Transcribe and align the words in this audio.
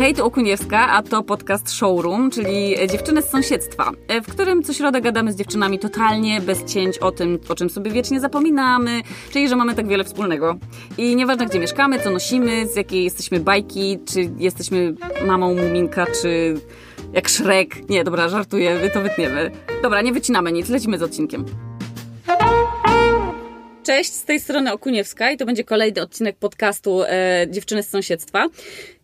Hej, 0.00 0.14
tu 0.14 0.24
Okuniewska, 0.24 0.88
a 0.88 1.02
to 1.02 1.22
podcast 1.22 1.70
Showroom, 1.72 2.30
czyli 2.30 2.76
dziewczyny 2.90 3.22
z 3.22 3.30
sąsiedztwa, 3.30 3.90
w 4.24 4.32
którym 4.32 4.62
co 4.62 4.72
środę 4.72 5.00
gadamy 5.00 5.32
z 5.32 5.36
dziewczynami 5.36 5.78
totalnie 5.78 6.40
bez 6.40 6.64
cięć 6.64 6.98
o 6.98 7.12
tym, 7.12 7.38
o 7.48 7.54
czym 7.54 7.70
sobie 7.70 7.90
wiecznie 7.90 8.20
zapominamy, 8.20 9.00
czyli 9.32 9.48
że 9.48 9.56
mamy 9.56 9.74
tak 9.74 9.88
wiele 9.88 10.04
wspólnego. 10.04 10.56
I 10.98 11.16
nieważne 11.16 11.46
gdzie 11.46 11.58
mieszkamy, 11.58 12.00
co 12.00 12.10
nosimy, 12.10 12.66
z 12.66 12.76
jakiej 12.76 13.04
jesteśmy 13.04 13.40
bajki, 13.40 13.98
czy 14.12 14.30
jesteśmy 14.38 14.94
mamą 15.26 15.54
Muminka, 15.54 16.06
czy 16.22 16.54
jak 17.12 17.28
Szrek. 17.28 17.88
Nie, 17.88 18.04
dobra, 18.04 18.28
żartuję, 18.28 18.90
to 18.94 19.00
wytniemy. 19.00 19.50
Dobra, 19.82 20.02
nie 20.02 20.12
wycinamy 20.12 20.52
nic, 20.52 20.68
lecimy 20.68 20.98
z 20.98 21.02
odcinkiem. 21.02 21.44
Cześć, 23.82 24.12
z 24.12 24.24
tej 24.24 24.40
strony 24.40 24.72
Okuniewska 24.72 25.30
i 25.30 25.36
to 25.36 25.46
będzie 25.46 25.64
kolejny 25.64 26.02
odcinek 26.02 26.36
podcastu 26.36 27.02
e, 27.02 27.46
Dziewczyny 27.50 27.82
z 27.82 27.88
sąsiedztwa. 27.88 28.46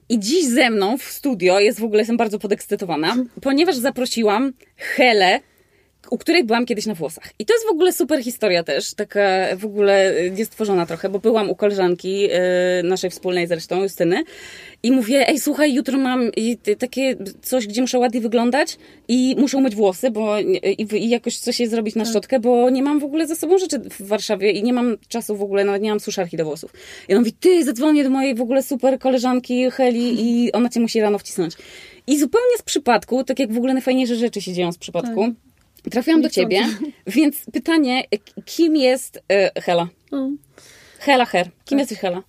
I 0.09 0.19
dziś 0.19 0.47
ze 0.47 0.71
mną 0.71 0.99
w 0.99 1.03
studio 1.03 1.61
jest 1.61 1.81
w 1.81 1.85
ogóle, 1.85 2.01
jestem 2.01 2.17
bardzo 2.17 2.39
podekscytowana, 2.39 3.17
ponieważ 3.43 3.77
zaprosiłam 3.77 4.53
Helę, 4.77 5.41
u 6.11 6.19
której 6.19 6.45
byłam 6.45 6.67
kiedyś 6.67 6.87
na 6.87 6.95
włosach. 6.95 7.33
I 7.39 7.47
to 7.47 7.55
jest 7.55 7.67
w 7.67 7.71
ogóle 7.71 7.93
super 7.93 8.23
historia 8.23 8.65
też, 8.65 8.95
taka 8.95 9.21
w 9.57 9.65
ogóle 9.65 10.15
niestworzona 10.31 10.87
trochę, 10.87 11.09
bo 11.09 11.19
byłam 11.19 11.51
u 11.51 11.55
koleżanki 11.55 12.29
e, 12.31 12.83
naszej 12.83 13.11
wspólnej 13.11 13.47
zresztą, 13.47 13.83
Justyny 13.83 14.25
i 14.83 14.93
mówię, 14.93 15.29
ej 15.29 15.41
słuchaj, 15.41 15.75
jutro 15.75 15.99
mam 15.99 16.31
takie 16.79 17.17
coś, 17.43 17.67
gdzie 17.67 17.81
muszę 17.81 17.99
ładnie 17.99 18.21
wyglądać 18.21 18.79
i 19.09 19.37
muszę 19.39 19.57
umyć 19.57 19.75
włosy, 19.75 20.11
bo 20.11 20.41
i, 20.41 20.87
i 20.93 21.09
jakoś 21.09 21.39
coś 21.39 21.61
je 21.61 21.69
zrobić 21.69 21.95
na 21.95 22.05
tak. 22.05 22.11
szczotkę, 22.11 22.41
bo 22.41 22.71
nie 22.71 22.83
mam 22.83 23.01
w 23.01 23.05
ogóle 23.05 23.27
ze 23.27 23.37
sobą 23.37 23.59
rzeczy 23.59 23.79
w 23.79 24.03
Warszawie 24.07 24.51
i 24.51 24.63
nie 24.63 24.73
mam 24.73 24.97
czasu 25.09 25.37
w 25.37 25.43
ogóle, 25.43 25.65
nawet 25.65 25.83
nie 25.83 25.91
mam 25.91 26.01
suszarki 26.01 26.37
do 26.37 26.45
włosów. 26.45 26.73
I 27.09 27.15
on 27.15 27.19
mówi, 27.19 27.33
ty 27.33 27.65
zadzwonię 27.65 28.05
do 28.05 28.11
mojej 28.11 28.35
w 28.35 28.41
ogóle 28.41 28.63
super 28.63 28.99
koleżanki 28.99 29.71
Heli 29.71 30.15
i 30.19 30.53
ona 30.53 30.69
cię 30.69 30.81
musi 30.81 31.01
rano 31.01 31.19
wcisnąć. 31.19 31.55
I 32.07 32.19
zupełnie 32.19 32.59
z 32.59 32.63
przypadku, 32.63 33.25
tak 33.25 33.39
jak 33.39 33.53
w 33.53 33.57
ogóle 33.57 33.73
najfajniejsze 33.73 34.17
rzeczy 34.17 34.41
się 34.41 34.53
dzieją 34.53 34.73
z 34.73 34.79
przypadku, 34.79 35.25
tak 35.25 35.46
Trafiłam 35.91 36.23
do 36.23 36.31
ciebie, 36.31 36.61
więc 37.07 37.37
pytanie, 37.53 38.05
kim 38.45 38.77
jest 38.77 39.17
y, 39.57 39.61
Hela? 39.61 39.89
No. 40.13 40.31
Hela 40.99 41.25
Her. 41.25 41.47
Kim 41.65 41.79
tak. 41.79 41.79
jesteś 41.79 41.99
Hela? 41.99 42.23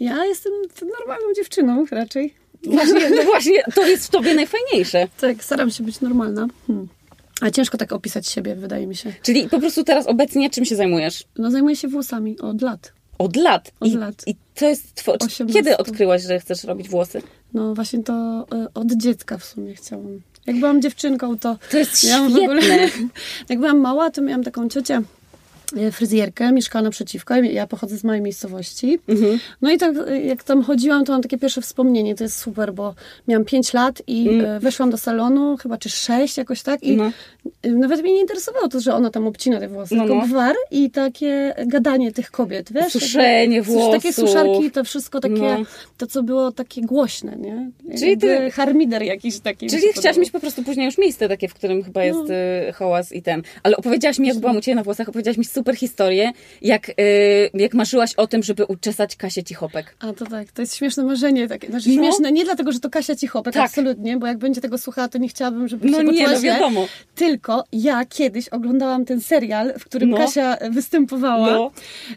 Ja 0.00 0.24
jestem 0.24 0.52
normalną 0.98 1.32
dziewczyną 1.36 1.86
raczej. 1.90 2.34
Właśnie, 2.64 3.10
no 3.10 3.22
właśnie, 3.32 3.62
to 3.74 3.86
jest 3.86 4.06
w 4.06 4.10
tobie 4.10 4.34
najfajniejsze. 4.34 5.08
Tak, 5.20 5.44
staram 5.44 5.70
się 5.70 5.84
być 5.84 6.00
normalna. 6.00 6.48
Hmm. 6.66 6.88
A 7.40 7.50
ciężko 7.50 7.78
tak 7.78 7.92
opisać 7.92 8.28
siebie, 8.28 8.54
wydaje 8.54 8.86
mi 8.86 8.96
się. 8.96 9.12
Czyli 9.22 9.48
po 9.48 9.60
prostu 9.60 9.84
teraz 9.84 10.06
obecnie 10.06 10.50
czym 10.50 10.64
się 10.64 10.76
zajmujesz? 10.76 11.24
No 11.38 11.50
zajmuję 11.50 11.76
się 11.76 11.88
włosami 11.88 12.38
od 12.38 12.62
lat. 12.62 12.92
Od 13.18 13.36
lat? 13.36 13.72
Od 13.80 13.88
I, 13.88 13.96
lat. 13.96 14.14
I 14.26 14.36
to 14.54 14.68
jest 14.68 15.04
two... 15.04 15.16
Kiedy 15.52 15.76
odkryłaś, 15.76 16.22
że 16.22 16.40
chcesz 16.40 16.64
robić 16.64 16.88
włosy? 16.88 17.22
No 17.54 17.74
właśnie 17.74 18.02
to 18.02 18.46
y, 18.54 18.72
od 18.74 18.92
dziecka 18.92 19.38
w 19.38 19.44
sumie 19.44 19.74
chciałam. 19.74 20.20
Jak 20.46 20.56
byłam 20.60 20.82
dziewczynką, 20.82 21.38
to... 21.38 21.56
To 21.70 21.78
jest 21.78 22.06
miałam 22.06 22.30
świetne. 22.30 22.48
W 22.48 22.58
ogóle, 22.58 22.88
jak 23.48 23.58
byłam 23.58 23.78
mała, 23.78 24.10
to 24.10 24.22
miałam 24.22 24.44
taką 24.44 24.68
ciocię, 24.68 25.02
fryzjerkę, 25.92 26.52
mieszkała 26.52 26.82
naprzeciwko. 26.82 27.34
Ja 27.34 27.66
pochodzę 27.66 27.96
z 27.96 28.04
małej 28.04 28.20
miejscowości. 28.20 28.98
Mhm. 29.08 29.38
No 29.62 29.70
i 29.70 29.78
tak 29.78 29.94
e, 30.08 30.20
jak 30.20 30.44
tam 30.44 30.62
chodziłam, 30.62 31.04
to 31.04 31.12
mam 31.12 31.22
takie 31.22 31.38
pierwsze 31.38 31.62
wspomnienie. 31.62 32.14
To 32.14 32.24
jest 32.24 32.38
super, 32.38 32.74
bo 32.74 32.94
miałam 33.28 33.44
5 33.44 33.72
lat 33.72 34.02
i 34.06 34.28
mhm. 34.28 34.60
weszłam 34.60 34.90
do 34.90 34.98
salonu, 34.98 35.56
chyba 35.56 35.78
czy 35.78 35.88
6 35.88 36.36
jakoś 36.36 36.62
tak 36.62 36.82
i 36.82 36.96
no. 36.96 37.10
nawet 37.64 38.02
mnie 38.02 38.12
nie 38.12 38.20
interesowało 38.20 38.68
to, 38.68 38.80
że 38.80 38.94
ona 38.94 39.10
tam 39.10 39.26
obcina 39.26 39.60
te 39.60 39.68
włosy, 39.68 39.94
no, 39.94 40.02
tylko 40.02 40.18
no. 40.18 40.26
gwar 40.26 40.54
i 40.70 40.90
takie 40.90 41.54
gadanie 41.66 42.12
tych 42.12 42.30
kobiet, 42.30 42.72
wiesz? 42.72 42.92
Suszenie 42.92 43.62
włosów. 43.62 43.92
Takie 43.92 44.12
suszarki, 44.12 44.70
to 44.70 44.84
wszystko 44.84 45.20
takie, 45.20 45.34
no. 45.34 45.64
to 45.98 46.06
co 46.06 46.22
było 46.22 46.52
takie 46.52 46.82
głośne, 46.82 47.36
nie? 47.36 47.70
Czyli 47.98 48.18
ty... 48.18 48.50
harmider 48.50 49.02
jakiś 49.02 49.40
taki. 49.40 49.70
Czyli 49.70 49.82
chciałaś 49.94 50.18
mieć 50.18 50.30
po 50.30 50.40
prostu 50.40 50.62
później 50.62 50.86
już 50.86 50.98
miejsce 50.98 51.28
takie, 51.28 51.48
w 51.48 51.54
którym 51.54 51.82
chyba 51.82 52.04
jest 52.04 52.18
no. 52.28 52.34
Y, 52.68 52.72
hałas 52.72 53.12
i 53.12 53.22
ten. 53.22 53.42
Ale 53.62 53.76
opowiedziałaś 53.76 54.18
mi, 54.18 54.28
jak 54.28 54.38
byłam 54.38 54.56
u 54.56 54.60
Ciebie 54.60 54.74
na 54.74 54.82
włosach, 54.82 55.08
opowiedziałaś 55.08 55.38
mi 55.38 55.44
super 55.44 55.61
super 55.62 55.76
historię, 55.76 56.32
jak, 56.62 56.88
yy, 56.88 56.94
jak 57.54 57.74
marzyłaś 57.74 58.14
o 58.14 58.26
tym, 58.26 58.42
żeby 58.42 58.64
uczesać 58.64 59.16
Kasię 59.16 59.44
Cichopek. 59.44 59.96
A 60.00 60.12
to 60.12 60.26
tak, 60.26 60.52
to 60.52 60.62
jest 60.62 60.76
śmieszne 60.76 61.04
marzenie 61.04 61.48
takie. 61.48 61.66
Znaczy 61.66 61.88
no. 61.88 61.94
śmieszne 61.94 62.32
nie 62.32 62.44
dlatego, 62.44 62.72
że 62.72 62.80
to 62.80 62.90
Kasia 62.90 63.16
Cichopek, 63.16 63.54
tak. 63.54 63.66
absolutnie, 63.66 64.16
bo 64.16 64.26
jak 64.26 64.38
będzie 64.38 64.60
tego 64.60 64.78
słuchała, 64.78 65.08
to 65.08 65.18
nie 65.18 65.28
chciałabym, 65.28 65.68
żeby 65.68 65.90
no 65.90 65.98
się 65.98 66.04
nie, 66.04 66.28
no 66.28 66.40
wiadomo. 66.40 66.86
Tylko 67.14 67.64
ja 67.72 68.04
kiedyś 68.04 68.48
oglądałam 68.48 69.04
ten 69.04 69.20
serial, 69.20 69.72
w 69.78 69.84
którym 69.84 70.10
no. 70.10 70.16
Kasia 70.16 70.56
występowała, 70.70 71.50
no. 71.50 71.70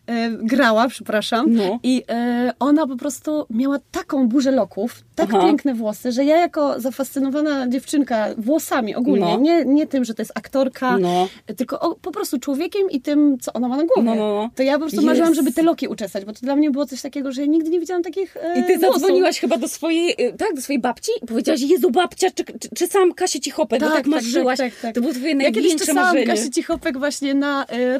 e, 0.07 0.29
grała, 0.31 0.87
przepraszam, 0.87 1.53
no. 1.53 1.79
i 1.83 2.03
e, 2.09 2.53
ona 2.59 2.87
po 2.87 2.95
prostu 2.95 3.45
miała 3.49 3.79
taką 3.91 4.27
burzę 4.27 4.51
loków, 4.51 5.03
tak 5.15 5.29
Aha. 5.33 5.47
piękne 5.47 5.73
włosy, 5.73 6.11
że 6.11 6.25
ja 6.25 6.37
jako 6.37 6.79
zafascynowana 6.79 7.67
dziewczynka 7.67 8.27
włosami 8.37 8.95
ogólnie, 8.95 9.25
no. 9.25 9.37
nie, 9.37 9.65
nie 9.65 9.87
tym, 9.87 10.05
że 10.05 10.13
to 10.13 10.21
jest 10.21 10.31
aktorka, 10.35 10.97
no. 10.97 11.27
tylko 11.57 11.79
o, 11.79 11.95
po 11.95 12.11
prostu 12.11 12.39
człowiekiem 12.39 12.89
i 12.91 13.01
tym, 13.01 13.37
co 13.39 13.53
ona 13.53 13.67
ma 13.67 13.77
na 13.77 13.83
głowie. 13.83 14.03
No, 14.03 14.15
no, 14.15 14.35
no. 14.35 14.49
To 14.55 14.63
ja 14.63 14.73
po 14.73 14.79
prostu 14.79 14.97
yes. 14.97 15.05
marzyłam, 15.05 15.33
żeby 15.33 15.51
te 15.51 15.63
loki 15.63 15.87
uczesać, 15.87 16.25
bo 16.25 16.33
to 16.33 16.39
dla 16.41 16.55
mnie 16.55 16.71
było 16.71 16.85
coś 16.85 17.01
takiego, 17.01 17.31
że 17.31 17.41
ja 17.41 17.47
nigdy 17.47 17.69
nie 17.69 17.79
widziałam 17.79 18.03
takich 18.03 18.37
e, 18.37 18.59
I 18.59 18.63
ty 18.63 18.79
zadzwoniłaś 18.79 19.39
chyba 19.39 19.57
do 19.57 19.67
swojej, 19.67 20.15
e, 20.17 20.33
tak, 20.33 20.53
do 20.53 20.61
swojej 20.61 20.81
babci 20.81 21.11
i 21.23 21.25
powiedziałaś, 21.25 21.61
Jezu 21.61 21.91
babcia, 21.91 22.31
czy, 22.31 22.43
czy, 22.43 22.69
czy 22.75 22.87
sam 22.87 23.13
Kasię 23.13 23.39
Cichopek, 23.39 23.79
tak, 23.79 23.89
bo 23.89 23.95
tak, 23.95 24.03
tak 24.03 24.11
marzyłaś. 24.11 24.57
Tak, 24.57 24.71
tak, 24.73 24.81
tak. 24.81 24.95
To 24.95 25.01
było 25.01 25.13
twoje 25.13 25.35
największe 25.35 25.85
ja 25.87 25.93
marzenie. 25.93 26.25
Kasię 26.25 26.49
Cichopek 26.49 26.97
właśnie 26.97 27.33
na, 27.33 27.65
e, 27.65 27.99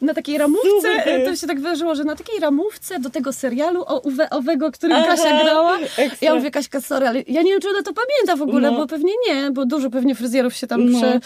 na 0.00 0.14
takiej 0.14 0.38
ramówce, 0.38 0.68
Super. 0.98 1.24
to 1.24 1.36
się 1.36 1.46
tak 1.46 1.56
wydarzyło, 1.56 1.94
że 1.94 2.04
na 2.04 2.16
takiej 2.16 2.40
ramówce 2.40 3.00
do 3.00 3.10
tego 3.10 3.32
serialu 3.32 3.82
o 3.86 4.02
Owego, 4.30 4.72
którym 4.72 4.96
Aha, 4.96 5.06
Kasia 5.06 5.42
grała. 5.42 5.78
Ekstra. 5.78 6.08
Ja 6.20 6.33
mówię, 6.36 6.50
Kaśka, 6.50 6.80
sorry, 6.80 7.08
ale 7.08 7.22
ja 7.28 7.42
nie 7.42 7.50
wiem, 7.50 7.60
czy 7.60 7.68
ona 7.68 7.82
to 7.82 7.92
pamięta 7.92 8.44
w 8.44 8.48
ogóle, 8.48 8.70
no. 8.70 8.76
bo 8.76 8.86
pewnie 8.86 9.12
nie, 9.28 9.50
bo 9.50 9.66
dużo 9.66 9.90
pewnie 9.90 10.14
fryzjerów 10.14 10.54
się 10.54 10.66
tam 10.66 10.90
no. 10.90 10.98
prze, 10.98 11.20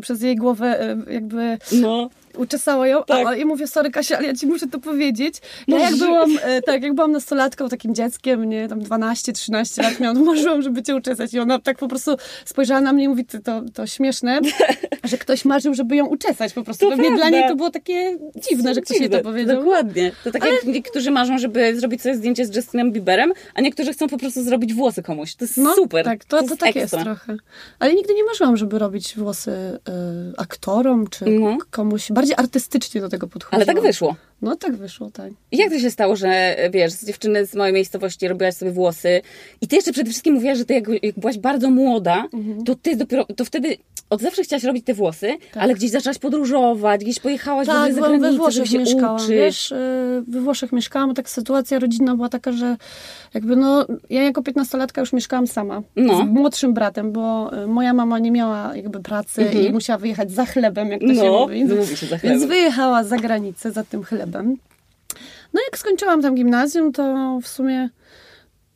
przez 0.00 0.22
jej 0.22 0.36
głowę 0.36 0.96
jakby 1.10 1.58
no 1.72 2.10
uczesała 2.36 2.88
ją, 2.88 3.04
tak. 3.04 3.26
a, 3.26 3.36
i 3.36 3.44
mówię, 3.44 3.66
sorry 3.66 3.90
Kasia, 3.90 4.18
ale 4.18 4.26
ja 4.26 4.34
ci 4.34 4.46
muszę 4.46 4.66
to 4.66 4.78
powiedzieć. 4.78 5.34
Ja 5.68 5.78
jak 5.78 5.96
byłam, 5.96 6.30
e, 6.42 6.62
tak, 6.62 6.82
jak 6.82 6.94
byłam 6.94 7.12
nastolatką, 7.12 7.68
takim 7.68 7.94
dzieckiem, 7.94 8.44
nie, 8.44 8.68
tam 8.68 8.80
12-13 8.80 9.82
lat 9.82 10.00
miałam, 10.00 10.24
marzyłam, 10.34 10.62
żeby 10.62 10.82
cię 10.82 10.96
uczesać 10.96 11.34
i 11.34 11.38
ona 11.38 11.58
tak 11.58 11.78
po 11.78 11.88
prostu 11.88 12.16
spojrzała 12.44 12.80
na 12.80 12.92
mnie 12.92 13.04
i 13.04 13.08
mówi, 13.08 13.24
to, 13.24 13.62
to 13.74 13.86
śmieszne, 13.86 14.40
że 15.10 15.18
ktoś 15.18 15.44
marzył, 15.44 15.74
żeby 15.74 15.96
ją 15.96 16.06
uczesać 16.06 16.52
po 16.52 16.62
prostu. 16.62 16.84
To 16.84 16.90
Pewnie 16.90 17.04
prawda. 17.04 17.28
dla 17.28 17.38
niej 17.38 17.48
to 17.48 17.56
było 17.56 17.70
takie 17.70 18.18
dziwne, 18.48 18.74
że 18.74 18.80
ktoś 18.80 19.00
jej 19.00 19.10
to 19.10 19.20
powiedział. 19.20 19.56
Dokładnie. 19.56 20.12
To 20.24 20.30
tak 20.30 20.42
ale... 20.42 20.52
jak 20.54 20.64
niektórzy 20.64 21.10
marzą, 21.10 21.38
żeby 21.38 21.76
zrobić 21.76 22.02
sobie 22.02 22.14
zdjęcie 22.14 22.46
z 22.46 22.56
Justinem 22.56 22.92
Bieberem, 22.92 23.32
a 23.54 23.60
niektórzy 23.60 23.92
chcą 23.92 24.08
po 24.08 24.18
prostu 24.18 24.42
zrobić 24.42 24.74
włosy 24.74 25.02
komuś. 25.02 25.34
To 25.34 25.44
jest 25.44 25.56
no, 25.56 25.74
super. 25.74 26.04
Tak, 26.04 26.24
to, 26.24 26.42
to, 26.42 26.48
to 26.48 26.56
tak 26.56 26.74
jest 26.74 26.94
trochę. 27.02 27.36
Ale 27.78 27.94
nigdy 27.94 28.14
nie 28.14 28.24
marzyłam, 28.24 28.56
żeby 28.56 28.78
robić 28.78 29.14
włosy 29.16 29.50
y, 29.50 29.80
aktorom, 30.36 31.06
czy 31.10 31.24
no. 31.24 31.58
komuś 31.70 32.12
bardziej 32.12 32.23
artystycznie 32.32 33.00
do 33.00 33.08
tego 33.08 33.26
podchodziłam. 33.26 33.68
Ale 33.68 33.74
tak 33.74 33.82
wyszło. 33.82 34.16
No 34.42 34.56
tak 34.56 34.76
wyszło, 34.76 35.10
tak. 35.10 35.32
I 35.52 35.56
jak 35.56 35.70
to 35.70 35.78
się 35.78 35.90
stało, 35.90 36.16
że 36.16 36.56
wiesz, 36.70 36.92
z 36.92 37.06
dziewczyny 37.06 37.46
z 37.46 37.54
mojej 37.54 37.74
miejscowości 37.74 38.28
robiłaś 38.28 38.54
sobie 38.54 38.70
włosy 38.70 39.22
i 39.60 39.68
ty 39.68 39.76
jeszcze 39.76 39.92
przede 39.92 40.10
wszystkim 40.10 40.34
mówiłaś, 40.34 40.58
że 40.58 40.64
ty 40.64 40.74
jak, 40.74 40.84
jak 41.02 41.18
byłaś 41.18 41.38
bardzo 41.38 41.70
młoda, 41.70 42.28
mhm. 42.32 42.64
to 42.64 42.74
ty 42.74 42.96
dopiero, 42.96 43.24
to 43.24 43.44
wtedy 43.44 43.76
od 44.10 44.20
zawsze 44.20 44.42
chciałaś 44.42 44.64
robić 44.64 44.84
te 44.84 44.94
włosy, 44.94 45.36
tak. 45.52 45.62
ale 45.62 45.74
gdzieś 45.74 45.90
zaczęłaś 45.90 46.18
podróżować, 46.18 47.00
gdzieś 47.00 47.20
pojechałaś 47.20 47.66
tak, 47.66 47.88
do 47.88 47.94
zagranicy, 47.94 48.30
we 48.30 48.36
Włoszech 48.36 48.66
żeby 48.66 48.68
się 48.68 48.78
mieszkałam. 48.78 49.16
uczyć. 49.16 49.28
Wiesz, 49.28 49.72
y, 49.72 50.22
we 50.28 50.40
Włoszech 50.40 50.72
mieszkałam, 50.72 51.14
tak 51.14 51.30
sytuacja 51.30 51.78
rodzinna 51.78 52.16
była 52.16 52.28
taka, 52.28 52.52
że 52.52 52.76
jakby 53.34 53.56
no, 53.56 53.86
ja 54.10 54.22
jako 54.22 54.42
piętnastolatka 54.42 55.00
już 55.00 55.12
mieszkałam 55.12 55.46
sama 55.46 55.82
no. 55.96 56.18
z 56.18 56.26
młodszym 56.26 56.74
bratem, 56.74 57.12
bo 57.12 57.50
y, 57.62 57.66
moja 57.66 57.94
mama 57.94 58.18
nie 58.18 58.30
miała 58.30 58.76
jakby 58.76 59.00
pracy 59.00 59.42
mhm. 59.42 59.66
i 59.66 59.72
musiała 59.72 59.98
wyjechać 59.98 60.30
za 60.30 60.46
chlebem, 60.46 60.90
jak 60.90 61.00
to 61.00 61.06
no, 61.06 61.14
się 61.14 61.30
mówi. 61.30 61.64
mówi 61.64 61.96
się 61.96 62.06
za 62.06 62.18
chlebem. 62.18 62.38
Więc 62.38 62.50
wyjechała 62.50 63.04
za 63.04 63.16
granicę 63.16 63.72
za 63.72 63.84
tym 63.84 64.02
chlebem. 64.02 64.56
No 65.54 65.60
jak 65.66 65.78
skończyłam 65.78 66.22
tam 66.22 66.34
gimnazjum, 66.34 66.92
to 66.92 67.38
w 67.42 67.48
sumie 67.48 67.88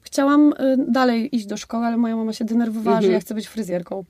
chciałam 0.02 0.52
y, 0.52 0.76
dalej 0.88 1.36
iść 1.36 1.46
do 1.46 1.56
szkoły, 1.56 1.86
ale 1.86 1.96
moja 1.96 2.16
mama 2.16 2.32
się 2.32 2.44
denerwowała, 2.44 2.96
mhm. 2.96 3.10
że 3.10 3.12
ja 3.12 3.20
chcę 3.20 3.34
być 3.34 3.48
fryzjerką. 3.48 4.04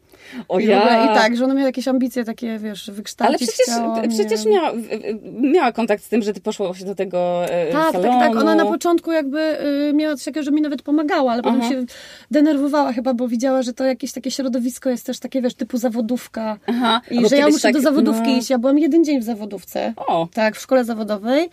O 0.49 0.59
I, 0.59 0.67
ja. 0.67 1.05
I 1.05 1.15
tak, 1.15 1.37
że 1.37 1.45
ona 1.45 1.55
miała 1.55 1.67
jakieś 1.67 1.89
ambicje 1.89 2.25
takie, 2.25 2.59
wiesz, 2.59 2.91
wykształcić 2.91 3.41
Ale 3.41 3.49
przecież, 3.49 3.67
chciała 3.67 4.09
przecież 4.09 4.45
miała, 4.45 4.73
miała 5.41 5.73
kontakt 5.73 6.05
z 6.05 6.09
tym, 6.09 6.23
że 6.23 6.33
ty 6.33 6.41
poszła 6.41 6.75
się 6.75 6.85
do 6.85 6.95
tego 6.95 7.45
e, 7.45 7.73
tak, 7.73 7.93
salonu. 7.93 8.21
Tak, 8.21 8.33
tak, 8.33 8.43
Ona 8.43 8.55
na 8.55 8.67
początku 8.67 9.13
jakby 9.13 9.39
y, 9.89 9.93
miała 9.95 10.15
coś 10.15 10.25
takiego, 10.25 10.45
że 10.45 10.51
mi 10.51 10.63
nawet 10.63 10.83
pomagała, 10.83 11.33
ale 11.33 11.43
Aha. 11.45 11.55
potem 11.55 11.71
się 11.71 11.85
denerwowała 12.31 12.93
chyba, 12.93 13.15
bo 13.15 13.29
widziała, 13.29 13.63
że 13.63 13.73
to 13.73 13.85
jakieś 13.85 14.13
takie 14.13 14.31
środowisko 14.31 14.91
jest 14.91 15.07
też 15.07 15.19
takie, 15.19 15.43
wiesz, 15.43 15.55
typu 15.55 15.79
zawodówka. 15.79 16.59
Aha. 16.67 17.01
I 17.11 17.29
że 17.29 17.37
ja 17.37 17.49
muszę 17.49 17.63
tak, 17.63 17.73
do 17.73 17.81
zawodówki 17.81 18.31
no. 18.31 18.37
iść. 18.37 18.51
Ja 18.51 18.59
byłam 18.59 18.79
jeden 18.79 19.05
dzień 19.05 19.21
w 19.21 19.25
zawodówce. 19.25 19.93
O. 19.97 20.29
Tak, 20.35 20.57
w 20.57 20.61
szkole 20.61 20.85
zawodowej. 20.85 21.51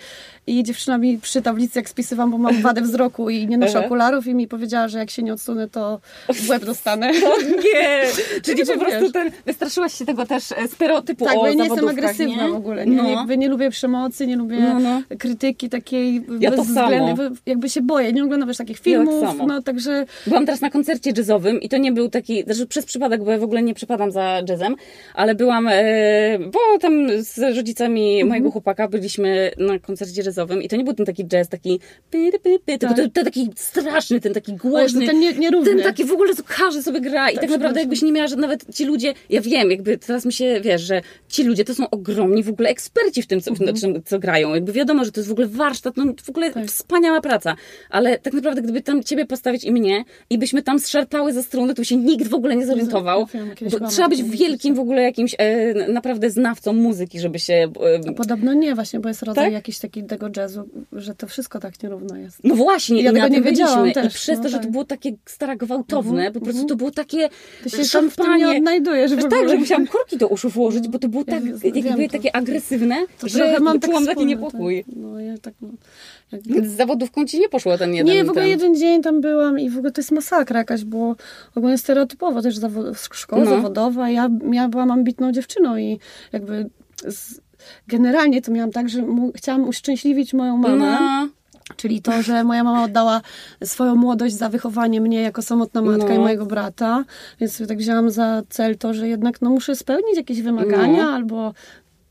I 0.48 0.64
dziewczyna 0.64 0.98
mi 0.98 1.18
przy 1.18 1.42
tablicy, 1.42 1.80
jak 1.80 1.90
spisywałam, 1.90 2.32
bo 2.32 2.38
mam 2.38 2.62
wadę 2.62 2.82
wzroku 2.82 3.30
i 3.30 3.48
nie 3.48 3.58
noszę 3.58 3.86
okularów 3.86 4.25
i 4.28 4.36
i 4.36 4.36
mi 4.36 4.48
powiedziała, 4.48 4.88
że 4.88 5.00
jak 5.00 5.10
się 5.10 5.24
nie 5.24 5.34
odsunę, 5.34 5.68
to 5.70 6.00
w 6.34 6.50
łeb 6.50 6.66
dostanę. 6.66 7.12
O 7.26 7.42
nie! 7.42 8.02
Czyli 8.46 8.66
po 8.66 8.78
prostu 8.80 9.02
wiesz. 9.02 9.12
ten, 9.12 9.32
wystraszyłaś 9.46 9.94
się 9.94 10.06
tego 10.06 10.26
też 10.26 10.52
e, 10.52 10.68
stereotypu 10.68 11.26
Tak, 11.26 11.36
bo 11.36 11.48
ja 11.48 11.54
nie 11.54 11.64
jestem 11.64 11.88
agresywna 11.88 12.44
nie? 12.48 12.50
w 12.50 12.56
ogóle. 12.56 12.86
Nie, 12.86 12.96
No. 12.98 13.10
jakby 13.10 13.38
nie 13.38 13.48
lubię 13.50 13.70
przemocy, 13.70 14.28
nie 14.28 14.36
lubię 14.36 14.60
No, 14.60 14.80
no. 14.80 15.02
krytyki 15.20 15.70
takiej 15.70 16.26
Ja 16.40 16.52
to 16.52 16.58
bezwzględnej. 16.58 17.16
Jakby 17.46 17.70
się 17.70 17.82
boję, 17.82 18.14
nie 18.14 18.24
oglądam 18.24 18.48
też 18.50 18.58
takich 18.58 18.78
Ja 18.78 19.00
tak 19.00 19.08
filmów, 19.08 19.48
no 19.48 19.62
także 19.62 20.06
Byłam 20.28 20.46
teraz 20.46 20.62
na 20.62 20.70
koncercie 20.70 21.12
jazzowym 21.18 21.62
i 21.62 21.70
to 21.70 21.78
nie 21.78 21.92
był 21.92 22.10
taki, 22.10 22.44
znaczy 22.44 22.68
przez 22.68 22.86
przypadek, 22.86 23.24
bo 23.24 23.32
ja 23.32 23.38
w 23.38 23.44
ogóle 23.44 23.62
nie 23.64 23.74
przepadam 23.74 24.12
za 24.12 24.42
jazzem, 24.50 24.76
ale 25.14 25.36
byłam, 25.36 25.68
e, 25.72 26.40
bo 26.40 26.60
tam 26.82 27.08
z 27.24 27.40
rodzicami 27.58 28.12
Mhm. 28.14 28.30
mojego 28.30 28.52
chłopaka 28.52 28.88
byliśmy 28.88 29.52
na 29.58 29.80
koncercie 29.80 30.22
jazzowym 30.26 30.62
i 30.62 30.70
to 30.70 30.76
nie 30.76 30.84
był 30.84 30.94
ten 30.94 31.06
taki 31.06 31.26
jazz, 31.26 31.50
taki 31.50 31.80
py, 32.10 32.32
py, 32.32 32.40
py, 32.40 32.60
py, 32.66 32.78
tylko 32.78 32.96
Tak. 32.96 33.04
ten, 33.04 33.12
ten 33.12 33.26
taki 33.26 33.50
straszny, 33.56 34.15
ten 34.20 34.34
taki 34.34 34.54
głośny. 34.54 35.06
ten 35.08 35.20
nie, 35.20 35.34
nierówny. 35.34 35.70
Ten 35.76 35.84
taki 35.84 36.06
w 36.06 36.12
ogóle, 36.12 36.36
co 36.36 36.44
każdy 36.48 36.84
sobie 36.84 37.02
gra 37.02 37.30
i 37.30 37.34
tak, 37.36 37.36
naprawdę 37.36 37.58
przepraszam. 37.58 37.78
jakbyś 37.80 38.02
nie 38.02 38.12
miała, 38.12 38.28
że 38.28 38.36
nawet 38.36 38.76
ci 38.76 38.86
ludzie, 38.86 39.14
ja 39.30 39.42
wiem, 39.42 39.72
jakby 39.72 39.98
teraz 39.98 40.26
mi 40.26 40.34
się, 40.34 40.60
wiesz, 40.64 40.82
że 40.82 41.02
ci 41.30 41.44
ludzie 41.44 41.66
to 41.66 41.76
są 41.76 41.90
ogromni 41.90 42.44
w 42.44 42.50
ogóle 42.50 42.70
eksperci 42.70 43.22
w 43.22 43.28
tym, 43.28 43.42
co, 43.42 43.52
Mhm. 43.52 43.76
czym, 43.76 44.04
co 44.06 44.20
grają. 44.20 44.54
Jakby 44.54 44.72
wiadomo, 44.72 45.06
że 45.06 45.12
to 45.12 45.20
jest 45.20 45.30
w 45.30 45.32
ogóle 45.32 45.48
warsztat, 45.48 45.98
no 45.98 46.06
w 46.24 46.30
ogóle 46.30 46.52
Tak. 46.52 46.66
wspaniała 46.68 47.22
praca, 47.22 47.56
ale 47.90 48.20
tak 48.20 48.34
naprawdę 48.34 48.62
gdyby 48.62 48.82
tam 48.82 49.04
ciebie 49.04 49.26
postawić 49.26 49.64
i 49.64 49.72
mnie 49.72 50.04
i 50.30 50.38
byśmy 50.38 50.64
tam 50.64 50.80
zszarpały 50.80 51.34
ze 51.34 51.44
struny, 51.44 51.74
to 51.74 51.84
się 51.84 51.96
nikt 51.98 52.28
w 52.28 52.34
ogóle 52.34 52.56
nie 52.56 52.66
zorientował. 52.66 53.26
Wiem, 53.34 53.56
kiedyś 53.56 53.80
Bo 53.80 53.88
trzeba 53.88 54.10
być 54.10 54.24
wielkim 54.24 54.76
w 54.76 54.80
ogóle 54.80 55.02
jakimś 55.02 55.36
e, 55.38 55.74
naprawdę 55.88 56.30
znawcą 56.30 56.74
muzyki, 56.74 57.20
żeby 57.20 57.40
się... 57.40 57.54
E, 58.08 58.14
Podobno 58.14 58.54
nie 58.54 58.76
właśnie, 58.76 59.00
bo 59.00 59.10
jest 59.10 59.24
rodzaj 59.24 59.46
Tak? 59.46 59.54
jakiś 59.54 59.80
taki 59.80 60.04
tego 60.04 60.30
jazzu, 60.38 60.70
że 60.92 61.16
to 61.16 61.28
wszystko 61.28 61.60
tak 61.60 61.84
nierówno 61.84 62.18
jest. 62.18 62.38
no 62.44 62.56
właśnie, 62.56 63.02
Ja 63.02 63.12
i 63.12 63.14
tego 63.14 63.28
nie 63.28 63.36
tym 63.36 63.44
wiedziałam 63.44 63.74
byliśmy. 64.10 64.10
I 64.10 64.12
też, 64.12 64.22
przez 64.22 64.38
no 64.38 64.44
to, 64.44 64.50
że 64.50 64.58
tak. 64.58 64.66
to 64.66 64.72
było 64.72 64.86
takie 64.86 65.12
stara 65.26 65.56
gwałtowne, 65.56 66.32
po 66.32 66.42
prostu 66.42 66.66
to 66.66 66.76
było 66.76 66.92
takie 66.92 67.30
Ty 67.64 67.70
się 67.70 67.78
tym 67.78 67.86
szampanie. 67.86 68.46
nie 68.46 68.58
odnajdujesz 68.58 69.12
w 69.12 69.16
Wiesz, 69.16 69.26
ogóle. 69.26 69.40
tak, 69.42 69.50
że 69.50 69.58
musiałam 69.58 69.88
kurki 69.88 70.18
do 70.18 70.28
uszu 70.28 70.50
włożyć, 70.50 70.88
bo 70.88 71.00
to 71.00 71.10
było 71.10 71.24
Ja 71.28 71.34
tak, 71.34 71.44
wiem, 71.44 71.86
jakby 71.86 72.06
to. 72.08 72.12
takie 72.12 72.36
agresywne, 72.36 72.96
To 73.20 73.28
że 73.30 73.60
mam 73.60 73.80
tak 73.80 73.90
czułam 73.90 74.06
taki 74.06 74.26
niepokój. 74.26 74.84
Tak. 74.84 74.96
No, 74.96 75.20
ja 75.20 75.38
tak, 75.38 75.54
no, 75.62 75.70
jak... 76.32 76.42
Z 76.68 76.76
zawodówką 76.78 77.26
ci 77.26 77.40
nie 77.40 77.50
poszło 77.50 77.78
ten 77.78 77.94
jeden 77.94 78.16
Nie, 78.16 78.24
w 78.24 78.30
ogóle 78.30 78.42
ten... 78.44 78.50
jeden 78.50 78.76
dzień 78.76 79.02
tam 79.02 79.22
byłam 79.22 79.60
i 79.60 79.70
w 79.70 79.78
ogóle 79.78 79.92
to 79.92 80.02
jest 80.02 80.12
masakra 80.12 80.60
jakaś, 80.60 80.84
bo 80.84 81.16
ogólnie 81.56 81.78
stereotypowo 81.78 82.42
też 82.42 82.58
zawo- 82.60 83.14
szkoła 83.14 83.44
No. 83.44 83.50
zawodowa. 83.50 84.10
Ja, 84.10 84.30
ja 84.52 84.70
byłam 84.70 84.92
ambitną 84.92 85.32
dziewczyną 85.32 85.78
i 85.78 86.00
jakby 86.34 86.70
z, 87.08 87.42
generalnie 87.88 88.42
to 88.42 88.52
miałam 88.52 88.72
tak, 88.72 88.90
że 88.90 89.02
mu, 89.02 89.32
chciałam 89.36 89.68
uszczęśliwić 89.68 90.34
moją 90.34 90.58
mamę. 90.58 90.98
No, 91.00 91.30
Czyli 91.76 92.02
to, 92.02 92.22
że 92.22 92.44
moja 92.44 92.64
mama 92.64 92.84
oddała 92.84 93.22
swoją 93.64 93.96
młodość 93.96 94.36
za 94.36 94.50
wychowanie 94.50 95.02
mnie 95.02 95.22
jako 95.22 95.42
samotna 95.42 95.82
matka 95.82 96.08
No. 96.10 96.16
i 96.16 96.20
mojego 96.20 96.46
brata, 96.46 97.04
więc 97.40 97.54
sobie 97.56 97.68
tak 97.68 97.78
wzięłam 97.78 98.10
za 98.10 98.42
cel 98.50 98.78
to, 98.78 98.94
że 98.94 99.08
jednak 99.08 99.42
no, 99.42 99.50
muszę 99.50 99.76
spełnić 99.76 100.18
jakieś 100.18 100.42
wymagania 100.42 101.04
No. 101.04 101.10
albo 101.12 101.54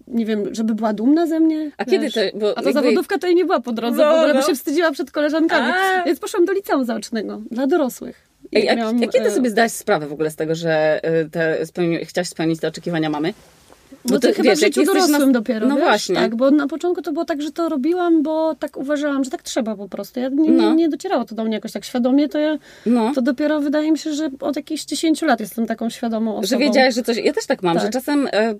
nie 0.06 0.26
wiem, 0.26 0.54
żeby 0.54 0.74
była 0.74 0.92
dumna 0.92 1.26
ze 1.26 1.40
mnie. 1.40 1.70
A 1.76 1.84
kiedy 1.84 2.04
wiesz. 2.04 2.14
to- 2.14 2.20
bo 2.38 2.50
A 2.50 2.54
to 2.54 2.68
jakby- 2.68 2.72
zawodówka 2.72 3.18
to 3.18 3.26
jej 3.26 3.36
nie 3.36 3.44
była 3.44 3.60
po 3.60 3.72
drodze 3.72 3.96
No, 4.04 4.10
w 4.12 4.16
ogóle, 4.18 4.34
no. 4.34 4.40
bo 4.40 4.46
się 4.46 4.54
wstydziła 4.54 4.92
przed 4.92 5.10
koleżankami. 5.10 5.72
A. 5.72 6.02
Więc 6.04 6.20
poszłam 6.20 6.44
do 6.44 6.52
liceum 6.52 6.84
zaocznego 6.84 7.42
dla 7.50 7.66
dorosłych. 7.66 8.28
I 8.52 8.68
a, 8.68 8.76
miałam, 8.76 8.96
a 8.96 9.06
kiedy 9.08 9.28
e, 9.28 9.30
sobie 9.30 9.50
zdałaś 9.50 9.72
sprawę 9.72 10.06
w 10.06 10.12
ogóle 10.12 10.30
z 10.30 10.36
tego, 10.36 10.54
że 10.54 11.00
e, 11.04 11.24
te, 11.24 11.66
spełni, 11.66 12.04
chciałaś 12.04 12.28
spełnić 12.28 12.60
te 12.60 12.68
oczekiwania 12.68 13.10
mamy? 13.10 13.34
No 14.10 14.20
to, 14.20 14.32
chyba 14.32 14.54
w 14.54 14.58
życiu 14.60 14.84
dorosłym 14.84 15.20
na- 15.26 15.32
dopiero, 15.32 15.66
No 15.68 15.74
wiesz? 15.74 15.84
właśnie. 15.84 16.14
Tak, 16.14 16.36
bo 16.36 16.50
na 16.50 16.66
początku 16.68 17.02
to 17.02 17.12
było 17.12 17.24
tak, 17.24 17.42
że 17.42 17.52
to 17.52 17.68
robiłam, 17.68 18.22
bo 18.22 18.54
tak 18.54 18.76
uważałam, 18.76 19.24
że 19.24 19.30
tak 19.30 19.42
trzeba 19.42 19.76
po 19.76 19.88
prostu. 19.88 20.20
Ja 20.20 20.28
nie, 20.28 20.50
No. 20.50 20.70
nie, 20.70 20.76
nie 20.76 20.88
docierało 20.88 21.24
to 21.24 21.34
do 21.34 21.44
mnie 21.44 21.54
jakoś 21.54 21.72
tak 21.72 21.84
świadomie, 21.84 22.28
to 22.28 22.38
ja 22.38 22.58
No. 22.86 23.12
to 23.14 23.22
dopiero 23.22 23.60
wydaje 23.60 23.92
mi 23.92 23.98
się, 23.98 24.12
że 24.14 24.30
od 24.40 24.56
jakichś 24.56 24.84
10 24.84 25.22
lat 25.22 25.40
jestem 25.40 25.66
taką 25.66 25.90
świadomą 25.90 26.30
osobą. 26.36 26.46
Że 26.46 26.58
wiedziałaś, 26.58 26.94
że 26.94 27.02
coś. 27.02 27.16
Ja 27.16 27.32
też 27.32 27.46
tak 27.46 27.62
mam, 27.62 27.74
Tak. 27.76 27.84
że 27.84 27.90
czasem 27.90 28.28
e, 28.32 28.54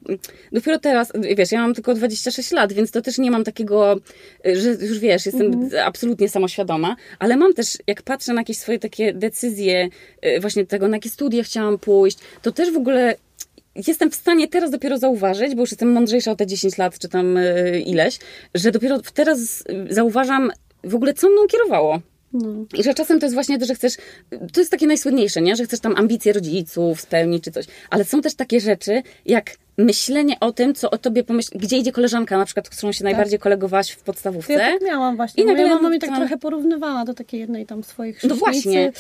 dopiero 0.53 0.79
teraz, 0.79 1.13
wiesz, 1.37 1.53
ja 1.53 1.61
mam 1.61 1.75
tylko 1.75 1.95
26 1.95 2.53
lat, 2.53 2.73
więc 2.73 2.91
to 2.91 3.03
też 3.03 3.19
nie 3.19 3.31
mam 3.31 3.45
takiego, 3.45 3.97
e, 4.47 4.57
że 4.57 4.69
już 4.71 4.99
wiesz, 4.99 5.27
jestem 5.27 5.47
Mhm. 5.47 5.87
absolutnie 5.87 6.29
samoświadoma, 6.29 6.97
ale 7.19 7.37
mam 7.37 7.55
też, 7.55 7.79
jak 7.87 8.03
patrzę 8.03 8.33
na 8.35 8.41
jakieś 8.41 8.59
swoje 8.59 8.79
takie 8.79 9.13
decyzje, 9.13 9.89
e, 10.23 10.41
właśnie 10.41 10.67
tego, 10.67 10.89
na 10.89 10.97
jakie 10.97 11.11
studia 11.11 11.43
chciałam 11.43 11.79
pójść, 11.79 12.19
to 12.43 12.53
też 12.53 12.71
w 12.71 12.77
ogóle. 12.77 13.15
Jestem 13.87 14.11
w 14.11 14.15
stanie 14.15 14.49
teraz 14.49 14.71
dopiero 14.71 14.99
zauważyć, 14.99 15.55
bo 15.55 15.61
już 15.61 15.71
jestem 15.71 15.93
mądrzejsza 15.93 16.31
o 16.31 16.37
te 16.37 16.47
10 16.47 16.79
lat, 16.79 16.99
czy 16.99 17.09
tam 17.09 17.37
e, 17.37 17.81
ileś, 17.81 18.19
że 18.55 18.71
dopiero 18.71 19.01
teraz 19.15 19.65
e, 19.69 19.95
zauważam 19.95 20.53
w 20.85 20.95
ogóle, 20.95 21.15
co 21.15 21.29
mną 21.29 21.47
kierowało. 21.47 22.01
No. 22.33 22.65
I 22.75 22.83
że 22.83 22.95
czasem 22.95 23.21
to 23.21 23.27
jest 23.27 23.35
właśnie 23.35 23.59
to, 23.59 23.67
że 23.67 23.75
chcesz, 23.75 23.97
to 24.53 24.61
jest 24.61 24.71
takie 24.71 24.87
najsłynniejsze, 24.87 25.43
nie? 25.43 25.57
Że 25.57 25.65
chcesz 25.65 25.81
tam 25.81 25.97
ambicje 25.97 26.33
rodziców 26.33 27.01
spełnić 27.01 27.45
czy 27.45 27.51
coś. 27.51 27.67
Ale 27.91 28.05
są 28.05 28.21
też 28.21 28.35
takie 28.35 28.61
rzeczy, 28.61 29.03
jak 29.27 29.57
myślenie 29.79 30.41
o 30.41 30.53
tym, 30.53 30.75
co 30.75 30.91
o 30.91 30.99
tobie 30.99 31.25
gdzie 31.55 31.79
idzie 31.79 31.93
koleżanka 31.93 32.39
na 32.39 32.45
przykład, 32.45 32.67
z 32.67 32.71
którą 32.71 32.93
się 32.93 33.05
najbardziej 33.05 33.39
kolegowałaś 33.39 33.91
w 33.91 34.03
podstawówce. 34.03 34.53
ja 34.53 34.59
tak 34.59 34.83
miałam 34.83 35.17
właśnie. 35.17 35.43
I 35.43 35.47
nagle 35.47 35.63
Moja 35.65 35.75
mama 35.77 35.89
mnie 35.89 35.99
tak 35.99 36.17
trochę 36.17 36.39
porównywała 36.39 37.05
do 37.05 37.15
takiej 37.15 37.41
jednej 37.41 37.67
tam 37.67 37.83
swoich 37.85 38.25
No 38.25 38.35
właśnie. 38.35 38.93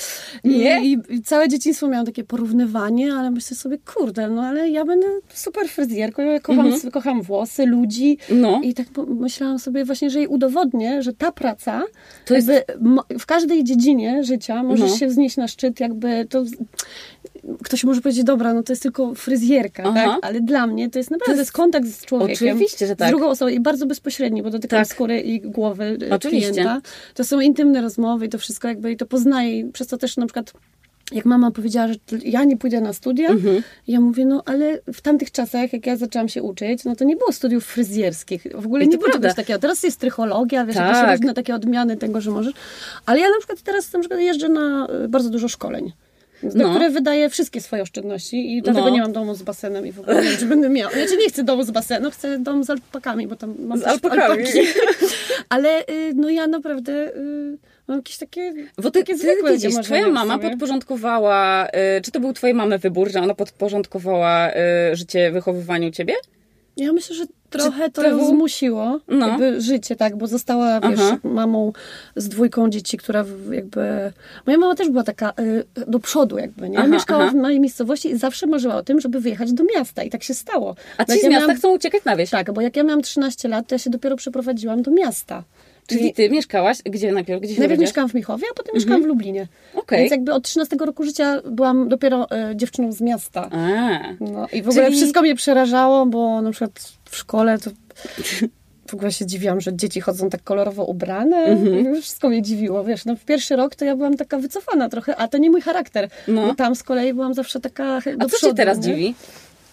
I, 0.44 0.48
Nie? 0.48 0.84
I, 0.84 0.98
I 1.08 1.22
całe 1.22 1.48
dzieciństwo 1.48 1.88
miałam 1.88 2.06
takie 2.06 2.24
porównywanie, 2.24 3.12
ale 3.14 3.30
myślę 3.30 3.56
sobie, 3.56 3.78
kurde, 3.94 4.28
no 4.28 4.42
ale 4.42 4.70
ja 4.70 4.84
będę 4.84 5.06
super 5.34 5.68
fryzjerką, 5.68 6.22
ja 6.22 6.40
kocham, 6.40 6.72
kocham 6.92 7.22
włosy, 7.22 7.66
ludzi. 7.66 8.18
Mhm. 8.30 8.40
No. 8.40 8.60
I 8.62 8.74
tak 8.74 8.86
myślałam 9.08 9.58
sobie 9.58 9.84
właśnie, 9.84 10.10
że 10.10 10.18
jej 10.18 10.28
udowodnię, 10.28 11.02
że 11.02 11.12
ta 11.12 11.32
praca 11.32 11.82
To 12.24 12.34
jest- 12.34 12.50
w 13.18 13.26
każdej 13.26 13.64
dziedzinie 13.64 14.24
życia 14.24 14.62
możesz 14.62 14.90
No. 14.90 14.96
się 14.96 15.06
wznieść 15.06 15.36
na 15.36 15.48
szczyt, 15.48 15.80
jakby 15.80 16.26
to... 16.30 16.44
Ktoś 17.64 17.84
może 17.84 18.00
powiedzieć, 18.00 18.24
dobra, 18.24 18.54
no 18.54 18.62
to 18.62 18.72
jest 18.72 18.82
tylko 18.82 19.14
fryzjerka, 19.14 19.92
tak? 19.92 20.18
Ale 20.22 20.40
dla 20.40 20.66
mnie 20.66 20.90
to 20.90 20.98
jest 20.98 21.10
naprawdę 21.10 21.34
To 21.34 21.40
jest- 21.40 21.52
kontakt 21.52 21.86
z 21.88 22.04
człowiekiem. 22.04 22.48
Oczywiście, 22.56 22.86
że 22.86 22.96
tak. 22.96 23.08
Z 23.08 23.10
drugą 23.10 23.28
osobą 23.28 23.48
i 23.50 23.60
bardzo 23.60 23.86
bezpośredni, 23.86 24.42
bo 24.42 24.50
dotykam 24.50 24.78
Tak. 24.80 24.88
skóry 24.88 25.20
i 25.20 25.40
głowy 25.40 25.98
e, 26.10 26.14
Oczywiście. 26.14 26.50
klienta. 26.52 26.80
To 27.14 27.24
są 27.24 27.40
intymne 27.40 27.80
rozmowy 27.82 28.26
i 28.26 28.28
to 28.28 28.38
wszystko 28.38 28.68
jakby 28.68 28.92
i 28.92 28.96
to 28.96 29.06
poznaję. 29.06 29.58
I 29.58 29.64
przez 29.72 29.86
to 29.86 29.98
też 29.98 30.16
na 30.16 30.26
przykład 30.26 30.52
jak 31.12 31.24
mama 31.24 31.50
powiedziała, 31.50 31.88
że 31.88 31.94
ja 32.24 32.44
nie 32.44 32.56
pójdę 32.56 32.80
na 32.80 32.92
studia, 32.92 33.28
Mhm. 33.28 33.62
ja 33.88 34.00
mówię, 34.00 34.26
no 34.26 34.42
ale 34.46 34.80
w 34.92 35.00
tamtych 35.00 35.30
czasach, 35.30 35.72
jak 35.72 35.86
ja 35.86 35.96
zaczęłam 35.96 36.28
się 36.28 36.42
uczyć, 36.42 36.84
no 36.84 36.96
to 36.96 37.04
nie 37.04 37.16
było 37.16 37.32
studiów 37.32 37.64
fryzjerskich. 37.64 38.46
W 38.54 38.66
ogóle 38.66 38.84
I 38.84 38.88
nie 38.88 38.98
było 38.98 39.08
prawda. 39.10 39.28
czegoś 39.28 39.36
takiego. 39.36 39.58
Teraz 39.58 39.82
jest 39.82 40.00
trychologia, 40.00 40.64
wiesz, 40.64 40.76
Tak. 40.76 40.96
jakieś 40.96 41.12
różne 41.20 41.34
takie 41.34 41.54
odmiany 41.54 41.96
tego, 41.96 42.20
że 42.20 42.30
możesz. 42.30 42.52
Ale 43.06 43.20
ja 43.20 43.26
na 43.30 43.38
przykład 43.38 43.62
teraz 43.62 43.92
na 43.92 43.98
przykład 44.00 44.20
jeżdżę 44.20 44.48
na 44.48 44.88
y, 45.04 45.08
bardzo 45.08 45.30
dużo 45.30 45.48
szkoleń. 45.48 45.92
No. 46.54 46.70
które 46.70 46.90
wydaję 46.90 47.30
wszystkie 47.30 47.60
swoje 47.60 47.82
oszczędności 47.82 48.56
i 48.56 48.62
dlatego 48.62 48.86
No. 48.86 48.92
nie 48.94 49.00
mam 49.00 49.12
domu 49.12 49.34
z 49.34 49.42
basenem 49.42 49.86
i 49.86 49.92
w 49.92 50.00
ogóle 50.00 50.16
nie 50.16 50.22
wiem, 50.28 50.38
czy 50.38 50.46
będę 50.46 50.68
miała. 50.68 50.92
Znaczy 50.92 51.16
nie 51.16 51.28
chcę 51.28 51.44
domu 51.44 51.62
z 51.62 51.70
basenem, 51.70 52.10
chcę 52.10 52.38
dom 52.38 52.64
z 52.64 52.70
alpakami, 52.70 53.26
bo 53.26 53.36
tam 53.36 53.54
mam 53.58 53.78
Z 53.78 53.86
alpakami. 53.86 54.22
alpaki. 54.22 54.58
Ale 55.48 55.80
y, 55.80 56.12
no 56.14 56.30
ja 56.30 56.46
naprawdę 56.46 56.92
y, 57.16 57.58
mam 57.88 57.96
jakieś 57.98 58.16
takie, 58.18 58.54
Bo 58.76 58.90
ty, 58.90 59.00
takie 59.00 59.12
ty 59.12 59.18
zwykłe 59.18 59.52
widzisz, 59.52 59.74
marzenia 59.74 60.00
twoja 60.00 60.14
mama 60.14 60.34
sobie. 60.34 60.50
podporządkowała, 60.50 61.66
y, 61.98 62.02
czy 62.02 62.10
to 62.10 62.20
był 62.20 62.32
twojej 62.32 62.54
mamy 62.54 62.78
wybór, 62.78 63.10
że 63.12 63.20
ona 63.20 63.34
podporządkowała 63.34 64.50
y, 64.92 64.96
życie 64.96 65.30
wychowywaniu 65.30 65.90
ciebie? 65.90 66.14
Ja 66.76 66.92
myślę, 66.92 67.16
że 67.16 67.24
trochę 67.50 67.90
to 67.90 68.02
ją 68.02 68.26
zmusiło, 68.28 69.00
No. 69.08 69.28
jakby 69.28 69.60
życie, 69.60 69.96
tak, 69.96 70.16
bo 70.16 70.26
została, 70.26 70.80
wiesz, 70.80 71.00
Aha. 71.02 71.18
mamą 71.24 71.72
z 72.16 72.28
dwójką 72.28 72.70
dzieci, 72.70 72.96
która 72.96 73.24
jakby... 73.50 74.12
Moja 74.46 74.58
mama 74.58 74.74
też 74.74 74.88
była 74.90 75.02
taka 75.04 75.32
y, 75.40 75.64
do 75.86 75.98
przodu 76.00 76.38
jakby, 76.38 76.68
nie? 76.70 76.78
Aha, 76.78 76.86
Mieszkała 76.88 77.22
aha. 77.22 77.32
w 77.32 77.34
małej 77.34 77.60
miejscowości 77.60 78.10
i 78.10 78.16
zawsze 78.16 78.46
marzyła 78.46 78.74
o 78.76 78.82
tym, 78.82 79.00
żeby 79.00 79.20
wyjechać 79.20 79.52
do 79.52 79.64
miasta 79.76 80.02
i 80.02 80.10
tak 80.10 80.22
się 80.22 80.34
stało. 80.34 80.74
A 80.98 81.04
Bo 81.04 81.12
ci 81.14 81.20
z 81.20 81.22
ja 81.22 81.28
miasta 81.30 81.46
miałam- 81.46 81.58
chcą 81.58 81.74
uciekać 81.74 82.04
na 82.04 82.16
wieś. 82.16 82.30
Tak, 82.30 82.52
bo 82.52 82.60
jak 82.60 82.76
ja 82.76 82.82
miałam 82.82 83.02
13 83.02 83.48
lat, 83.48 83.66
to 83.66 83.74
ja 83.74 83.78
się 83.78 83.90
dopiero 83.90 84.16
przeprowadziłam 84.16 84.82
do 84.82 84.90
miasta. 84.90 85.42
Czyli 85.86 86.12
ty 86.14 86.30
mieszkałaś, 86.30 86.78
gdzie 86.84 87.12
najpierw? 87.12 87.42
Gdzie 87.42 87.58
Najpierw 87.58 87.80
mieszkałam 87.80 88.10
w 88.10 88.14
Michowie, 88.14 88.46
a 88.50 88.54
potem 88.54 88.74
mieszkałam 88.74 89.02
w 89.02 89.06
Lublinie. 89.06 89.48
Okej. 89.74 89.98
Więc 89.98 90.10
jakby 90.10 90.32
od 90.32 90.42
13 90.44 90.76
roku 90.76 91.04
życia 91.04 91.40
byłam 91.50 91.88
dopiero 91.88 92.26
y, 92.50 92.56
dziewczyną 92.56 92.92
z 92.92 93.00
miasta. 93.00 93.48
A. 93.50 93.98
No 94.20 94.46
i 94.52 94.62
w 94.62 94.68
ogóle 94.68 94.84
Czyli- 94.84 94.96
wszystko 94.96 95.22
mnie 95.22 95.34
przerażało, 95.34 96.06
bo 96.06 96.42
na 96.42 96.50
przykład 96.50 96.92
w 97.10 97.16
szkole 97.16 97.58
to 97.58 97.70
w 98.90 98.94
ogóle 98.94 99.12
się 99.12 99.26
dziwiłam, 99.26 99.60
że 99.60 99.76
dzieci 99.76 100.00
chodzą 100.00 100.30
tak 100.30 100.42
kolorowo 100.42 100.84
ubrane. 100.84 101.36
Mhm. 101.36 102.02
Wszystko 102.02 102.28
mnie 102.28 102.42
dziwiło, 102.42 102.84
wiesz. 102.84 103.04
No 103.04 103.16
w 103.16 103.24
pierwszy 103.24 103.56
rok 103.56 103.74
to 103.74 103.84
ja 103.84 103.96
byłam 103.96 104.16
taka 104.16 104.38
wycofana 104.38 104.88
trochę, 104.88 105.16
a 105.16 105.28
to 105.28 105.38
nie 105.38 105.50
mój 105.50 105.60
charakter. 105.60 106.08
No. 106.28 106.46
Bo 106.46 106.54
tam 106.54 106.74
z 106.74 106.82
kolei 106.82 107.14
byłam 107.14 107.34
zawsze 107.34 107.60
taka 107.60 108.00
do 108.00 108.10
A 108.18 108.28
co 108.28 108.36
przodu, 108.36 108.52
cię 108.52 108.56
teraz 108.56 108.78
nie? 108.78 108.82
dziwi? 108.82 109.14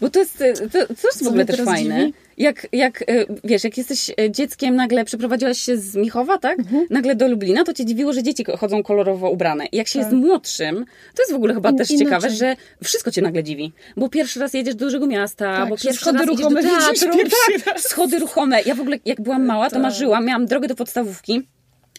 Bo 0.02 0.10
to 0.10 0.20
jest, 0.20 0.42
y, 0.42 0.54
to, 0.54 0.88
to 0.88 1.08
jest 1.08 1.24
w 1.24 1.28
ogóle 1.28 1.46
też 1.46 1.62
fajne. 1.62 2.00
dziwi? 2.00 2.14
Jak, 2.38 2.68
jak, 2.72 3.02
y, 3.02 3.26
wiesz, 3.44 3.64
jak 3.64 3.78
jesteś 3.78 4.10
y, 4.10 4.32
dzieckiem, 4.32 4.76
nagle 4.76 5.06
przeprowadziłaś 5.06 5.58
się 5.58 5.78
z 5.78 5.96
Michowa, 5.96 6.38
tak? 6.38 6.60
Mhm. 6.60 6.86
Nagle 6.90 7.16
do 7.16 7.28
Lublina, 7.28 7.64
to 7.64 7.74
cię 7.74 7.86
dziwiło, 7.86 8.14
że 8.14 8.24
dzieci 8.24 8.46
chodzą 8.60 8.84
kolorowo 8.84 9.30
ubrane. 9.30 9.66
I 9.66 9.78
jak 9.78 9.88
się 9.88 10.00
Tak. 10.00 10.12
jest 10.12 10.26
młodszym, 10.26 10.86
to 11.16 11.22
jest 11.22 11.32
w 11.32 11.36
ogóle 11.36 11.54
chyba 11.54 11.70
In- 11.70 11.78
też 11.78 11.90
inaczej. 11.92 12.06
ciekawe, 12.08 12.30
że 12.30 12.56
wszystko 12.84 13.12
cię 13.12 13.22
nagle 13.22 13.44
dziwi. 13.44 13.74
Bo 13.98 14.10
pierwszy 14.10 14.40
raz 14.40 14.54
jedziesz 14.54 14.76
do 14.76 14.86
dużego 14.86 15.08
miasta, 15.08 15.58
Tak, 15.58 15.70
bo 15.70 15.78
pierwszy 15.78 16.02
schody 16.02 16.18
raz 16.18 16.28
ruchome 16.28 16.64
do 16.64 16.70
teatru. 16.80 17.18
pierwszy 17.18 17.66
Tak, 17.66 17.80
schody 17.80 18.20
ruchome. 18.20 18.62
Ja 18.66 18.76
w 18.76 18.82
ogóle, 18.82 18.98
jak 19.06 19.22
byłam 19.22 19.46
mała, 19.46 19.66
to 19.70 19.74
Tak. 19.74 19.84
marzyłam, 19.84 20.26
miałam 20.26 20.46
drogę 20.46 20.68
do 20.68 20.76
podstawówki. 20.76 21.42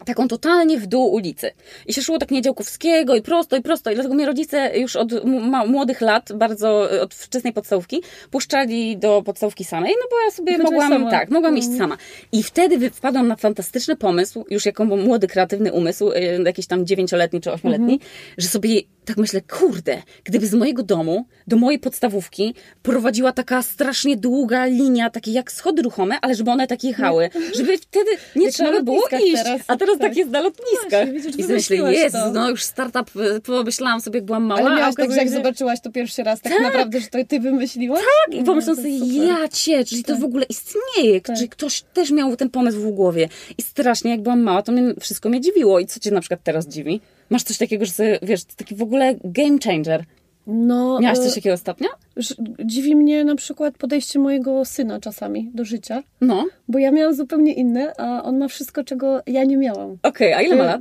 Taką 0.04 0.28
totalnie 0.28 0.78
w 0.78 0.87
dół 0.87 1.12
ulicy. 1.12 1.50
I 1.87 1.92
się 1.94 2.02
szło 2.02 2.18
tak 2.18 2.30
Niedziałkowskiego 2.30 3.14
i 3.14 3.23
prosto, 3.23 3.56
i 3.56 3.62
prosto. 3.62 3.90
I 3.90 3.94
dlatego 3.94 4.14
mnie 4.14 4.26
rodzice 4.26 4.78
już 4.78 4.97
od 4.97 5.25
młodych 5.66 6.00
lat, 6.00 6.32
bardzo 6.32 6.88
od 7.00 7.14
wczesnej 7.14 7.52
podstawówki, 7.52 8.02
puszczali 8.30 8.97
do 8.97 9.23
podstawówki 9.23 9.64
samej, 9.64 9.94
no 10.00 10.06
bo 10.11 10.16
ja 10.25 10.30
sobie 10.30 10.52
Chodziłaś 10.52 10.71
mogłam, 10.73 10.92
sama. 10.92 11.11
tak, 11.11 11.30
mogłam 11.30 11.59
iść 11.59 11.68
sama. 11.78 11.97
I 12.32 12.42
wtedy 12.42 12.90
wpadłam 12.90 13.28
na 13.28 13.37
fantastyczny 13.37 13.97
pomysł, 13.97 14.44
już 14.50 14.66
jako 14.66 14.85
młody, 14.85 15.26
kreatywny 15.26 15.73
umysł, 15.73 16.11
y, 16.11 16.42
jakiś 16.47 16.66
tam 16.66 16.87
dziewięcioletni 16.87 17.40
czy 17.40 17.52
ośmioletni, 17.52 18.00
że 18.38 18.49
sobie 18.49 18.82
tak 19.04 19.16
myślę, 19.16 19.40
kurde, 19.40 20.02
gdyby 20.25 20.47
z 20.47 20.54
mojego 20.54 20.82
domu 20.82 21.26
do 21.47 21.56
mojej 21.56 21.80
podstawówki 21.80 22.54
prowadziła 22.82 23.32
taka 23.32 23.62
strasznie 23.62 24.16
długa 24.16 24.66
linia, 24.66 25.11
takie 25.11 25.32
jak 25.32 25.52
schody 25.52 25.82
ruchome, 25.82 26.21
ale 26.23 26.35
żeby 26.35 26.50
one 26.50 26.66
tak 26.66 26.85
jechały, 26.85 27.30
żeby 27.56 27.78
wtedy 27.78 28.11
nie 28.37 28.52
trzeba 28.52 28.82
było 28.82 29.09
iść. 29.25 29.42
teraz, 29.42 29.61
a 29.66 29.76
teraz 29.76 29.91
tak. 29.99 30.08
tak 30.08 30.16
jest 30.16 30.30
na 30.30 30.40
lotniskach. 30.40 31.12
Widzisz, 31.12 31.38
I 31.38 31.52
myślę, 31.52 31.76
jest, 31.92 32.14
to. 32.16 32.30
no 32.32 32.50
już 32.50 32.62
startup, 32.62 33.16
y, 33.16 33.40
pomyślałam 33.40 34.00
sobie, 34.00 34.18
jak 34.18 34.25
byłam 34.25 34.44
mała. 34.44 34.61
Ale 34.61 34.76
miałaś 34.76 34.94
tak, 34.94 35.11
że 35.11 35.16
jak 35.16 35.30
zobaczyłaś 35.30 35.80
to 35.80 35.90
pierwszy 35.90 36.22
raz, 36.22 36.40
tak, 36.40 36.61
naprawdę, 36.62 37.00
że 37.00 37.06
to 37.06 37.18
ty 37.28 37.40
wymyśliłaś? 37.40 38.00
tak, 38.00 38.34
i 38.40 38.44
pomyślałam 38.44 38.82
No, 38.84 38.90
to 38.90 38.99
sobie, 38.99 39.26
ja 39.26 39.49
cię, 39.49 39.84
czyli 39.84 40.04
to 40.04 40.12
Tak. 40.12 40.20
w 40.20 40.25
ogóle 40.25 40.46
istnieje, 40.49 41.20
Tak. 41.20 41.37
czy 41.37 41.49
ktoś 41.49 41.82
też 41.94 42.11
miał 42.11 42.37
ten 42.37 42.50
pomysł 42.50 42.78
w 42.80 42.90
głowie. 42.92 43.28
I 43.58 43.62
strasznie, 43.62 44.11
jak 44.11 44.22
byłam 44.22 44.40
mała, 44.42 44.62
to 44.62 44.72
mnie, 44.72 44.94
wszystko 45.00 45.28
mnie 45.28 45.40
dziwiło. 45.40 45.80
I 45.80 45.87
co 45.87 46.00
cię 46.00 46.11
na 46.11 46.20
przykład 46.20 46.40
teraz 46.44 46.68
dziwi? 46.68 47.00
Masz 47.30 47.42
coś 47.42 47.58
takiego, 47.58 47.84
że 47.84 47.92
sobie, 47.92 48.18
wiesz, 48.22 48.44
to 48.44 48.52
taki 48.56 48.75
w 48.75 48.82
ogóle 48.82 49.14
game 49.25 49.58
changer. 49.64 50.04
No, 50.46 50.99
Miałaś 51.00 51.18
e, 51.18 51.22
coś 51.22 51.34
takiego 51.34 51.54
ostatnio? 51.54 51.88
że 52.16 52.34
dziwi 52.64 52.96
mnie 52.96 53.25
na 53.25 53.34
przykład 53.37 53.78
podejście 53.78 54.18
mojego 54.18 54.64
syna 54.64 55.00
czasami 55.00 55.50
do 55.54 55.64
życia, 55.64 56.02
No, 56.20 56.46
bo 56.68 56.78
ja 56.78 56.90
miałam 56.90 57.14
zupełnie 57.14 57.52
inne, 57.54 57.92
a 57.99 58.22
on 58.22 58.38
ma 58.38 58.49
wszystko, 58.49 58.84
czego 58.84 59.20
ja 59.26 59.44
nie 59.44 59.56
miałam. 59.56 59.96
okej, 60.02 60.32
a 60.32 60.42
ile 60.42 60.56
ma 60.56 60.62
Y, 60.64 60.66
lat? 60.66 60.80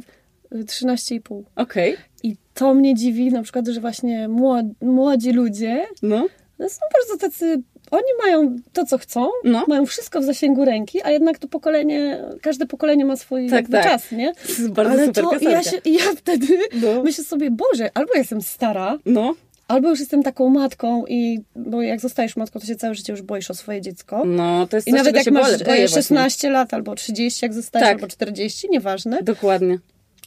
y, 0.55 0.63
13,5. 0.65 1.43
Okej, 1.55 1.95
I 2.23 2.35
to 2.53 2.73
mnie 2.73 2.95
dziwi, 2.95 3.31
na 3.31 3.43
przykład, 3.43 3.67
że 3.67 3.81
właśnie 3.81 4.27
młodzi, 4.27 4.69
młodzi 4.81 5.31
ludzie 5.31 5.85
no, 6.01 6.27
no 6.59 6.69
są 6.69 6.79
bardzo 6.93 7.27
tacy, 7.27 7.61
oni 7.91 8.07
mają 8.25 8.55
to, 8.73 8.85
co 8.85 8.97
chcą, 8.97 9.27
No. 9.43 9.65
mają 9.67 9.85
wszystko 9.85 10.21
w 10.21 10.23
zasięgu 10.23 10.65
ręki, 10.65 10.99
a 11.03 11.11
jednak 11.11 11.39
to 11.39 11.47
pokolenie, 11.47 12.23
każde 12.41 12.65
pokolenie 12.65 13.05
ma 13.05 13.15
swój 13.15 13.49
Tak, 13.49 13.69
tak. 13.69 13.83
czas, 13.83 14.11
nie? 14.11 14.33
to 14.33 14.41
jest 14.49 14.71
bardzo 14.71 14.91
Ale 14.93 15.05
super 15.05 15.23
to 15.25 15.49
ja, 15.49 15.63
się, 15.63 15.77
ja 15.85 16.03
wtedy 16.17 16.47
No. 16.81 17.03
myślę 17.03 17.23
sobie, 17.23 17.51
Boże, 17.51 17.89
albo 17.93 18.13
jestem 18.15 18.41
stara, 18.41 18.97
No, 19.05 19.33
albo 19.71 19.89
już 19.89 19.99
jestem 19.99 20.23
taką 20.23 20.49
matką 20.49 21.05
i, 21.07 21.39
bo 21.55 21.81
jak 21.81 21.99
zostajesz 21.99 22.35
matką, 22.35 22.59
to 22.59 22.65
się 22.65 22.75
całe 22.75 22.95
życie 22.95 23.13
już 23.13 23.21
boisz 23.21 23.51
o 23.51 23.53
swoje 23.53 23.81
dziecko. 23.81 24.23
no, 24.25 24.67
to 24.67 24.77
jest 24.77 24.87
I 24.87 24.91
coś, 24.91 24.97
nawet 24.97 25.15
jak 25.15 25.31
masz 25.33 25.43
boję, 25.43 25.55
e, 25.55 25.65
boję 25.65 25.79
właśnie. 25.79 25.95
16 26.01 26.49
lat, 26.49 26.73
albo 26.73 26.95
30, 26.95 27.45
jak 27.45 27.53
zostajesz, 27.53 27.87
Tak. 27.87 27.95
albo 27.95 28.07
40, 28.07 28.67
nieważne. 28.69 29.23
Dokładnie. 29.23 29.79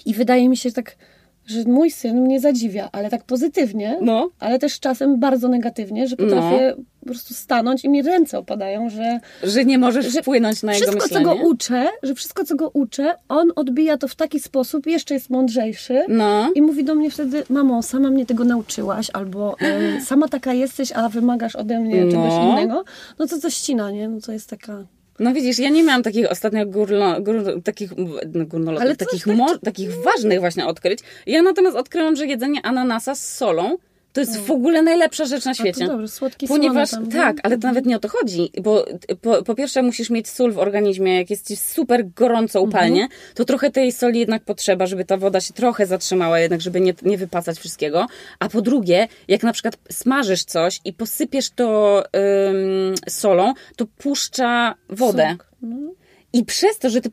I 0.06 0.14
wydaje 0.14 0.48
mi 0.48 0.56
się 0.56 0.72
tak, 0.72 0.96
że 1.46 1.62
mój 1.66 1.90
syn 1.90 2.20
mnie 2.20 2.40
zadziwia, 2.40 2.88
ale 2.92 3.10
tak 3.10 3.24
pozytywnie, 3.24 3.98
No. 4.02 4.30
ale 4.38 4.58
też 4.58 4.80
czasem 4.80 5.20
bardzo 5.20 5.48
negatywnie, 5.48 6.08
że 6.08 6.16
potrafię 6.16 6.74
po 7.04 7.10
prostu 7.10 7.34
stanąć 7.34 7.84
i 7.84 7.88
mi 7.88 8.02
ręce 8.02 8.38
opadają, 8.38 8.90
że 8.90 9.20
Że 9.42 9.64
nie 9.64 9.78
możesz 9.78 10.06
Że 10.06 10.22
wpłynąć 10.22 10.62
na 10.62 10.74
jego 10.74 10.86
wszystko, 10.86 11.08
co 11.08 11.14
myślenie. 11.20 11.40
go 11.42 11.48
uczę, 11.48 11.88
że 12.02 12.14
wszystko, 12.14 12.44
co 12.44 12.54
go 12.56 12.70
uczę, 12.72 13.14
on 13.28 13.52
odbija 13.56 13.98
to 13.98 14.08
w 14.08 14.14
taki 14.14 14.40
sposób, 14.40 14.86
jeszcze 14.86 15.14
jest 15.14 15.30
mądrzejszy. 15.30 16.04
No. 16.08 16.50
I 16.54 16.62
mówi 16.62 16.84
do 16.84 16.94
mnie 16.94 17.10
wtedy, 17.10 17.42
mamo, 17.48 17.82
sama 17.82 18.10
mnie 18.10 18.26
tego 18.26 18.44
nauczyłaś, 18.44 19.10
albo 19.12 19.56
sama 20.08 20.28
taka 20.28 20.52
jesteś, 20.52 20.92
a 20.92 21.08
wymagasz 21.08 21.56
ode 21.56 21.80
mnie 21.80 22.00
czegoś 22.10 22.30
No. 22.32 22.50
innego. 22.52 22.84
No 23.18 23.26
to 23.26 23.40
to 23.40 23.50
ścina, 23.50 23.90
nie? 23.90 24.08
No 24.08 24.20
to 24.20 24.32
jest 24.32 24.50
taka... 24.50 24.84
No 25.18 25.32
widzisz, 25.32 25.58
ja 25.58 25.68
nie 25.68 25.82
miałam 25.82 26.02
takich 26.02 26.30
ostatnio 26.30 26.66
górno, 26.66 27.20
gór, 27.20 27.62
takich, 27.64 27.90
no, 27.96 28.72
to 28.80 28.96
takich, 28.96 29.24
tak- 29.24 29.36
mo, 29.36 29.58
takich 29.58 29.90
ważnych 30.02 30.40
właśnie 30.40 30.66
odkryć. 30.66 30.98
Ja 31.26 31.42
natomiast 31.42 31.76
odkryłam, 31.76 32.16
że 32.16 32.26
jedzenie 32.26 32.62
ananasa 32.62 33.14
z 33.14 33.28
solą 33.34 33.76
to 34.14 34.20
jest 34.20 34.40
w 34.40 34.50
ogóle 34.50 34.82
najlepsza 34.82 35.24
rzecz 35.24 35.44
na 35.44 35.50
A 35.50 35.54
to 35.54 35.60
świecie. 35.62 35.86
dobrze, 35.86 36.08
słodki 36.08 36.46
Ponieważ 36.48 36.90
tam, 36.90 37.06
tak, 37.06 37.36
no. 37.36 37.40
ale 37.44 37.58
to 37.58 37.66
nawet 37.68 37.86
nie 37.86 37.96
o 37.96 37.98
to 37.98 38.08
chodzi, 38.08 38.50
bo 38.62 38.84
po, 39.20 39.42
po 39.42 39.54
pierwsze 39.54 39.82
musisz 39.82 40.10
mieć 40.10 40.28
sól 40.28 40.52
w 40.52 40.58
organizmie, 40.58 41.16
jak 41.16 41.30
jest 41.30 41.48
ci 41.48 41.56
super 41.56 42.08
gorąco 42.10 42.62
upalnie, 42.62 43.02
Mhm. 43.02 43.20
to 43.34 43.44
trochę 43.44 43.70
tej 43.70 43.92
soli 43.92 44.20
jednak 44.20 44.44
potrzeba, 44.44 44.86
żeby 44.86 45.04
ta 45.04 45.16
woda 45.16 45.40
się 45.40 45.52
trochę 45.54 45.86
zatrzymała, 45.86 46.40
jednak 46.40 46.60
żeby 46.60 46.80
nie, 46.80 46.94
nie 47.02 47.18
wypasać 47.18 47.58
wszystkiego. 47.58 48.06
A 48.38 48.48
po 48.48 48.62
drugie, 48.62 49.08
jak 49.28 49.42
na 49.42 49.52
przykład 49.52 49.76
smażysz 49.90 50.44
coś 50.44 50.80
i 50.84 50.92
posypiesz 50.92 51.50
to 51.50 52.02
ym, 52.48 52.94
solą, 53.08 53.54
to 53.76 53.86
puszcza 53.98 54.74
wodę. 54.88 55.28
Sok, 55.30 55.46
no. 55.62 55.76
I 56.34 56.44
przez 56.44 56.78
to, 56.78 56.90
że 56.90 57.00
ty 57.00 57.10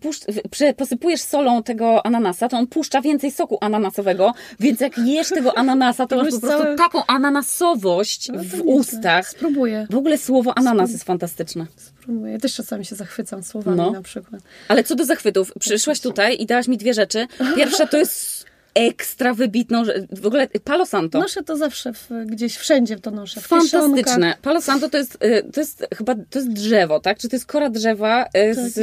posypujesz 0.78 1.22
solą 1.22 1.64
tego 1.64 2.06
ananasa, 2.06 2.50
to 2.50 2.58
on 2.58 2.68
puszcza 2.68 3.02
więcej 3.02 3.32
soku 3.32 3.58
ananasowego, 3.62 4.34
więc 4.60 4.80
jak 4.80 4.98
jesz 4.98 5.30
tego 5.30 5.58
ananasa, 5.58 6.08
to 6.08 6.16
To 6.18 6.24
masz 6.24 6.34
po 6.34 6.40
prostu 6.40 6.58
całe- 6.64 6.76
taką 6.76 7.06
ananasowość 7.06 8.30
No 8.30 8.44
w 8.44 8.62
ustach. 8.66 9.30
Spróbuję, 9.30 9.88
W 9.90 9.96
ogóle 9.96 10.18
słowo 10.18 10.58
ananas 10.58 10.92
jest 10.92 11.04
fantastyczne. 11.04 11.66
spróbuję. 12.02 12.34
Ja 12.34 12.40
też 12.40 12.54
czasami 12.56 12.86
się 12.86 12.96
zachwycam 12.96 13.44
słowami 13.44 13.78
No. 13.78 13.92
na 13.92 14.02
przykład. 14.02 14.42
Ale 14.68 14.84
co 14.84 14.96
do 14.96 15.06
zachwytów, 15.06 15.52
przyszłaś 15.60 16.00
tutaj 16.00 16.38
i 16.42 16.46
dałaś 16.46 16.68
mi 16.68 16.78
dwie 16.78 16.94
rzeczy. 16.94 17.28
Pierwsza 17.56 17.88
to 17.88 17.98
jest 17.98 18.46
ekstra 18.76 19.34
wybitną, 19.34 19.86
że- 19.86 20.08
w 20.12 20.26
ogóle 20.26 20.48
Palo 20.64 20.86
Santo. 20.86 21.20
Noszę 21.20 21.44
to 21.44 21.58
zawsze 21.58 21.94
w, 21.94 22.10
gdzieś, 22.26 22.56
wszędzie 22.58 23.00
to 23.00 23.12
noszę. 23.12 23.42
W 23.42 23.48
Fantastyczne. 23.48 24.04
kieszonkach. 24.04 24.40
Palo 24.42 24.62
Santo 24.62 24.90
to 24.90 24.98
jest, 24.98 25.16
y, 25.26 25.52
to 25.54 25.60
jest 25.62 25.86
chyba, 25.98 26.16
to 26.16 26.40
jest 26.40 26.54
drzewo, 26.54 27.00
tak? 27.00 27.18
Czy 27.20 27.30
to 27.30 27.36
jest 27.36 27.46
kora 27.46 27.70
drzewa 27.70 28.26
y, 28.26 28.30
Tak, 28.32 28.56
z, 28.56 28.74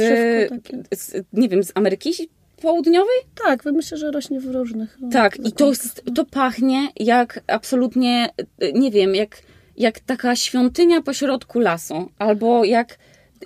z, 0.99 1.23
nie 1.33 1.49
wiem, 1.49 1.63
z 1.63 1.71
Ameryki 1.75 2.29
Południowej? 2.61 3.15
Tak, 3.45 3.65
myślę, 3.65 3.97
że 3.97 4.11
rośnie 4.11 4.39
w 4.39 4.45
różnych. 4.55 4.97
no, 5.01 5.09
Tak, 5.09 5.37
i 5.47 5.51
to, 5.51 5.69
jest, 5.69 6.03
to 6.15 6.25
pachnie 6.25 6.87
jak 6.99 7.39
absolutnie, 7.47 8.29
y, 8.63 8.73
nie 8.73 8.91
wiem, 8.91 9.15
jak, 9.15 9.37
jak 9.77 9.99
taka 9.99 10.35
świątynia 10.35 11.01
pośrodku 11.01 11.59
lasu. 11.59 12.09
Albo 12.19 12.63
jak, 12.65 12.97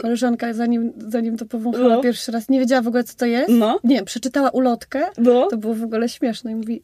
Koleżanka, 0.02 0.54
zanim, 0.54 0.94
zanim 0.98 1.38
to 1.38 1.46
powąchała 1.46 1.96
No. 1.96 2.02
pierwszy 2.02 2.32
raz, 2.32 2.50
nie 2.50 2.60
wiedziała 2.60 2.82
w 2.82 2.88
ogóle, 2.88 3.04
co 3.04 3.16
to 3.18 3.26
jest. 3.26 3.50
No. 3.50 3.80
Nie, 3.84 4.04
przeczytała 4.04 4.50
ulotkę. 4.50 5.02
no. 5.18 5.48
To 5.50 5.58
było 5.58 5.74
w 5.74 5.84
ogóle 5.84 6.10
śmieszne. 6.10 6.52
I 6.52 6.56
mówi, 6.56 6.84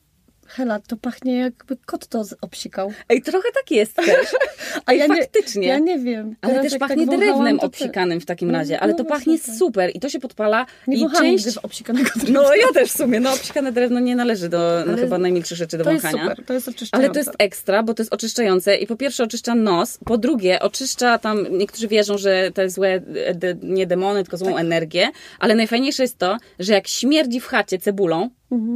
Hela, 0.49 0.79
to 0.79 0.97
pachnie 0.97 1.37
jakby 1.37 1.77
kot 1.85 2.07
to 2.07 2.23
obsikał. 2.41 2.91
Ej, 3.09 3.21
trochę 3.21 3.47
tak 3.53 3.71
jest 3.71 3.93
też. 3.95 4.07
A 4.85 4.93
ja 4.93 5.07
faktycznie. 5.07 5.61
Nie, 5.61 5.67
ja 5.67 5.79
nie 5.79 5.99
wiem. 5.99 6.35
Ale 6.41 6.61
też 6.61 6.77
pachnie 6.77 7.07
tak 7.07 7.17
drewnem 7.19 7.59
te- 7.59 7.65
obsikanym 7.65 8.21
w 8.21 8.25
takim 8.25 8.51
No, 8.51 8.57
razie, 8.57 8.79
ale 8.79 8.91
no 8.91 8.97
to 8.97 9.05
pachnie 9.05 9.39
tak. 9.39 9.55
super 9.55 9.91
i 9.93 9.99
to 9.99 10.09
się 10.09 10.19
podpala 10.19 10.65
Nie 10.87 10.97
i 10.97 11.05
część... 11.17 11.57
obsikanego 11.63 12.09
drewna. 12.15 12.41
No 12.41 12.55
ja 12.55 12.67
też 12.73 12.91
w 12.91 12.97
sumie, 12.97 13.19
no 13.19 13.33
obsikane 13.33 13.71
drewno 13.71 13.99
nie 13.99 14.15
należy 14.15 14.49
do 14.49 14.83
no, 14.87 14.97
chyba 14.97 15.17
najmilszych 15.17 15.57
rzeczy 15.57 15.77
do 15.77 15.83
To 15.83 15.91
jest 15.91 16.03
wąchania. 16.03 16.29
super, 16.29 16.45
to 16.45 16.53
jest 16.53 16.67
oczyszczające. 16.67 17.05
Ale 17.05 17.13
to 17.13 17.19
jest 17.19 17.31
ekstra, 17.39 17.83
bo 17.83 17.93
to 17.93 18.01
jest 18.03 18.13
oczyszczające 18.13 18.75
i 18.75 18.87
po 18.87 18.95
pierwsze 18.95 19.23
oczyszcza 19.23 19.55
nos, 19.55 19.97
po 20.05 20.17
drugie 20.17 20.59
oczyszcza 20.59 21.17
tam, 21.17 21.45
niektórzy 21.57 21.87
wierzą, 21.87 22.17
że 22.17 22.51
to 22.53 22.61
jest 22.61 22.75
złe, 22.75 23.01
e, 23.25 23.33
de, 23.35 23.55
nie 23.63 23.87
demony, 23.87 24.23
tylko 24.23 24.37
złą 24.37 24.57
energię, 24.57 25.09
ale 25.39 25.55
najfajniejsze 25.55 26.03
jest 26.03 26.17
to, 26.17 26.37
że 26.59 26.73
jak 26.73 26.87
śmierdzi 26.87 27.39
w 27.39 27.45
chacie 27.45 27.77
cebulą, 27.79 28.29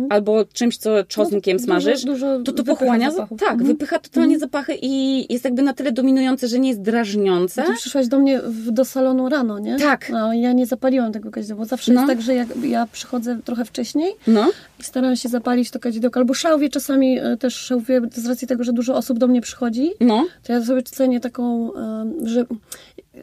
albo 0.10 0.46
czymś, 0.54 0.78
co 0.78 1.04
czosnkiem 1.04 1.58
No, 1.58 1.60
dużo- 1.60 1.66
smażysz, 1.66 2.04
dużo 2.06 2.38
to 2.40 2.44
to 2.44 2.52
wypycha 2.64 2.76
pochłania, 2.80 3.12
zapachów. 3.12 3.40
tak, 3.40 3.52
Mhm. 3.52 3.68
wypycha 3.68 4.00
totalnie 4.00 4.40
zapachy 4.40 4.74
i 4.82 5.26
jest 5.34 5.46
jakby 5.46 5.62
na 5.62 5.74
tyle 5.74 5.92
dominujące, 5.92 6.48
że 6.48 6.60
nie 6.60 6.70
jest 6.70 6.82
drażniące. 6.82 7.64
Ty 7.64 7.74
przyszłaś 7.74 8.08
do 8.08 8.20
mnie 8.20 8.40
w, 8.42 8.72
do 8.72 8.86
salonu 8.86 9.30
rano, 9.30 9.60
nie? 9.60 9.80
Tak. 9.80 10.10
No, 10.10 10.34
ja 10.34 10.54
nie 10.54 10.66
zapaliłam 10.66 11.12
tego 11.12 11.32
kadzidełka, 11.32 11.60
bo 11.60 11.66
zawsze 11.66 11.94
No. 11.94 12.02
jest 12.02 12.14
tak, 12.14 12.22
że 12.22 12.36
jak 12.36 12.48
ja 12.64 12.88
przychodzę 12.92 13.40
trochę 13.46 13.66
wcześniej 13.66 14.12
No, 14.28 14.50
i 14.80 14.84
staram 14.84 15.16
się 15.16 15.30
zapalić 15.30 15.72
to 15.72 15.80
kadzidełko, 15.80 16.20
albo 16.20 16.34
szałwię 16.34 16.70
czasami 16.70 17.20
e, 17.20 17.38
też 17.38 17.56
szałwię 17.56 18.02
z 18.14 18.26
racji 18.26 18.48
tego, 18.48 18.64
że 18.64 18.74
dużo 18.74 18.96
osób 18.96 19.20
do 19.20 19.28
mnie 19.28 19.42
przychodzi, 19.42 19.92
no. 20.00 20.26
to 20.44 20.54
ja 20.54 20.66
sobie 20.66 20.84
cenię 20.84 21.20
taką, 21.20 21.74
em, 21.74 22.14
że... 22.28 22.46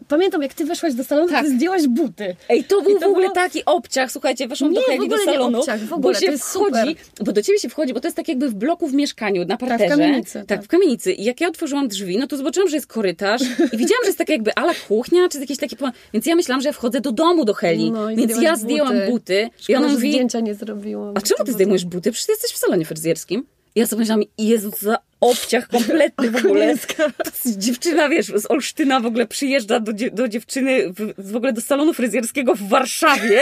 Pamiętam, 0.08 0.42
jak 0.42 0.54
ty 0.54 0.64
weszłaś 0.64 0.94
do 0.94 1.04
salonu, 1.04 1.28
Tak. 1.28 1.44
to 1.44 1.50
ty 1.50 1.56
zdjęłaś 1.56 1.86
buty. 1.86 2.36
Ej, 2.48 2.64
to 2.64 2.82
był 2.82 2.94
to 2.94 3.00
w 3.00 3.08
ogóle 3.08 3.22
było- 3.22 3.34
taki 3.34 3.64
obciach, 3.64 4.12
słuchajcie, 4.12 4.48
weszłam 4.48 4.74
do 4.74 4.80
Nie, 4.80 4.86
w 4.86 4.88
Heli 4.88 4.98
do 4.98 5.04
ogóle 5.04 5.18
nie 5.26 5.32
salonu, 5.32 5.58
obciach, 5.60 5.80
w 5.80 5.92
ogóle, 5.92 6.14
bo 6.14 6.18
to 6.20 6.24
się 6.26 6.30
jest 6.32 6.44
wchodzi, 6.44 6.70
super. 6.70 7.26
bo 7.26 7.32
do 7.32 7.42
ciebie 7.42 7.58
się 7.58 7.68
wchodzi, 7.68 7.94
bo 7.94 8.00
to 8.00 8.06
jest 8.08 8.16
tak 8.16 8.28
jakby 8.28 8.48
w 8.48 8.54
bloku 8.54 8.86
w 8.88 8.94
mieszkaniu, 8.94 9.44
na 9.44 9.56
parterze. 9.56 9.88
kamienicy, 9.88 10.32
Tak, 10.38 10.46
tak. 10.46 10.62
w 10.64 10.68
kamienicy. 10.68 11.12
I 11.12 11.24
jak 11.24 11.40
ja 11.40 11.48
otworzyłam 11.48 11.88
drzwi, 11.88 12.18
no 12.18 12.26
to 12.26 12.36
zobaczyłam, 12.36 12.68
że 12.68 12.76
jest 12.76 12.86
korytarz 12.86 13.42
i 13.72 13.76
widziałam, 13.76 14.02
że 14.02 14.06
jest 14.08 14.18
taka 14.18 14.32
jakby 14.32 14.54
ala 14.54 14.72
kuchnia, 14.88 15.28
czy 15.28 15.40
jakieś 15.40 15.58
takie, 15.58 15.76
więc 16.12 16.26
ja 16.26 16.34
myślałam, 16.36 16.60
że 16.62 16.68
ja 16.68 16.72
wchodzę 16.72 17.00
do 17.00 17.12
domu 17.12 17.44
do 17.44 17.54
Heli, 17.54 17.90
No 17.92 18.08
więc 18.08 18.42
ja 18.42 18.56
zdjęłam 18.56 18.94
buty, 18.94 19.10
buty. 19.10 19.50
i 19.68 19.74
ona 19.74 19.88
mówi, 19.88 20.08
zdjęcia 20.12 20.40
nie 20.40 20.54
zrobiłam. 20.54 21.14
a 21.16 21.20
czemu 21.20 21.44
ty 21.44 21.52
zdejmujesz 21.52 21.84
buty? 21.84 22.12
Przecież 22.12 22.26
ty 22.26 22.32
jesteś 22.32 22.52
w 22.52 22.56
salonie 22.58 22.84
fryzjerskim. 22.84 23.46
I 23.74 23.80
ja 23.80 23.86
sobie 23.86 24.00
myślałam, 24.00 24.24
Jezu, 24.38 24.70
za 24.80 24.98
obciach 25.20 25.68
kompletny 25.68 26.30
w 26.30 26.36
ogóle. 26.36 26.74
Dziewczyna, 27.46 28.08
wiesz, 28.08 28.26
z 28.26 28.50
Olsztyna 28.50 29.00
w 29.00 29.06
ogóle 29.06 29.26
przyjeżdża 29.26 29.80
do, 29.80 29.92
do 30.12 30.28
dziewczyny, 30.28 30.92
w, 30.92 31.30
w 31.32 31.36
ogóle 31.36 31.52
do 31.52 31.60
salonu 31.60 31.92
fryzjerskiego 31.94 32.54
w 32.54 32.68
Warszawie 32.68 33.40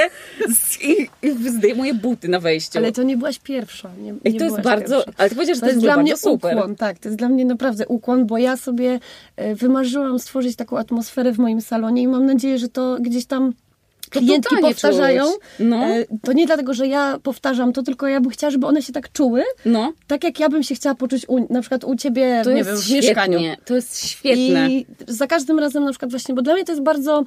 z, 0.48 0.82
i, 0.82 1.08
i 1.22 1.50
zdejmuje 1.50 1.94
buty 1.94 2.28
na 2.28 2.40
wejściu. 2.40 2.78
Ale 2.78 2.92
to 2.92 3.02
nie 3.02 3.16
byłaś 3.16 3.38
pierwsza. 3.38 3.90
Nie, 4.02 4.14
I 4.24 4.32
nie 4.32 4.38
to 4.38 4.44
jest 4.44 4.60
bardzo, 4.60 4.96
Pierwsza. 4.96 5.12
ale 5.18 5.28
ty 5.28 5.34
powiedziałeś, 5.34 5.56
że 5.58 5.60
To 5.60 5.66
to, 5.66 5.70
jest 5.70 5.78
ogóle 5.78 5.92
dla 5.94 6.02
mnie 6.02 6.16
super. 6.16 6.56
ukłon, 6.56 6.76
tak, 6.76 6.98
to 6.98 7.08
jest 7.08 7.18
dla 7.18 7.28
mnie 7.28 7.44
naprawdę 7.44 7.86
ukłon, 7.86 8.26
bo 8.26 8.38
ja 8.38 8.56
sobie 8.56 9.00
e, 9.36 9.54
wymarzyłam 9.54 10.18
stworzyć 10.18 10.56
taką 10.56 10.78
atmosferę 10.78 11.32
w 11.32 11.38
moim 11.38 11.60
salonie 11.60 12.02
i 12.02 12.08
mam 12.08 12.26
nadzieję, 12.26 12.58
że 12.58 12.68
to 12.68 12.96
gdzieś 13.00 13.26
tam 13.26 13.52
klientki 14.10 14.54
totalnie 14.54 14.68
powtarzają. 14.74 15.24
No. 15.60 15.76
E, 15.84 16.04
To 16.22 16.32
nie 16.32 16.46
dlatego, 16.46 16.74
że 16.74 16.86
ja 16.86 17.18
powtarzam 17.22 17.72
to, 17.72 17.82
tylko 17.82 18.06
ja 18.06 18.20
bym 18.20 18.30
chciała, 18.30 18.50
żeby 18.50 18.66
one 18.66 18.82
się 18.82 18.92
tak 18.92 19.12
czuły, 19.12 19.42
No. 19.64 19.92
tak 20.06 20.24
jak 20.24 20.40
ja 20.40 20.48
bym 20.48 20.62
się 20.62 20.74
chciała 20.74 20.94
poczuć 20.94 21.24
u, 21.28 21.52
na 21.52 21.60
przykład 21.60 21.84
u 21.84 21.96
ciebie, 21.96 22.40
To 22.44 22.50
nie 22.50 22.56
jest 22.58 22.70
wiem, 22.70 22.78
w 22.78 22.84
świetnie. 22.84 23.08
mieszkaniu. 23.08 23.38
To 23.64 23.74
jest 23.74 24.06
świetne. 24.06 24.70
I 24.70 24.86
za 25.08 25.26
każdym 25.26 25.58
razem 25.58 25.84
na 25.84 25.90
przykład 25.90 26.10
właśnie, 26.10 26.34
bo 26.34 26.42
dla 26.42 26.54
mnie 26.54 26.64
to 26.64 26.72
jest 26.72 26.82
bardzo... 26.82 27.24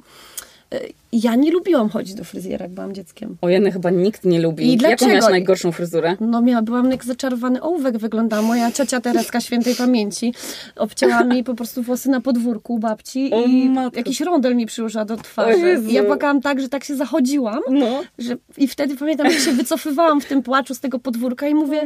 e, 0.72 0.80
Ja 1.12 1.34
nie 1.34 1.50
lubiłam 1.52 1.88
chodzić 1.88 2.14
do 2.14 2.24
fryzjera, 2.24 2.64
jak 2.64 2.72
byłam 2.74 2.94
dzieckiem. 2.94 3.36
O 3.40 3.48
jedne 3.48 3.70
chyba 3.72 3.90
nikt 3.90 4.24
nie 4.24 4.40
lubi. 4.40 4.64
I 4.64 4.70
Jaką 4.72 4.78
dlaczego? 4.88 5.10
miałaś 5.10 5.30
najgorszą 5.30 5.72
fryzurę? 5.72 6.16
No 6.20 6.42
miała, 6.42 6.62
byłam 6.62 6.90
jak 6.90 7.04
zaczarowany 7.04 7.62
ołówek 7.62 7.98
wyglądała. 7.98 8.42
Moja 8.42 8.72
ciocia 8.72 9.00
Tereska 9.00 9.40
świętej 9.40 9.74
pamięci 9.74 10.34
obcięła 10.76 11.24
mi 11.24 11.44
po 11.44 11.54
prostu 11.54 11.82
włosy 11.82 12.08
na 12.10 12.20
podwórku 12.20 12.78
babci 12.78 13.30
O 13.32 13.42
i 13.44 13.68
matko. 13.70 13.98
jakiś 13.98 14.20
rondel 14.20 14.56
mi 14.56 14.66
przyłożyła 14.66 15.04
do 15.04 15.16
twarzy. 15.16 15.82
I 15.88 15.92
ja 15.92 16.04
płakałam 16.04 16.40
tak, 16.40 16.60
że 16.60 16.68
tak 16.68 16.84
się 16.84 16.96
zachodziłam. 16.96 17.60
No. 17.70 18.02
Że, 18.18 18.36
I 18.58 18.68
wtedy 18.68 18.96
pamiętam, 18.96 19.26
jak 19.26 19.38
się 19.38 19.52
wycofywałam 19.52 20.20
w 20.20 20.24
tym 20.24 20.42
płaczu 20.42 20.74
z 20.74 20.80
tego 20.80 20.98
podwórka 20.98 21.48
i 21.48 21.54
mówię, 21.54 21.82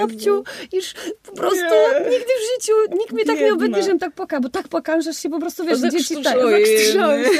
babciu, 0.00 0.44
już 0.72 0.94
po 1.22 1.32
prostu 1.32 1.56
Nie. 1.56 2.10
nigdy 2.10 2.26
w 2.26 2.62
życiu 2.62 2.72
nikt 3.00 3.12
mnie 3.12 3.24
tak 3.24 3.36
nie 3.36 3.40
Biedna. 3.42 3.56
obędzie, 3.56 3.82
żebym 3.82 3.98
tak 3.98 4.12
płakała, 4.14 4.40
bo 4.40 4.48
tak 4.48 4.68
płakałam, 4.68 5.02
że 5.02 5.14
się 5.14 5.30
po 5.30 5.40
prostu, 5.40 5.64
wiesz, 5.64 5.80
dzieci 5.80 6.14
tak, 6.24 6.36
je. 6.36 6.50
zakrztusiłam 6.50 7.24
się. 7.24 7.30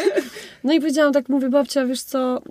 No 0.64 0.72
i 0.72 0.80
powiedziałam 0.90 1.12
tak, 1.12 1.28
mówię, 1.28 1.48
babcia, 1.48 1.86
wiesz 1.86 2.02
co, 2.02 2.42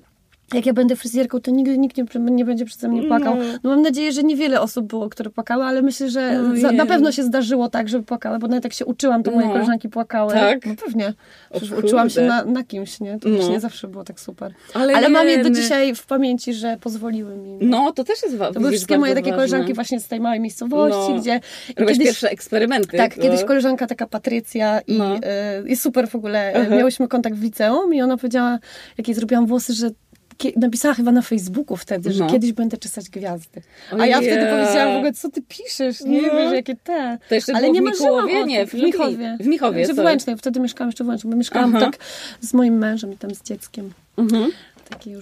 jak 0.53 0.65
ja 0.65 0.73
będę 0.73 0.95
fryzjerką, 0.95 1.39
to 1.39 1.51
nigdy 1.51 1.77
nikt 1.77 1.97
nie, 1.97 2.03
nie 2.31 2.45
będzie 2.45 2.65
przeze 2.65 2.87
mnie 2.87 3.03
płakał. 3.03 3.35
No. 3.35 3.43
No 3.63 3.69
mam 3.69 3.81
nadzieję, 3.81 4.11
że 4.11 4.23
niewiele 4.23 4.61
osób 4.61 4.85
było, 4.87 5.09
które 5.09 5.29
płakały, 5.29 5.63
ale 5.63 5.81
myślę, 5.81 6.09
że 6.09 6.43
Ojej. 6.49 6.61
za, 6.61 6.71
na 6.71 6.85
pewno 6.85 7.11
się 7.11 7.23
zdarzyło 7.23 7.69
tak, 7.69 7.89
żeby 7.89 8.03
płakały, 8.05 8.39
bo 8.39 8.47
nawet 8.47 8.63
jak 8.63 8.73
się 8.73 8.85
uczyłam, 8.85 9.23
to 9.23 9.31
moje 9.31 9.47
No. 9.47 9.53
koleżanki 9.53 9.89
płakały. 9.89 10.33
Tak? 10.33 10.65
No 10.65 10.73
pewnie. 10.85 11.13
Uczyłam 11.83 12.09
się 12.09 12.21
na, 12.21 12.45
na 12.45 12.63
kimś, 12.63 12.99
nie? 12.99 13.19
To 13.19 13.29
No. 13.29 13.35
już 13.37 13.47
nie 13.49 13.59
zawsze 13.59 13.87
było 13.87 14.03
tak 14.03 14.19
super. 14.19 14.53
Ale 14.73 14.93
Ale, 14.95 15.09
mam 15.09 15.27
je 15.27 15.43
do 15.43 15.49
dzisiaj 15.49 15.95
w 15.95 16.05
pamięci, 16.05 16.53
że 16.53 16.77
pozwoliły 16.81 17.35
mi. 17.35 17.57
No, 17.61 17.91
to 17.91 18.03
też 18.03 18.23
jest 18.23 18.35
ważne. 18.35 18.53
To 18.53 18.59
były 18.59 18.71
wszystkie 18.71 18.97
moje 18.97 19.15
takie 19.15 19.31
koleżanki 19.31 19.73
właśnie 19.73 19.99
z 19.99 20.07
tej 20.07 20.19
małej 20.19 20.39
miejscowości, 20.39 21.13
No. 21.13 21.19
gdzie 21.21 21.39
Robisz 21.77 21.97
pierwsze 21.97 22.29
eksperymenty. 22.29 22.97
tak, 22.97 23.17
No. 23.17 23.23
kiedyś 23.23 23.43
koleżanka 23.43 23.87
taka 23.87 24.07
Patrycja 24.07 24.79
i 24.87 24.97
No. 24.97 25.15
y, 25.69 25.75
super 25.75 26.07
w 26.09 26.15
ogóle. 26.15 26.53
Aha. 26.55 26.75
Miałyśmy 26.75 27.07
kontakt 27.07 27.35
w 27.35 27.43
liceum 27.43 27.93
i 27.93 28.01
ona 28.01 28.17
powiedziała, 28.17 28.59
jak 28.97 29.07
jej 29.07 29.15
zrobiłam 29.15 29.45
włosy, 29.47 29.73
że 29.73 29.89
napisała 30.55 30.93
chyba 30.93 31.11
na 31.11 31.21
Facebooku 31.21 31.77
wtedy, 31.77 32.11
że 32.11 32.23
No. 32.23 32.29
kiedyś 32.31 32.51
będę 32.53 32.77
czesać 32.77 33.09
gwiazdy. 33.09 33.61
A 33.99 34.05
ja 34.05 34.17
wtedy 34.21 34.45
powiedziałam 34.51 34.93
w 34.93 34.97
ogóle, 34.97 35.13
co 35.13 35.29
ty 35.29 35.41
piszesz? 35.41 36.01
Nie 36.01 36.21
No. 36.21 36.33
wiesz, 36.33 36.53
jakie 36.53 36.75
te. 36.83 37.17
To 37.29 37.35
jeszcze 37.35 37.53
Ale 37.53 37.61
było 37.61 37.73
nie 37.73 37.81
w 37.81 37.83
marzyłam 37.83 38.25
Mikołowie? 38.25 38.43
o 38.43 38.45
Nie, 38.45 38.67
w 38.67 38.73
Lublin- 38.73 39.37
w 39.39 39.47
Michowie, 39.47 39.85
Czy 39.87 39.93
w. 39.93 39.97
Łęcznej, 39.97 40.37
wtedy 40.37 40.59
mieszkałam 40.59 40.89
jeszcze 40.89 41.03
w 41.03 41.07
Łęcznej, 41.07 41.31
bo 41.31 41.37
mieszkałam 41.37 41.75
Aha. 41.75 41.85
tak 41.85 41.97
z 42.41 42.53
moim 42.53 42.77
mężem 42.77 43.13
i 43.13 43.17
tam 43.17 43.35
z 43.35 43.43
dzieckiem. 43.43 43.91
Mhm. 44.17 44.51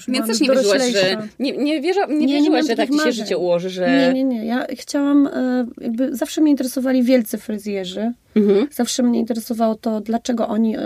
Więc 0.07 0.27
też 0.27 0.39
nie 0.39 0.49
wierzyłaś, 0.49 0.81
że... 0.93 1.27
Nie, 1.39 1.57
nie, 1.57 1.81
wierza, 1.81 2.05
nie, 2.05 2.15
Nie, 2.15 2.25
nie 2.25 2.33
wierzyłaś, 2.33 2.61
mam 2.61 2.67
że 2.67 2.75
tak 2.75 2.89
ci 2.89 2.99
się 2.99 3.11
życie 3.11 3.37
ułoży, 3.37 3.69
że... 3.69 3.87
Nie, 3.87 4.13
nie, 4.13 4.23
nie. 4.23 4.45
Ja 4.45 4.65
chciałam, 4.77 5.27
e, 5.27 5.65
jakby 5.81 6.15
zawsze 6.15 6.41
mnie 6.41 6.51
interesowali 6.51 7.03
wielcy 7.03 7.37
fryzjerzy. 7.37 8.11
Mhm. 8.35 8.67
Zawsze 8.71 9.03
mnie 9.03 9.19
interesowało 9.19 9.75
to, 9.75 10.01
dlaczego 10.01 10.47
oni 10.47 10.77
e, 10.77 10.81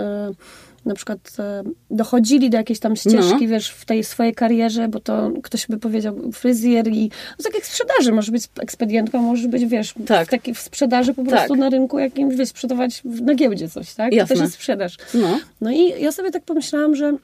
na 0.84 0.94
przykład 0.94 1.18
e, 1.38 1.62
dochodzili 1.90 2.50
do 2.50 2.56
jakiejś 2.56 2.80
tam 2.80 2.96
ścieżki, 2.96 3.42
No. 3.42 3.48
wiesz, 3.48 3.70
w 3.70 3.84
tej 3.84 4.04
swojej 4.04 4.34
karierze, 4.34 4.88
bo 4.88 5.00
to 5.00 5.30
ktoś 5.42 5.66
by 5.66 5.78
powiedział 5.78 6.32
fryzjer 6.32 6.88
i 6.88 7.10
no, 7.38 7.44
tak 7.44 7.54
jak 7.54 7.62
w 7.62 7.66
sprzedaży, 7.66 8.12
możesz 8.12 8.30
być 8.30 8.44
ekspedientką, 8.60 9.22
możesz 9.22 9.46
być, 9.46 9.66
wiesz, 9.66 9.94
Tak. 10.06 10.26
w, 10.26 10.30
takiej, 10.30 10.54
w 10.54 10.58
sprzedaży 10.60 11.14
po 11.14 11.24
prostu 11.24 11.48
Tak. 11.48 11.58
na 11.58 11.68
rynku 11.68 11.98
jakimś, 11.98 12.34
wiesz, 12.36 12.48
sprzedawać 12.48 13.02
na 13.04 13.34
giełdzie 13.34 13.68
coś, 13.68 13.94
tak? 13.94 14.12
Jasne. 14.12 14.28
To 14.28 14.40
też 14.40 14.42
jest 14.42 14.54
sprzedaż. 14.54 14.96
No. 15.14 15.38
No 15.60 15.70
i 15.70 16.02
ja 16.02 16.12
sobie 16.12 16.30
tak 16.30 16.42
pomyślałam, 16.42 16.96
że 16.96 17.16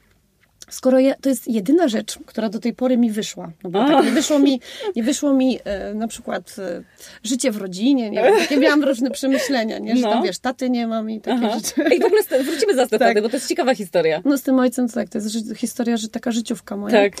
skoro 0.69 0.99
ja, 0.99 1.15
to 1.21 1.29
jest 1.29 1.47
jedyna 1.47 1.87
rzecz, 1.87 2.19
która 2.25 2.49
do 2.49 2.59
tej 2.59 2.73
pory 2.73 2.97
mi 2.97 3.11
wyszła, 3.11 3.51
no 3.63 3.69
bo 3.69 3.87
tak 3.87 4.05
nie 4.05 4.11
wyszło 4.11 4.39
mi, 4.39 4.61
nie 4.95 5.03
wyszło 5.03 5.33
mi 5.33 5.59
e, 5.63 5.93
na 5.93 6.07
przykład 6.07 6.55
e, 6.59 6.83
życie 7.23 7.51
w 7.51 7.57
rodzinie, 7.57 8.09
nie 8.09 8.23
wiem, 8.23 8.33
takie 8.39 8.57
miałam 8.57 8.83
różne 8.83 9.11
przemyślenia, 9.11 9.79
nie, 9.79 9.95
że 9.95 10.01
No. 10.01 10.11
tam 10.13 10.23
wiesz, 10.23 10.39
taty 10.39 10.69
nie 10.69 10.87
mam 10.87 11.09
i 11.09 11.21
takie 11.21 11.45
Aha. 11.45 11.59
rzeczy. 11.59 11.95
I 11.95 11.99
w 11.99 12.05
ogóle 12.05 12.21
st- 12.23 12.43
wrócimy 12.43 12.75
za 12.75 12.87
Tak. 12.87 13.21
bo 13.21 13.29
to 13.29 13.35
jest 13.35 13.47
ciekawa 13.49 13.75
historia. 13.75 14.21
No 14.25 14.37
z 14.37 14.41
tym 14.41 14.59
ojcem 14.59 14.89
tak, 14.89 15.09
to 15.09 15.17
jest 15.17 15.55
historia, 15.57 15.97
że 15.97 16.07
taka 16.07 16.31
życiówka 16.31 16.77
moja. 16.77 16.95
Tak. 17.01 17.13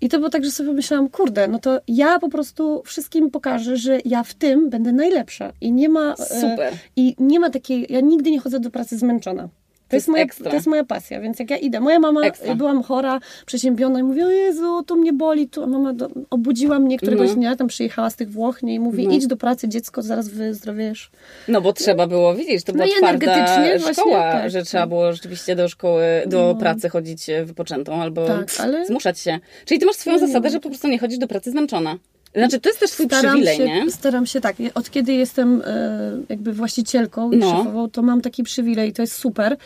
I 0.00 0.08
to 0.08 0.18
było 0.18 0.30
tak, 0.30 0.44
że 0.44 0.50
sobie 0.50 0.72
myślałam, 0.72 1.08
kurde, 1.08 1.48
no 1.48 1.58
to 1.58 1.80
ja 1.88 2.18
po 2.18 2.28
prostu 2.28 2.82
wszystkim 2.86 3.30
pokażę, 3.30 3.76
że 3.76 3.98
ja 4.04 4.22
w 4.22 4.34
tym 4.34 4.70
będę 4.70 4.92
najlepsza 4.92 5.52
i 5.60 5.72
nie 5.72 5.88
ma... 5.88 6.14
e, 6.14 6.40
Super. 6.40 6.72
I 6.96 7.14
nie 7.18 7.40
ma 7.40 7.50
takiej, 7.50 7.86
ja 7.90 8.00
nigdy 8.00 8.30
nie 8.30 8.40
chodzę 8.40 8.60
do 8.60 8.70
pracy 8.70 8.98
zmęczona. 8.98 9.48
To 9.92 9.96
jest, 9.96 10.08
moja, 10.08 10.22
ekstra. 10.22 10.50
to 10.50 10.56
jest 10.56 10.66
moja 10.66 10.84
pasja, 10.84 11.20
więc 11.20 11.38
jak 11.38 11.50
ja 11.50 11.56
idę, 11.56 11.80
moja 11.80 11.98
mama, 11.98 12.20
Ekstra. 12.22 12.54
byłam 12.54 12.82
chora, 12.82 13.20
przeziębiona 13.46 14.00
i 14.00 14.02
mówi, 14.02 14.22
o 14.22 14.30
Jezu, 14.30 14.82
to 14.86 14.96
mnie 14.96 15.12
boli, 15.12 15.48
tu 15.48 15.62
a 15.62 15.66
mama 15.66 15.92
do, 15.92 16.08
obudziła 16.30 16.78
mnie 16.78 16.98
któregoś 16.98 17.28
No. 17.28 17.34
dnia, 17.34 17.56
tam 17.56 17.66
przyjechała 17.68 18.10
z 18.10 18.16
tych 18.16 18.30
Włoch 18.30 18.62
nie, 18.62 18.74
i 18.74 18.80
mówi, 18.80 19.06
No. 19.08 19.14
idź 19.14 19.26
do 19.26 19.36
pracy, 19.36 19.68
dziecko, 19.68 20.02
zaraz 20.02 20.28
wyzdrowiesz. 20.28 21.10
No 21.48 21.60
bo 21.60 21.72
trzeba 21.72 22.06
było, 22.06 22.34
widzisz, 22.34 22.62
to 22.64 22.72
No 22.72 22.76
była 22.84 22.86
i 22.86 22.98
twarda 22.98 23.48
szkoła, 23.92 24.32
tak, 24.32 24.50
że 24.50 24.58
tak. 24.58 24.66
trzeba 24.68 24.86
było 24.86 25.12
rzeczywiście 25.12 25.56
do 25.56 25.68
szkoły, 25.68 26.02
do 26.26 26.38
No. 26.38 26.54
pracy 26.54 26.88
chodzić 26.88 27.28
e, 27.30 27.44
wypoczętą 27.44 27.94
albo 28.02 28.26
Tak, 28.26 28.48
ale- 28.60 28.86
zmuszać 28.86 29.18
się. 29.18 29.38
Czyli 29.64 29.80
ty 29.80 29.86
masz 29.86 29.96
swoją 29.96 30.16
No 30.20 30.26
zasadę, 30.26 30.50
że 30.50 30.60
po 30.60 30.68
prostu 30.68 30.88
nie 30.88 30.98
chodzisz 30.98 31.18
do 31.18 31.28
pracy 31.28 31.50
zmęczona. 31.50 31.96
Znaczy, 32.34 32.60
to 32.60 32.68
jest 32.68 32.80
też 32.80 32.90
twój 32.90 33.06
Staram 33.06 33.24
przywilej, 33.30 33.56
się, 33.56 33.64
nie? 33.64 33.90
Staram 33.90 34.26
się 34.26 34.40
tak. 34.40 34.56
Od 34.74 34.90
kiedy 34.90 35.12
jestem 35.12 35.62
e, 35.66 36.10
jakby 36.28 36.52
właścicielką 36.52 37.32
i 37.32 37.36
No. 37.36 37.50
szefową, 37.58 37.90
to 37.90 38.02
mam 38.02 38.20
taki 38.20 38.42
przywilej, 38.42 38.92
to 38.92 39.02
jest 39.02 39.14
super. 39.14 39.56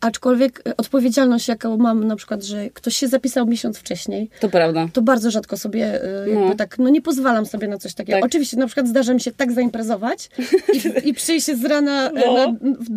Aczkolwiek 0.00 0.62
e, 0.68 0.76
odpowiedzialność, 0.76 1.48
jaką 1.48 1.76
mam 1.76 2.04
na 2.04 2.16
przykład, 2.16 2.42
że 2.44 2.70
ktoś 2.70 2.96
się 2.96 3.08
zapisał 3.08 3.46
miesiąc 3.46 3.78
wcześniej, 3.78 4.30
To 4.40 4.48
prawda. 4.48 4.88
to 4.92 5.02
bardzo 5.02 5.30
rzadko 5.30 5.56
sobie 5.56 6.04
e, 6.04 6.28
jakby 6.28 6.44
No. 6.48 6.54
tak, 6.54 6.78
no 6.78 6.88
nie 6.88 7.02
pozwalam 7.02 7.46
sobie 7.46 7.68
na 7.68 7.78
coś 7.78 7.94
takiego. 7.94 8.18
Tak. 8.18 8.24
Oczywiście 8.24 8.56
na 8.56 8.66
przykład 8.66 8.88
zdarza 8.88 9.14
mi 9.14 9.20
się 9.20 9.32
tak 9.32 9.52
zaimprezować 9.52 10.30
i, 11.04 11.08
i 11.08 11.14
przyjść 11.14 11.46
z 11.46 11.64
rana 11.64 12.10
No. 12.14 12.34
na, 12.34 12.46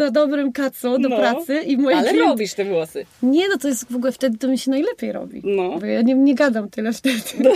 na 0.05 0.12
dobrym 0.12 0.51
kacu 0.51 0.97
do 0.99 1.10
No. 1.10 1.17
pracy 1.17 1.60
i 1.62 1.77
moje 1.77 1.97
Ale 1.97 2.10
klient... 2.10 2.27
robisz 2.29 2.53
te 2.53 2.65
włosy. 2.65 3.05
Nie, 3.23 3.49
no 3.49 3.57
to 3.57 3.67
jest 3.67 3.91
w 3.91 3.95
ogóle 3.95 4.12
wtedy 4.12 4.38
to 4.38 4.47
mi 4.47 4.57
się 4.57 4.71
najlepiej 4.71 5.12
robi. 5.12 5.41
No. 5.43 5.79
Bo 5.79 5.86
ja 5.86 6.01
nie, 6.01 6.13
nie 6.15 6.36
gadam 6.36 6.69
tyle 6.69 6.93
wtedy. 6.93 7.17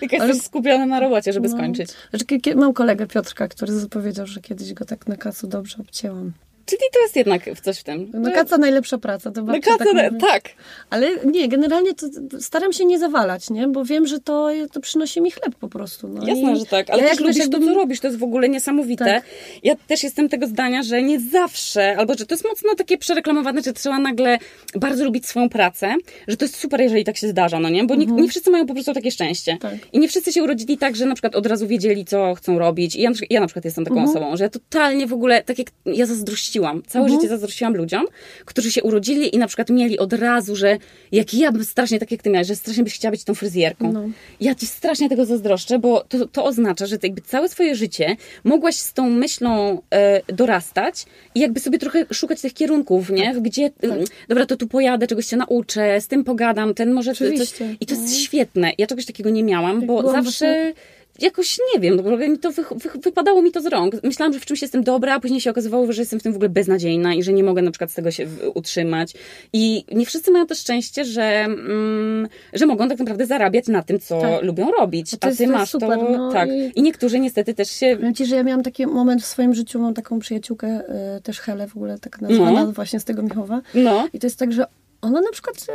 Tylko 0.00 0.16
Ale- 0.16 0.26
jesteś 0.28 0.46
skupiona 0.46 0.86
na 0.92 1.00
robocie, 1.00 1.32
żeby 1.32 1.48
No. 1.48 1.54
skończyć. 1.56 1.90
Znaczy, 2.10 2.54
mam 2.56 2.72
kolegę 2.72 3.06
Piotrka, 3.06 3.48
który 3.48 3.72
zapowiedział, 3.72 4.26
że 4.26 4.40
kiedyś 4.40 4.72
go 4.74 4.84
tak 4.84 5.06
na 5.06 5.16
kacu 5.16 5.46
dobrze 5.46 5.76
obcięłam. 5.80 6.32
Czyli 6.66 6.80
to 6.92 7.00
jest 7.00 7.16
jednak 7.16 7.44
w 7.56 7.60
coś 7.60 7.78
w 7.78 7.84
tym. 7.84 8.10
No 8.14 8.32
kaca 8.32 8.58
najlepsza 8.58 8.98
praca, 8.98 9.30
to 9.30 9.40
No 9.40 9.46
babcia 9.52 9.70
kaca, 9.78 9.84
tak 9.94 10.12
mówi. 10.12 10.24
tak. 10.26 10.42
Ale 10.90 11.08
nie, 11.24 11.48
generalnie 11.48 11.94
to 11.94 12.06
staram 12.40 12.72
się 12.72 12.84
nie 12.84 12.98
zawalać, 12.98 13.50
nie? 13.50 13.68
Bo 13.68 13.84
wiem, 13.84 14.06
że 14.06 14.20
to, 14.20 14.48
to 14.72 14.80
przynosi 14.80 15.20
mi 15.20 15.30
chleb 15.30 15.54
po 15.54 15.68
prostu. 15.68 16.08
No 16.08 16.26
Jasne, 16.26 16.52
I 16.52 16.56
że 16.58 16.66
tak, 16.66 16.90
ale 16.90 17.02
ja 17.02 17.08
też 17.08 17.20
lubisz 17.20 17.50
to, 17.50 17.58
co 17.60 17.74
robisz, 17.74 18.00
to 18.00 18.06
jest 18.06 18.18
w 18.18 18.22
ogóle 18.22 18.48
niesamowite. 18.48 19.04
Tak. 19.04 19.24
Ja 19.62 19.74
też 19.88 20.02
jestem 20.02 20.28
tego 20.28 20.46
zdania, 20.46 20.82
że 20.82 21.02
nie 21.02 21.20
zawsze, 21.20 21.96
albo 21.96 22.14
że 22.14 22.26
to 22.26 22.34
jest 22.34 22.44
mocno 22.44 22.74
takie 22.74 22.98
przereklamowane, 22.98 23.62
że 23.62 23.72
trzeba 23.72 23.98
nagle 23.98 24.38
bardzo 24.74 25.04
lubić 25.04 25.26
swoją 25.26 25.48
pracę, 25.48 25.94
że 26.28 26.36
to 26.36 26.44
jest 26.44 26.56
super, 26.56 26.80
jeżeli 26.80 27.04
tak 27.04 27.16
się 27.16 27.28
zdarza, 27.28 27.58
no 27.60 27.68
nie? 27.68 27.84
Bo 27.84 27.94
nie, 27.94 28.06
nie 28.06 28.28
wszyscy 28.28 28.50
mają 28.50 28.66
po 28.66 28.74
prostu 28.74 28.92
takie 28.94 29.10
szczęście. 29.10 29.52
Mhm. 29.52 29.78
Tak. 29.78 29.88
I 29.92 29.98
nie 29.98 30.08
wszyscy 30.08 30.32
się 30.32 30.42
urodzili 30.42 30.78
tak, 30.78 30.96
że 30.96 31.06
na 31.06 31.14
przykład 31.14 31.34
od 31.36 31.46
razu 31.46 31.66
wiedzieli, 31.66 32.04
co 32.04 32.34
chcą 32.34 32.58
robić. 32.58 32.96
I 32.96 33.02
ja, 33.02 33.10
na 33.10 33.14
przykład- 33.14 33.30
ja 33.30 33.40
na 33.40 33.46
przykład 33.46 33.64
jestem 33.64 33.84
taką 33.84 33.96
Mhm. 33.96 34.10
osobą, 34.16 34.36
że 34.36 34.44
ja 34.44 34.50
totalnie 34.50 35.06
w 35.06 35.12
ogóle, 35.12 35.42
tak 35.42 35.58
jak 35.58 35.66
ja 35.86 36.06
zazdrościłam, 36.06 36.51
całe 36.86 37.08
życie 37.08 37.28
zazdrościłam 37.28 37.74
ludziom, 37.76 38.04
którzy 38.44 38.72
się 38.72 38.82
urodzili 38.82 39.34
i 39.34 39.38
na 39.38 39.46
przykład 39.46 39.70
mieli 39.70 39.98
od 39.98 40.12
razu, 40.12 40.56
że 40.56 40.78
jak 41.12 41.34
ja 41.34 41.52
bym 41.52 41.64
strasznie, 41.64 41.98
tak 41.98 42.10
jak 42.10 42.22
ty 42.22 42.30
miałaś, 42.30 42.46
że 42.46 42.56
strasznie 42.56 42.84
byś 42.84 42.94
chciała 42.94 43.10
być 43.10 43.24
tą 43.24 43.34
fryzjerką. 43.34 43.92
No. 43.92 44.04
Ja 44.40 44.54
ci 44.54 44.66
strasznie 44.66 45.08
tego 45.08 45.26
zazdroszczę, 45.26 45.78
bo 45.78 46.04
to, 46.08 46.26
to 46.26 46.44
oznacza, 46.44 46.86
że 46.86 46.98
ty 46.98 47.06
jakby 47.06 47.20
całe 47.22 47.48
swoje 47.48 47.74
życie 47.74 48.16
mogłaś 48.44 48.76
z 48.76 48.92
tą 48.92 49.10
myślą 49.10 49.82
e, 49.90 50.20
dorastać 50.32 51.06
i 51.34 51.40
jakby 51.40 51.60
sobie 51.60 51.78
trochę 51.78 52.06
szukać 52.12 52.40
tych 52.40 52.54
kierunków, 52.54 53.10
nie? 53.10 53.34
Tak. 53.34 53.42
Gdzie, 53.42 53.70
mm, 53.82 54.04
dobra, 54.28 54.46
to 54.46 54.56
tu 54.56 54.66
pojadę, 54.66 55.06
czegoś 55.06 55.26
się 55.26 55.36
nauczę, 55.36 56.00
z 56.00 56.08
tym 56.08 56.24
pogadam, 56.24 56.74
ten 56.74 56.92
może 56.92 57.14
coś... 57.14 57.28
Oczywiście. 57.28 57.76
I 57.80 57.86
to 57.86 57.94
jest 57.94 58.06
No. 58.06 58.14
świetne. 58.14 58.72
Ja 58.78 58.86
czegoś 58.86 59.06
takiego 59.06 59.30
nie 59.30 59.42
miałam, 59.42 59.86
bo 59.86 60.00
byłam 60.02 60.24
zawsze... 60.24 60.46
właśnie- 60.46 60.72
Jakoś 61.20 61.58
nie 61.74 61.80
wiem, 61.80 61.96
mi 62.30 62.38
to 62.38 62.50
wy, 62.52 62.62
wy, 62.62 62.88
wypadało 63.02 63.42
mi 63.42 63.52
to 63.52 63.60
z 63.60 63.66
rąk. 63.66 63.94
Myślałam, 64.02 64.32
że 64.32 64.40
w 64.40 64.46
czymś 64.46 64.62
jestem 64.62 64.84
dobra, 64.84 65.14
a 65.14 65.20
później 65.20 65.40
się 65.40 65.50
okazywało, 65.50 65.92
że 65.92 66.02
jestem 66.02 66.20
w 66.20 66.22
tym 66.22 66.32
w 66.32 66.36
ogóle 66.36 66.48
beznadziejna 66.48 67.14
i 67.14 67.22
że 67.22 67.32
nie 67.32 67.44
mogę 67.44 67.62
na 67.62 67.70
przykład 67.70 67.90
z 67.90 67.94
tego 67.94 68.10
się 68.10 68.26
utrzymać. 68.54 69.12
I 69.52 69.84
nie 69.92 70.06
wszyscy 70.06 70.30
mają 70.30 70.46
to 70.46 70.54
szczęście, 70.54 71.04
że, 71.04 71.22
mm, 71.24 72.28
że 72.52 72.66
mogą 72.66 72.88
tak 72.88 72.98
naprawdę 72.98 73.26
zarabiać 73.26 73.68
na 73.68 73.82
tym, 73.82 74.00
co 74.00 74.20
Tak. 74.20 74.42
lubią 74.42 74.70
robić. 74.70 75.12
No 75.12 75.18
a 75.20 75.26
jest- 75.26 75.38
ty 75.38 75.46
masz 75.46 75.70
super, 75.70 75.98
to. 75.98 76.08
no 76.12 76.32
tak. 76.32 76.48
i- 76.48 76.72
I... 76.78 76.82
niektórzy 76.82 77.20
niestety 77.20 77.54
też 77.54 77.70
się. 77.70 77.96
Powiem 77.96 78.14
Ci, 78.14 78.26
że 78.26 78.36
ja 78.36 78.42
miałam 78.42 78.62
taki 78.62 78.86
moment 78.86 79.22
w 79.22 79.26
swoim 79.26 79.54
życiu, 79.54 79.78
mam 79.78 79.94
taką 79.94 80.18
przyjaciółkę, 80.18 80.66
e, 80.88 81.20
też 81.20 81.40
Helę 81.40 81.68
w 81.68 81.76
ogóle, 81.76 81.98
tak 81.98 82.20
nazwana 82.20 82.64
No. 82.64 82.72
właśnie 82.72 83.00
z 83.00 83.04
tego 83.04 83.22
Michowa. 83.22 83.60
No. 83.74 84.08
I 84.12 84.18
to 84.18 84.26
jest 84.26 84.38
tak, 84.38 84.52
że 84.52 84.64
ona 85.02 85.20
na 85.20 85.30
przykład 85.32 85.56
e, 85.68 85.72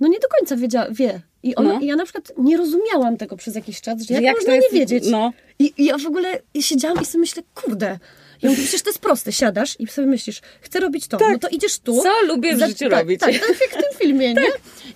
no 0.00 0.08
nie 0.08 0.18
do 0.18 0.28
końca 0.38 0.56
wiedziała, 0.56 0.86
wie. 0.90 1.20
I, 1.44 1.54
ona, 1.54 1.72
No. 1.72 1.80
Ja 1.82 1.96
na 1.96 2.04
przykład 2.04 2.32
nie 2.38 2.56
rozumiałam 2.56 3.16
tego 3.16 3.36
przez 3.36 3.54
jakiś 3.54 3.80
czas, 3.80 4.02
że 4.02 4.14
jak, 4.14 4.22
jak 4.22 4.36
można 4.36 4.54
jest- 4.54 4.72
nie 4.72 4.78
wiedzieć. 4.80 5.04
no. 5.06 5.32
I, 5.58 5.72
I 5.78 5.84
ja 5.84 5.98
w 5.98 6.06
ogóle 6.06 6.38
siedziałam 6.60 7.02
i 7.02 7.04
sobie 7.04 7.20
myślę, 7.20 7.42
kurde, 7.54 7.98
Ja 8.42 8.50
mówię, 8.50 8.62
przecież 8.62 8.82
to 8.82 8.90
jest 8.90 8.98
proste, 8.98 9.32
siadasz 9.32 9.80
i 9.80 9.86
sobie 9.86 10.06
myślisz, 10.06 10.40
chcę 10.60 10.80
robić 10.80 11.08
to, 11.08 11.18
no 11.32 11.38
to 11.38 11.48
idziesz 11.48 11.78
tu. 11.78 12.02
Co 12.02 12.10
lubię 12.26 12.56
w 12.56 12.58
za- 12.58 12.66
życiu 12.66 12.88
tak, 12.90 12.98
robić. 13.00 13.20
Tak, 13.20 13.32
tak 13.32 13.48
jak 13.60 13.70
w 13.70 13.74
tym 13.74 13.98
filmie, 13.98 14.34
nie? 14.34 14.46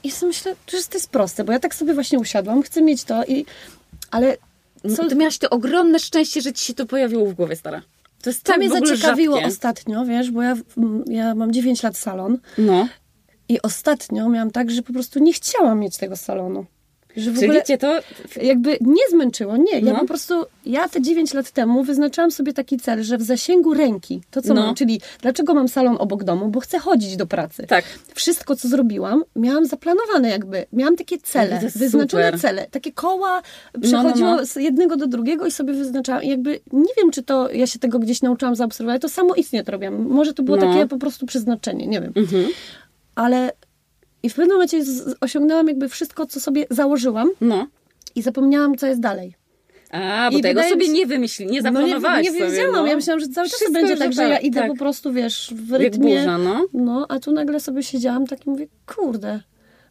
I 0.04 0.10
sobie 0.10 0.28
myślę, 0.28 0.54
że 0.72 0.78
to 0.82 0.94
jest 0.94 1.10
proste, 1.10 1.44
bo 1.44 1.52
ja 1.52 1.58
tak 1.58 1.74
sobie 1.74 1.94
właśnie 1.94 2.18
usiadłam, 2.18 2.62
chcę 2.62 2.82
mieć 2.82 3.04
to 3.04 3.24
i... 3.24 3.44
Ale 4.10 4.36
co, 4.96 5.08
Ty 5.08 5.14
miałaś 5.14 5.38
to 5.38 5.50
ogromne 5.50 5.98
szczęście, 5.98 6.40
że 6.40 6.52
ci 6.52 6.64
się 6.64 6.74
to 6.74 6.86
pojawiło 6.86 7.26
w 7.26 7.34
głowie, 7.34 7.56
stara. 7.56 7.82
To 8.22 8.30
jest 8.30 8.42
tak 8.42 8.58
mnie 8.58 8.68
zaciekawiło 8.70 9.34
rzadkie. 9.36 9.48
ostatnio, 9.48 10.04
wiesz, 10.04 10.30
bo 10.30 10.42
ja, 10.42 10.56
ja 11.06 11.34
mam 11.34 11.52
9 11.52 11.82
lat 11.82 11.96
salon 11.96 12.38
No. 12.58 12.88
I 13.48 13.62
ostatnio 13.62 14.28
miałam 14.28 14.50
tak, 14.50 14.70
że 14.70 14.82
po 14.82 14.92
prostu 14.92 15.18
nie 15.18 15.32
chciałam 15.32 15.80
mieć 15.80 15.96
tego 15.96 16.16
salonu. 16.16 16.66
Że 17.16 17.30
w 17.30 17.38
Czyli 17.38 17.62
cię 17.66 17.78
to... 17.78 18.00
jakby 18.42 18.78
nie 18.80 19.02
zmęczyło, 19.10 19.56
nie. 19.56 19.80
Ja 19.80 19.92
No. 19.92 19.98
po 20.00 20.06
prostu, 20.06 20.34
ja 20.66 20.88
te 20.88 21.02
9 21.02 21.34
lat 21.34 21.50
temu 21.50 21.84
wyznaczałam 21.84 22.30
sobie 22.30 22.52
taki 22.52 22.76
cel, 22.78 23.02
że 23.02 23.18
w 23.18 23.22
zasięgu 23.22 23.74
ręki, 23.74 24.20
to 24.30 24.42
co 24.42 24.54
No. 24.54 24.62
mam, 24.62 24.74
czyli 24.74 25.00
dlaczego 25.22 25.54
mam 25.54 25.68
salon 25.68 25.96
obok 25.98 26.24
domu, 26.24 26.48
bo 26.48 26.60
chcę 26.60 26.78
chodzić 26.78 27.16
do 27.16 27.26
pracy. 27.26 27.66
Tak. 27.66 27.84
Wszystko, 28.14 28.56
co 28.56 28.68
zrobiłam, 28.68 29.24
miałam 29.36 29.66
zaplanowane 29.66 30.28
jakby. 30.28 30.66
Miałam 30.72 30.96
takie 30.96 31.18
cele, 31.18 31.60
jest 31.62 31.78
wyznaczone 31.78 32.24
super. 32.26 32.40
cele. 32.40 32.66
Takie 32.70 32.92
koła 32.92 33.42
no, 33.74 33.80
przechodziło 33.80 34.36
no. 34.36 34.46
z 34.46 34.56
jednego 34.56 34.96
do 34.96 35.06
drugiego 35.06 35.46
i 35.46 35.50
sobie 35.50 35.72
wyznaczałam. 35.72 36.22
I 36.22 36.28
jakby 36.28 36.60
nie 36.72 36.92
wiem, 36.96 37.10
czy 37.10 37.22
to 37.22 37.50
ja 37.50 37.66
się 37.66 37.78
tego 37.78 37.98
gdzieś 37.98 38.22
nauczyłam 38.22 38.56
zaobserwować, 38.56 39.02
to 39.02 39.08
samo 39.08 39.34
istnie 39.34 39.64
to 39.64 39.72
robiłam. 39.72 40.08
Może 40.08 40.34
to 40.34 40.42
było 40.42 40.56
No. 40.56 40.72
takie 40.72 40.86
po 40.86 40.98
prostu 40.98 41.26
przeznaczenie, 41.26 41.86
nie 41.86 42.00
wiem. 42.00 42.12
Mhm. 42.16 42.46
Ale 43.18 43.52
i 44.22 44.30
w 44.30 44.34
pewnym 44.34 44.52
momencie 44.56 44.82
osiągnęłam 45.20 45.68
jakby 45.68 45.88
wszystko, 45.88 46.26
co 46.26 46.40
sobie 46.40 46.66
założyłam 46.70 47.30
No. 47.40 47.66
i 48.14 48.22
zapomniałam, 48.22 48.76
co 48.76 48.86
jest 48.86 49.00
dalej. 49.00 49.34
A, 49.90 50.28
bo 50.32 50.38
I 50.38 50.42
tego 50.42 50.62
sobie 50.62 50.86
się- 50.86 50.92
nie 50.92 51.06
wymyśli, 51.06 51.46
nie 51.46 51.50
No 51.50 51.56
nie, 51.56 51.62
zaplanowałaś 51.62 52.24
nie 52.24 52.32
sobie. 52.32 52.50
wiedziałam, 52.50 52.72
no. 52.72 52.86
ja 52.86 52.96
myślałam, 52.96 53.20
że 53.20 53.28
cały 53.28 53.48
czas 53.48 53.56
Wszystko 53.56 53.72
będzie 53.80 53.96
tak, 53.96 54.12
że 54.12 54.22
ja 54.22 54.34
tak, 54.36 54.44
idę 54.44 54.60
tak. 54.60 54.70
po 54.70 54.76
prostu, 54.76 55.12
wiesz, 55.12 55.54
w 55.56 55.72
rytmie. 55.72 56.18
burza, 56.18 56.38
no. 56.38 56.66
No, 56.72 57.06
a 57.08 57.18
tu 57.20 57.32
nagle 57.32 57.60
sobie 57.60 57.82
siedziałam 57.82 58.26
tak 58.26 58.46
i 58.46 58.50
mówię, 58.50 58.66
kurde, 58.96 59.40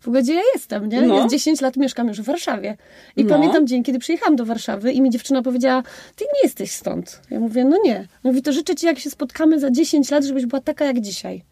w 0.01 0.07
ogóle 0.07 0.23
gdzie 0.23 0.33
ja 0.33 0.41
jestem, 0.53 0.89
nie? 0.89 1.01
No. 1.01 1.15
Jest 1.15 1.29
10 1.29 1.61
lat 1.61 1.77
mieszkam 1.77 2.07
już 2.07 2.21
w 2.21 2.25
Warszawie. 2.25 2.77
I 3.15 3.23
No. 3.23 3.29
pamiętam 3.35 3.67
dzień, 3.67 3.83
kiedy 3.83 3.99
przyjechałam 3.99 4.35
do 4.35 4.45
Warszawy 4.45 4.91
i 4.91 5.01
mi 5.01 5.09
dziewczyna 5.09 5.41
powiedziała, 5.41 5.83
ty 6.15 6.23
nie 6.25 6.39
jesteś 6.43 6.71
stąd. 6.71 7.21
Ja 7.31 7.39
mówię, 7.39 7.65
no 7.65 7.77
nie. 7.83 8.07
Mówi, 8.23 8.41
to 8.41 8.51
życzę 8.53 8.75
ci, 8.75 8.85
jak 8.85 8.99
się 8.99 9.09
spotkamy 9.09 9.59
za 9.59 9.71
10 9.71 10.11
lat, 10.11 10.23
żebyś 10.23 10.45
była 10.45 10.61
taka 10.61 10.85
jak 10.85 10.99
dzisiaj. 11.01 11.43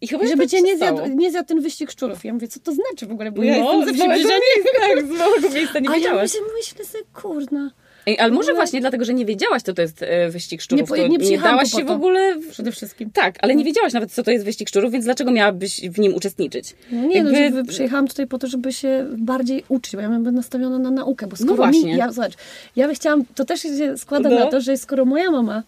I 0.00 0.08
chyba 0.08 0.24
I 0.24 0.28
żeby 0.28 0.42
tak 0.42 0.50
cię 0.50 0.62
nie 0.62 0.76
zjadł, 0.76 1.02
nie 1.06 1.30
zjadł 1.30 1.48
ten 1.48 1.60
wyścig 1.60 1.90
szczurów. 1.90 2.24
Ja 2.24 2.32
mówię, 2.32 2.48
co 2.48 2.60
to 2.60 2.72
znaczy 2.72 3.06
w 3.06 3.10
ogóle, 3.12 3.32
bo 3.32 3.42
ja 3.42 3.58
no, 3.58 3.74
jestem 3.74 3.94
ze 3.94 3.94
z 3.94 3.98
małego 3.98 4.14
przybliżenia. 4.14 4.40
miejsca, 4.56 4.80
tak, 4.80 5.06
z 5.06 5.18
małego 5.18 5.50
miejsca 5.50 5.78
nie 5.78 5.88
A 5.88 5.92
ja 5.92 5.98
wiedziałaś. 5.98 6.32
myślę, 6.34 6.46
myślę 6.58 6.84
sobie, 6.84 7.04
kurna. 7.14 7.70
Ej, 8.06 8.18
ale 8.18 8.32
może 8.32 8.50
No. 8.52 8.56
właśnie 8.56 8.80
dlatego, 8.80 9.04
że 9.04 9.14
nie 9.14 9.24
wiedziałaś, 9.24 9.62
co 9.62 9.74
to 9.74 9.82
jest 9.82 10.02
e, 10.02 10.28
wyścig 10.30 10.62
szczurów, 10.62 10.90
nie 10.90 11.08
nie, 11.08 11.18
przyjechałam 11.18 11.54
dałaś 11.56 11.70
się 11.70 11.84
w 11.84 11.90
ogóle... 11.90 12.36
Przede 12.50 12.72
wszystkim. 12.72 13.10
Tak, 13.10 13.34
ale 13.42 13.54
nie 13.54 13.64
wiedziałaś 13.64 13.92
nawet, 13.92 14.12
co 14.12 14.22
to 14.22 14.30
jest 14.30 14.44
wyścig 14.44 14.68
szczurów, 14.68 14.92
więc 14.92 15.04
dlaczego 15.04 15.30
miałabyś 15.30 15.80
w 15.80 15.98
nim 15.98 16.14
uczestniczyć? 16.14 16.74
No 16.92 17.06
nie, 17.06 17.22
no, 17.24 17.30
Jakby- 17.30 17.56
żeby 17.58 17.68
przyjechałam 17.68 18.08
tutaj 18.08 18.26
po 18.26 18.38
to, 18.38 18.46
żeby 18.46 18.72
się 18.72 19.06
bardziej 19.18 19.64
uczyć, 19.68 19.96
bo 19.96 20.02
ja 20.02 20.08
byłem 20.08 20.34
nastawiona 20.34 20.78
na 20.78 20.90
naukę, 20.90 21.26
bo 21.26 21.36
skoro 21.36 21.50
No 21.50 21.56
właśnie. 21.56 21.92
Mi, 21.92 21.98
ja, 21.98 22.12
zobacz, 22.12 22.32
ja 22.76 22.94
chciałam, 22.94 23.24
to 23.34 23.44
też 23.44 23.60
się 23.60 23.98
składa 23.98 24.28
No. 24.28 24.38
na 24.38 24.46
to, 24.46 24.60
że 24.60 24.76
skoro 24.76 25.04
moja 25.04 25.30
mama 25.30 25.62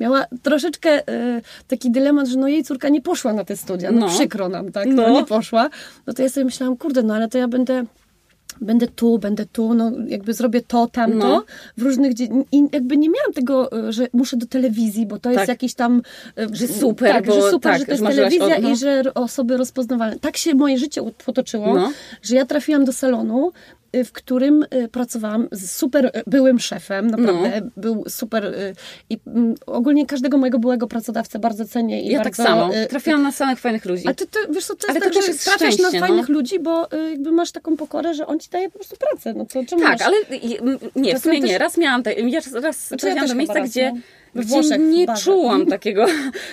miała 0.00 0.26
troszeczkę 0.42 1.08
e, 1.08 1.40
taki 1.68 1.90
dylemat, 1.90 2.28
że 2.28 2.38
no 2.38 2.48
jej 2.48 2.64
córka 2.64 2.88
nie 2.88 3.00
poszła 3.02 3.32
na 3.32 3.44
te 3.44 3.56
studia, 3.56 3.92
no, 3.92 4.00
No. 4.00 4.08
przykro 4.08 4.48
nam, 4.48 4.72
tak, 4.72 4.86
No. 4.86 5.02
no. 5.02 5.10
nie 5.10 5.24
poszła, 5.24 5.70
no 6.06 6.12
to 6.14 6.22
ja 6.22 6.28
sobie 6.28 6.44
myślałam, 6.44 6.76
kurde, 6.76 7.02
no 7.02 7.14
ale 7.14 7.28
to 7.28 7.38
ja 7.38 7.48
będę 7.48 7.84
będę 8.60 8.86
tu, 8.86 9.18
będę 9.18 9.46
tu, 9.46 9.74
no 9.74 9.92
jakby 10.08 10.34
zrobię 10.34 10.60
to, 10.60 10.86
tamto, 10.86 11.16
No. 11.18 11.44
w 11.76 11.82
różnych, 11.82 12.12
i 12.52 12.64
jakby 12.72 12.96
nie 12.96 13.08
miałam 13.08 13.32
tego, 13.34 13.72
e, 13.88 13.92
że 13.92 14.06
muszę 14.12 14.36
do 14.36 14.46
telewizji, 14.46 15.06
bo 15.06 15.18
to 15.18 15.30
jest 15.30 15.40
Tak. 15.40 15.48
jakiś 15.48 15.74
tam... 15.74 16.02
e, 16.38 16.46
Że 16.52 16.68
super, 16.68 17.12
tak, 17.12 17.26
bo 17.26 17.34
że 17.34 17.50
super, 17.50 17.72
tak, 17.72 17.80
że 17.80 17.86
to 17.86 17.92
jest 17.92 18.04
telewizja 18.04 18.56
o- 18.56 18.60
no. 18.60 18.70
i 18.70 18.76
że 18.76 19.02
osoby 19.14 19.56
rozpoznawalne. 19.56 20.18
Tak 20.18 20.36
się 20.36 20.54
moje 20.54 20.78
życie 20.78 21.00
potoczyło, 21.26 21.74
No. 21.74 21.92
że 22.22 22.36
ja 22.36 22.46
trafiłam 22.46 22.84
do 22.84 22.92
salonu, 22.92 23.52
w 24.04 24.12
którym 24.12 24.66
y, 24.74 24.88
pracowałam 24.88 25.48
z 25.52 25.70
super 25.70 26.06
y, 26.06 26.10
byłym 26.26 26.58
szefem, 26.60 27.06
naprawdę, 27.06 27.60
No. 27.64 27.70
był 27.76 28.04
super 28.08 28.44
y, 28.44 28.74
i 29.10 29.18
mm, 29.26 29.54
ogólnie 29.66 30.06
każdego 30.06 30.38
mojego 30.38 30.58
byłego 30.58 30.86
pracodawcę 30.86 31.38
bardzo 31.38 31.64
cenię 31.64 32.02
i 32.02 32.06
Ja 32.08 32.18
bardzo... 32.18 32.42
tak 32.42 32.48
samo. 32.48 32.74
y, 32.74 32.86
Trafiłam 32.86 33.22
na 33.22 33.32
samych 33.32 33.58
fajnych 33.58 33.84
ludzi. 33.84 34.08
a 34.08 34.14
ty, 34.14 34.26
ty, 34.26 34.38
wiesz 34.50 34.64
co, 34.66 34.74
to 34.76 34.86
Ale 34.88 34.98
jest 35.00 35.14
tak, 35.14 35.24
też 35.26 35.44
trafiasz 35.44 35.78
na 35.78 35.90
no. 35.90 36.00
fajnych 36.06 36.28
ludzi, 36.28 36.58
bo 36.60 36.92
y, 36.92 37.10
jakby 37.10 37.32
masz 37.32 37.52
taką 37.52 37.76
pokorę, 37.76 38.14
że 38.14 38.26
on 38.26 38.40
ci 38.40 38.50
daje 38.50 38.70
po 38.70 38.78
prostu 38.78 38.96
pracę. 38.96 39.34
No 39.34 39.44
to 39.46 39.64
czemu 39.64 39.82
Tak, 39.82 39.92
masz... 39.92 40.02
ale 40.02 40.16
nie, 40.96 41.18
w 41.18 41.22
sumie 41.22 41.40
też- 41.40 41.50
nie. 41.50 41.58
Raz 41.58 41.78
miałam, 41.78 42.02
tak, 42.02 42.14
ja 42.18 42.40
raz, 42.62 42.90
ja 42.90 42.96
trafiłam 42.96 43.20
też 43.20 43.30
do 43.30 43.36
miejsca, 43.36 43.54
raz, 43.58 43.70
gdzie, 43.70 43.92
no. 43.94 44.00
Gdzie 44.36 44.48
Włoszech, 44.48 44.78
nie 44.80 45.06
barze. 45.06 45.22
czułam 45.24 45.66
takiego, 45.76 46.06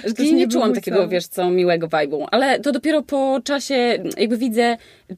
Też 0.04 0.19
nie, 0.19 0.34
nie 0.34 0.47
czułam 0.47 0.73
takiego, 0.73 0.97
co. 0.97 1.08
wiesz 1.08 1.27
co, 1.27 1.49
miłego 1.49 1.88
vibe'u. 1.88 2.25
Ale 2.32 2.60
to 2.60 2.71
dopiero 2.71 3.01
po 3.04 3.39
czasie 3.43 4.04
jakby 4.17 4.38
widzę, 4.38 4.77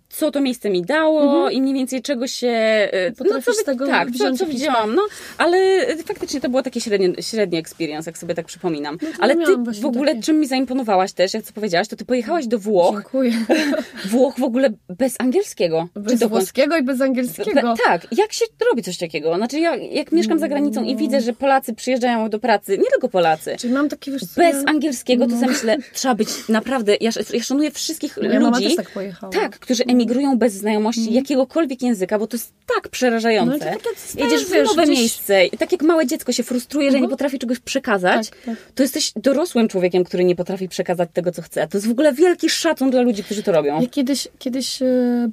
co 0.10 0.32
to 0.32 0.42
miejsce 0.42 0.70
mi 0.70 0.82
dało 0.82 1.50
i 1.50 1.62
mniej 1.62 1.74
więcej 1.74 2.02
czego 2.02 2.28
się... 2.28 2.48
e, 2.48 2.90
No, 3.10 3.16
Potrafisz 3.18 3.46
co, 3.56 3.62
z 3.62 3.64
tego 3.64 3.88
tak, 3.88 4.12
co, 4.12 4.32
co 4.32 4.46
widziałam, 4.46 4.96
no. 4.96 5.02
Ale 5.38 5.58
e, 5.58 5.98
faktycznie 5.98 6.42
to 6.42 6.50
było 6.50 6.62
takie 6.64 6.82
średnie, 6.82 7.14
średni 7.22 7.58
experience, 7.58 8.10
jak 8.10 8.18
sobie 8.18 8.36
tak 8.36 8.46
przypominam. 8.46 9.00
to 9.00 9.06
ale 9.20 9.36
ty 9.36 9.52
w 9.82 9.86
ogóle, 9.86 10.12
takie. 10.12 10.24
czym 10.24 10.40
mi 10.40 10.48
zaimponowałaś 10.48 11.14
też, 11.14 11.34
jak 11.34 11.44
co 11.44 11.54
powiedziałaś, 11.54 11.88
to 11.88 11.96
ty 11.96 12.06
pojechałaś 12.06 12.48
do 12.48 12.60
Włoch, 12.60 12.96
Dziękuję. 12.96 13.32
Włoch 14.12 14.40
w 14.40 14.44
ogóle 14.44 14.70
bez 14.90 15.16
angielskiego. 15.20 15.88
Bez 15.96 16.14
dokąd? 16.20 16.32
włoskiego 16.32 16.78
i 16.78 16.84
bez 16.84 17.02
angielskiego. 17.02 17.62
Be, 17.62 17.74
tak, 17.86 18.08
jak 18.18 18.34
się 18.34 18.46
robi 18.70 18.84
coś 18.84 18.98
takiego? 18.98 19.36
Znaczy, 19.36 19.60
ja, 19.60 19.76
jak 19.76 20.12
mieszkam 20.12 20.40
za 20.40 20.48
granicą 20.48 20.84
i 20.84 20.96
widzę, 20.96 21.22
że 21.22 21.34
Polacy 21.34 21.74
przyjeżdżają 21.74 22.30
do 22.30 22.40
pracy, 22.40 22.78
nie 22.78 22.90
tylko 22.92 23.10
Polacy, 23.10 23.56
Czyli 23.60 23.74
mam 23.74 23.90
takie, 23.90 24.12
wiesz 24.12 24.22
bez 24.36 24.56
ja- 24.56 24.64
angielskiego, 24.66 25.26
to 25.28 25.36
sobie 25.36 25.48
myślę, 25.48 25.78
trzeba 25.94 26.16
być 26.16 26.30
naprawdę. 26.50 26.96
Ja, 27.02 27.12
ja 27.34 27.44
szanuję 27.44 27.72
wszystkich 27.72 28.18
Moja 28.18 28.40
mama 28.40 28.58
ludzi. 28.58 28.68
też 28.68 28.76
tak 28.76 28.90
pojechała. 28.90 29.34
Tak, 29.34 29.60
którzy 29.60 29.83
emigrują 29.88 30.38
bez 30.38 30.54
znajomości 30.54 31.14
jakiegokolwiek 31.14 31.82
języka, 31.82 32.20
bo 32.20 32.28
to 32.28 32.38
jest 32.38 32.54
tak 32.76 32.90
przerażające. 32.90 33.54
No, 33.54 33.60
tak 33.60 33.86
jak 34.16 34.32
Jedziesz 34.32 34.46
w 34.46 34.50
nowe 34.66 34.84
gdzieś- 34.84 34.98
miejsce 35.00 35.46
i 35.46 35.58
tak 35.58 35.72
jak 35.72 35.82
małe 35.82 36.08
dziecko 36.08 36.32
się 36.32 36.44
frustruje, 36.44 36.92
że 36.92 37.02
nie 37.02 37.10
potrafi 37.10 37.40
czegoś 37.40 37.60
przekazać, 37.60 38.30
Tak, 38.30 38.40
tak. 38.46 38.56
to 38.76 38.84
jesteś 38.84 39.12
dorosłym 39.16 39.68
człowiekiem, 39.68 40.04
który 40.04 40.24
nie 40.24 40.36
potrafi 40.36 40.70
przekazać 40.70 41.10
tego, 41.14 41.32
co 41.32 41.42
chce. 41.42 41.68
To 41.68 41.78
jest 41.78 41.88
w 41.88 41.92
ogóle 41.92 42.14
wielki 42.14 42.50
szacun 42.50 42.90
dla 42.92 43.02
ludzi, 43.02 43.24
którzy 43.24 43.44
to 43.44 43.52
robią. 43.52 43.82
Ja 43.82 43.88
kiedyś, 43.88 44.28
kiedyś 44.40 44.82
e, 44.82 44.86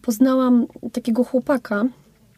poznałam 0.03 0.67
takiego 0.93 1.25
chłopaka, 1.25 1.85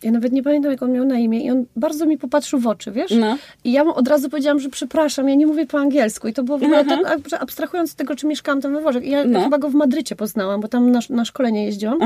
ja 0.02 0.10
nawet 0.10 0.32
nie 0.32 0.42
pamiętam, 0.42 0.70
jak 0.72 0.82
on 0.82 0.92
miał 0.92 1.04
na 1.04 1.18
imię, 1.18 1.40
i 1.40 1.50
on 1.50 1.64
bardzo 1.76 2.06
mi 2.06 2.18
popatrzył 2.18 2.58
w 2.58 2.66
oczy, 2.66 2.90
wiesz? 2.92 3.10
No. 3.20 3.36
I 3.64 3.72
ja 3.72 3.84
mu 3.84 3.94
od 3.94 4.08
razu 4.08 4.30
powiedziałam, 4.30 4.60
że 4.60 4.68
przepraszam, 4.68 5.28
ja 5.28 5.34
nie 5.34 5.46
mówię 5.46 5.66
po 5.66 5.78
angielsku. 5.78 6.28
I 6.28 6.32
to 6.32 6.42
było 6.42 6.58
w 6.58 6.62
ogóle 6.62 6.84
tak, 6.84 7.06
ab- 7.06 7.40
abstrahując 7.40 7.90
od 7.90 7.96
tego, 7.96 8.16
czy 8.16 8.26
mieszkałam 8.26 8.60
tam 8.60 8.72
we 8.72 8.80
Włoszech. 8.80 9.04
I 9.04 9.10
ja 9.10 9.24
No. 9.24 9.40
chyba 9.40 9.58
go 9.58 9.68
w 9.70 9.74
Madrycie 9.74 10.16
poznałam, 10.16 10.60
bo 10.60 10.68
tam 10.68 10.90
na, 10.90 11.00
na 11.10 11.24
szkolenie 11.24 11.64
jeździłam. 11.64 11.98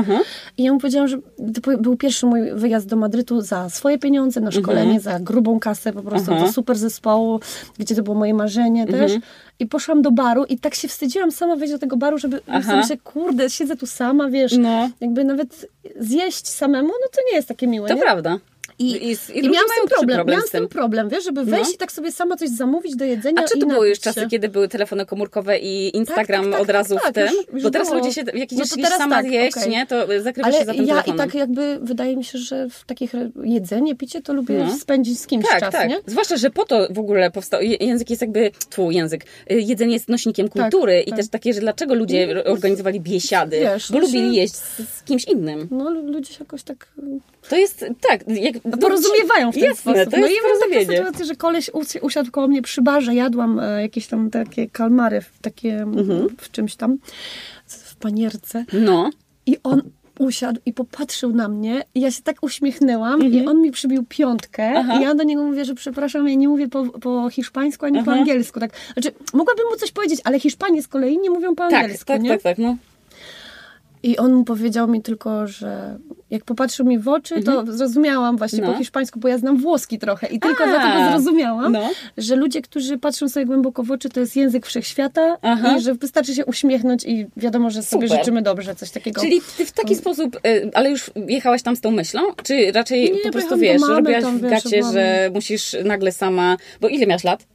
I 0.57 0.63
ja 0.63 0.73
mu 0.73 0.79
powiedziałam, 0.79 1.07
że 1.07 1.17
to 1.63 1.77
był- 1.77 1.97
pierwszy 1.97 2.25
mój 2.25 2.51
wyjazd 2.53 2.87
do 2.87 2.95
Madrytu 2.95 3.41
za 3.41 3.69
swoje 3.69 3.97
pieniądze, 3.99 4.41
na 4.41 4.51
szkolenie, 4.51 4.99
za 4.99 5.19
grubą 5.19 5.59
kasę, 5.59 5.93
po 5.93 6.01
prostu 6.01 6.31
do 6.35 6.51
super 6.51 6.77
zespołu, 6.77 7.39
gdzie 7.79 7.95
to 7.95 8.03
było 8.03 8.15
moje 8.15 8.33
marzenie 8.33 8.87
też. 8.87 9.11
I 9.59 9.65
poszłam 9.67 10.01
do 10.01 10.11
baru 10.11 10.43
i 10.45 10.57
tak 10.59 10.75
się 10.75 10.87
wstydziłam 10.87 11.31
sama 11.31 11.55
wejść 11.55 11.73
do 11.73 11.79
tego 11.79 11.97
baru, 11.97 12.17
żeby 12.17 12.41
Aha. 12.47 12.61
sobie 12.61 12.77
myślę, 12.77 12.97
kurde, 12.97 13.49
siedzę 13.49 13.75
tu 13.77 13.85
sama, 13.87 14.29
wiesz, 14.29 14.57
No. 14.57 14.89
jakby 15.01 15.23
nawet 15.23 15.67
zjeść 15.99 16.47
samemu, 16.47 16.87
no 16.87 17.07
to 17.15 17.21
nie 17.29 17.35
jest 17.35 17.47
takie 17.47 17.67
miłe, 17.67 17.87
To 17.87 17.93
nie? 17.95 18.01
prawda. 18.01 18.37
I, 18.79 18.91
I- 18.91 18.95
i, 19.11 19.17
i 19.33 19.41
ludzie 19.41 19.49
miałam 19.49 19.67
z 19.67 19.79
tym 19.79 19.87
problem, 19.89 20.15
problem 20.17 20.27
miałam 20.35 20.47
z 20.47 20.51
tym 20.51 20.67
problem, 20.67 21.09
wiesz, 21.09 21.23
żeby 21.23 21.43
wejść 21.45 21.69
No. 21.69 21.73
i 21.75 21.77
tak 21.77 21.91
sobie 21.91 22.11
sama 22.11 22.35
coś 22.37 22.49
zamówić 22.49 22.95
do 22.95 23.05
jedzenia 23.05 23.41
A 23.41 23.47
czy 23.47 23.57
i 23.57 23.61
to 23.61 23.67
były 23.67 23.89
już 23.89 23.99
czasy, 23.99 24.27
kiedy 24.31 24.49
były 24.49 24.67
telefony 24.67 25.05
komórkowe 25.05 25.59
i 25.59 25.97
Instagram 25.97 26.43
tak, 26.43 26.51
tak, 26.51 26.61
od 26.61 26.69
razu 26.69 26.95
tak, 26.95 27.09
w 27.11 27.13
tym? 27.13 27.23
już- 27.27 27.53
już 27.53 27.63
Bo 27.63 27.69
teraz 27.71 27.87
było. 27.87 27.99
ludzie 27.99 28.13
się, 28.13 28.21
jak 28.21 28.51
No 28.51 28.57
idziesz 28.63 28.69
teraz 28.83 28.97
sama 28.97 29.15
tak, 29.15 29.25
zjeść, 29.27 29.57
okej. 29.57 29.69
nie, 29.69 29.85
to 29.85 30.07
zakrywasz 30.21 30.57
się 30.57 30.65
za 30.65 30.73
tym 30.73 30.85
ja 30.85 30.93
telefonem. 30.93 31.15
i 31.15 31.17
tak 31.19 31.35
jakby, 31.35 31.79
wydaje 31.81 32.17
mi 32.17 32.23
się, 32.23 32.37
że 32.37 32.69
w 32.69 32.85
takich 32.85 33.11
jedzenie, 33.43 33.95
picie 33.95 34.21
to 34.21 34.33
lubię 34.33 34.57
No. 34.67 34.77
spędzić 34.77 35.19
z 35.19 35.27
kimś 35.27 35.45
Tak, 35.47 35.59
czas, 35.59 35.71
tak. 35.71 35.89
nie? 35.89 35.99
Zwłaszcza, 36.05 36.37
że 36.37 36.49
po 36.49 36.65
to 36.65 36.87
w 36.89 36.99
ogóle 36.99 37.31
powstał. 37.31 37.61
Język 37.79 38.09
jest 38.09 38.21
jakby. 38.21 38.51
Twój 38.69 38.95
język. 38.95 39.25
Y, 39.51 39.61
Jedzenie 39.61 39.93
jest 39.93 40.09
nośnikiem 40.09 40.47
kultury 40.49 41.01
i 41.01 41.09
tak. 41.09 41.19
też 41.19 41.29
takie, 41.29 41.53
że 41.53 41.59
dlaczego 41.59 41.93
ludzie 41.95 42.27
No, 42.45 42.51
organizowali 42.51 43.01
biesiady? 43.01 43.59
wiesz, 43.59 43.91
bo 43.91 43.99
no 43.99 44.05
lubili 44.05 44.35
jeść 44.35 44.55
z, 44.55 45.03
kimś 45.05 45.23
innym. 45.25 45.67
No 45.71 45.89
lu- 45.89 46.11
ludzie 46.11 46.33
się 46.33 46.39
jakoś 46.39 46.63
tak 46.63 46.87
To 47.49 47.55
jest 47.55 47.85
tak. 48.09 48.21
Jak, 48.27 48.55
no, 48.71 48.77
porozumiewają 48.77 49.51
w 49.51 49.55
ten 49.55 49.63
Jasne, 49.63 49.93
sposób. 49.93 50.11
To 50.11 50.17
no 50.19 50.27
jest 50.27 50.39
i 50.39 50.41
mam 50.43 50.51
porozumienie. 50.59 50.97
sytuacje, 50.97 51.25
że 51.25 51.35
koleś 51.35 51.69
usi- 51.73 51.99
usiadł 52.01 52.31
koło 52.31 52.47
mnie 52.47 52.61
przy 52.61 52.81
barze, 52.81 53.15
jadłam 53.15 53.59
e, 53.59 53.81
jakieś 53.81 54.07
tam 54.07 54.29
takie 54.29 54.69
kalmary 54.69 55.21
w, 55.21 55.39
takie, 55.41 55.77
Mhm. 55.81 56.27
w 56.37 56.51
czymś 56.51 56.75
tam, 56.75 56.97
w 57.67 57.95
panierce. 57.95 58.65
No. 58.73 59.09
I 59.45 59.57
on 59.63 59.81
usiadł 60.19 60.59
i 60.65 60.73
popatrzył 60.73 61.33
na 61.33 61.47
mnie 61.47 61.83
i 61.95 62.01
ja 62.01 62.11
się 62.11 62.21
tak 62.23 62.35
uśmiechnęłam 62.41 63.13
Mhm. 63.21 63.33
i 63.33 63.45
on 63.47 63.61
mi 63.61 63.71
przybił 63.71 64.05
piątkę 64.09 64.73
Aha. 64.77 64.99
i 64.99 65.03
ja 65.03 65.15
do 65.15 65.23
niego 65.23 65.43
mówię, 65.43 65.65
że 65.65 65.75
przepraszam, 65.75 66.27
ja 66.29 66.35
nie 66.35 66.47
mówię 66.49 66.67
po, 66.67 66.85
po 66.85 67.29
hiszpańsku 67.29 67.85
ani 67.85 68.03
po 68.03 68.11
Aha. 68.11 68.19
angielsku. 68.19 68.59
Tak. 68.59 68.71
Znaczy, 68.93 69.11
mogłabym 69.33 69.65
mu 69.71 69.75
coś 69.75 69.91
powiedzieć, 69.91 70.21
ale 70.23 70.39
Hiszpanie 70.39 70.81
z 70.83 70.87
kolei 70.87 71.17
nie 71.17 71.29
mówią 71.29 71.55
po 71.55 71.63
Tak, 71.69 71.73
angielsku, 71.73 72.05
tak, 72.05 72.21
nie? 72.21 72.29
tak, 72.29 72.41
tak. 72.41 72.57
No. 72.57 72.77
I 74.03 74.17
on 74.17 74.43
powiedział 74.43 74.87
mi 74.87 75.01
tylko, 75.01 75.47
że 75.47 75.97
jak 76.29 76.43
popatrzył 76.43 76.85
mi 76.85 76.99
w 76.99 77.07
oczy, 77.07 77.43
to 77.43 77.51
Mhm. 77.59 77.77
zrozumiałam 77.77 78.37
właśnie 78.37 78.61
No. 78.61 78.71
po 78.71 78.77
hiszpańsku, 78.77 79.19
bo 79.19 79.27
ja 79.27 79.37
znam 79.37 79.57
włoski 79.57 79.99
trochę 79.99 80.27
i 80.27 80.39
tylko 80.39 80.63
A, 80.63 80.67
dlatego 80.67 81.11
zrozumiałam, 81.11 81.71
no. 81.71 81.89
że 82.17 82.35
ludzie, 82.35 82.61
którzy 82.61 82.97
patrzą 82.97 83.29
sobie 83.29 83.45
głęboko 83.45 83.83
w 83.83 83.91
oczy, 83.91 84.09
to 84.09 84.19
jest 84.19 84.35
język 84.35 84.65
wszechświata 84.65 85.37
Aha. 85.41 85.77
i 85.77 85.81
że 85.81 85.93
wystarczy 85.93 86.35
się 86.35 86.45
uśmiechnąć 86.45 87.03
i 87.05 87.25
wiadomo, 87.37 87.69
że 87.69 87.83
sobie 87.83 88.07
Super. 88.07 88.19
życzymy 88.19 88.41
dobrze, 88.41 88.75
coś 88.75 88.91
takiego. 88.91 89.21
Czyli 89.21 89.41
ty 89.57 89.65
w 89.65 89.71
taki 89.71 89.95
sposób, 89.95 90.35
y, 90.47 90.69
ale 90.73 90.89
już 90.89 91.11
jechałaś 91.27 91.61
tam 91.63 91.75
z 91.75 91.81
tą 91.81 91.91
myślą? 91.91 92.21
Czy 92.43 92.71
raczej 92.71 93.11
Nie, 93.13 93.19
po 93.21 93.31
prostu 93.31 93.57
wiesz, 93.57 93.81
mamy, 93.81 93.93
robiłaś 93.95 94.23
tam, 94.23 94.37
w 94.37 94.41
wiesz, 94.41 94.51
gacie, 94.51 94.77
byłam- 94.79 94.93
że 94.93 95.31
musisz 95.33 95.75
nagle 95.85 96.11
sama. 96.11 96.57
Bo 96.81 96.87
ile 96.87 97.05
miałaś 97.07 97.23
lat? 97.23 97.45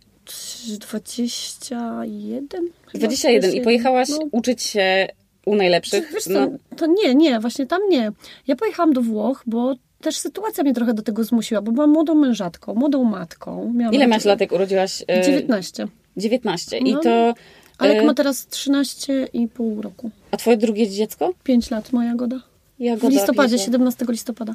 21? 0.81 2.69
Chyba 2.87 2.99
21 2.99 3.53
i 3.55 3.61
pojechałaś 3.61 4.09
No. 4.09 4.19
uczyć 4.33 4.63
się 4.63 5.09
u 5.47 5.57
najlepszych. 5.57 6.11
Wiesz 6.15 6.27
no. 6.27 6.49
to 6.77 6.87
nie, 6.87 7.15
nie, 7.15 7.41
właśnie 7.41 7.67
tam 7.67 7.81
nie. 7.89 8.13
Ja 8.47 8.57
pojechałam 8.57 8.93
do 8.93 9.01
Włoch, 9.01 9.43
bo 9.47 9.75
też 10.01 10.17
sytuacja 10.17 10.65
mnie 10.65 10.75
trochę 10.75 10.95
do 10.95 11.03
tego 11.03 11.25
zmusiła, 11.25 11.63
bo 11.63 11.73
byłam 11.73 11.91
młodą 11.91 12.15
mężatką, 12.15 12.75
młodą 12.75 13.05
matką. 13.05 13.73
Miałam 13.75 13.95
Ile 13.95 14.07
masz 14.07 14.25
lat, 14.25 14.41
jak 14.41 14.53
urodziłaś? 14.53 15.05
e, 15.09 15.23
19. 15.23 15.89
19. 16.17 16.79
I 16.79 16.93
No. 16.93 17.01
to. 17.01 17.35
Alek 17.79 17.99
e, 17.99 18.07
ma 18.07 18.15
teraz 18.15 18.47
13,5 18.49 19.81
roku. 19.81 20.11
A 20.31 20.37
twoje 20.37 20.57
drugie 20.57 20.89
dziecko? 20.89 21.35
5 21.45 21.71
lat 21.71 21.93
moja 21.93 22.09
Jagoda. 22.09 22.41
Jagoda, 22.79 23.09
W 23.09 23.13
listopadzie, 23.13 23.55
Jezu. 23.55 23.65
17 23.65 24.07
listopada. 24.09 24.55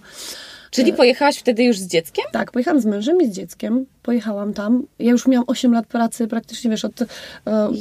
Czyli 0.72 0.94
pojechałeś 0.94 1.38
wtedy 1.38 1.64
już 1.64 1.80
z 1.80 1.88
dzieckiem? 1.88 2.26
Tak, 2.32 2.52
pojechałam 2.52 2.82
z 2.82 2.86
mężem 2.86 3.22
i 3.22 3.28
z 3.28 3.32
dzieckiem. 3.32 3.86
Pojechałam 4.04 4.54
tam. 4.54 4.84
Ja 5.00 5.12
już 5.12 5.28
miałam 5.28 5.44
8 5.48 5.74
lat 5.74 5.88
pracy, 5.88 6.28
praktycznie 6.28 6.70
wiesz, 6.72 6.86
od 6.86 7.02
e, 7.02 7.06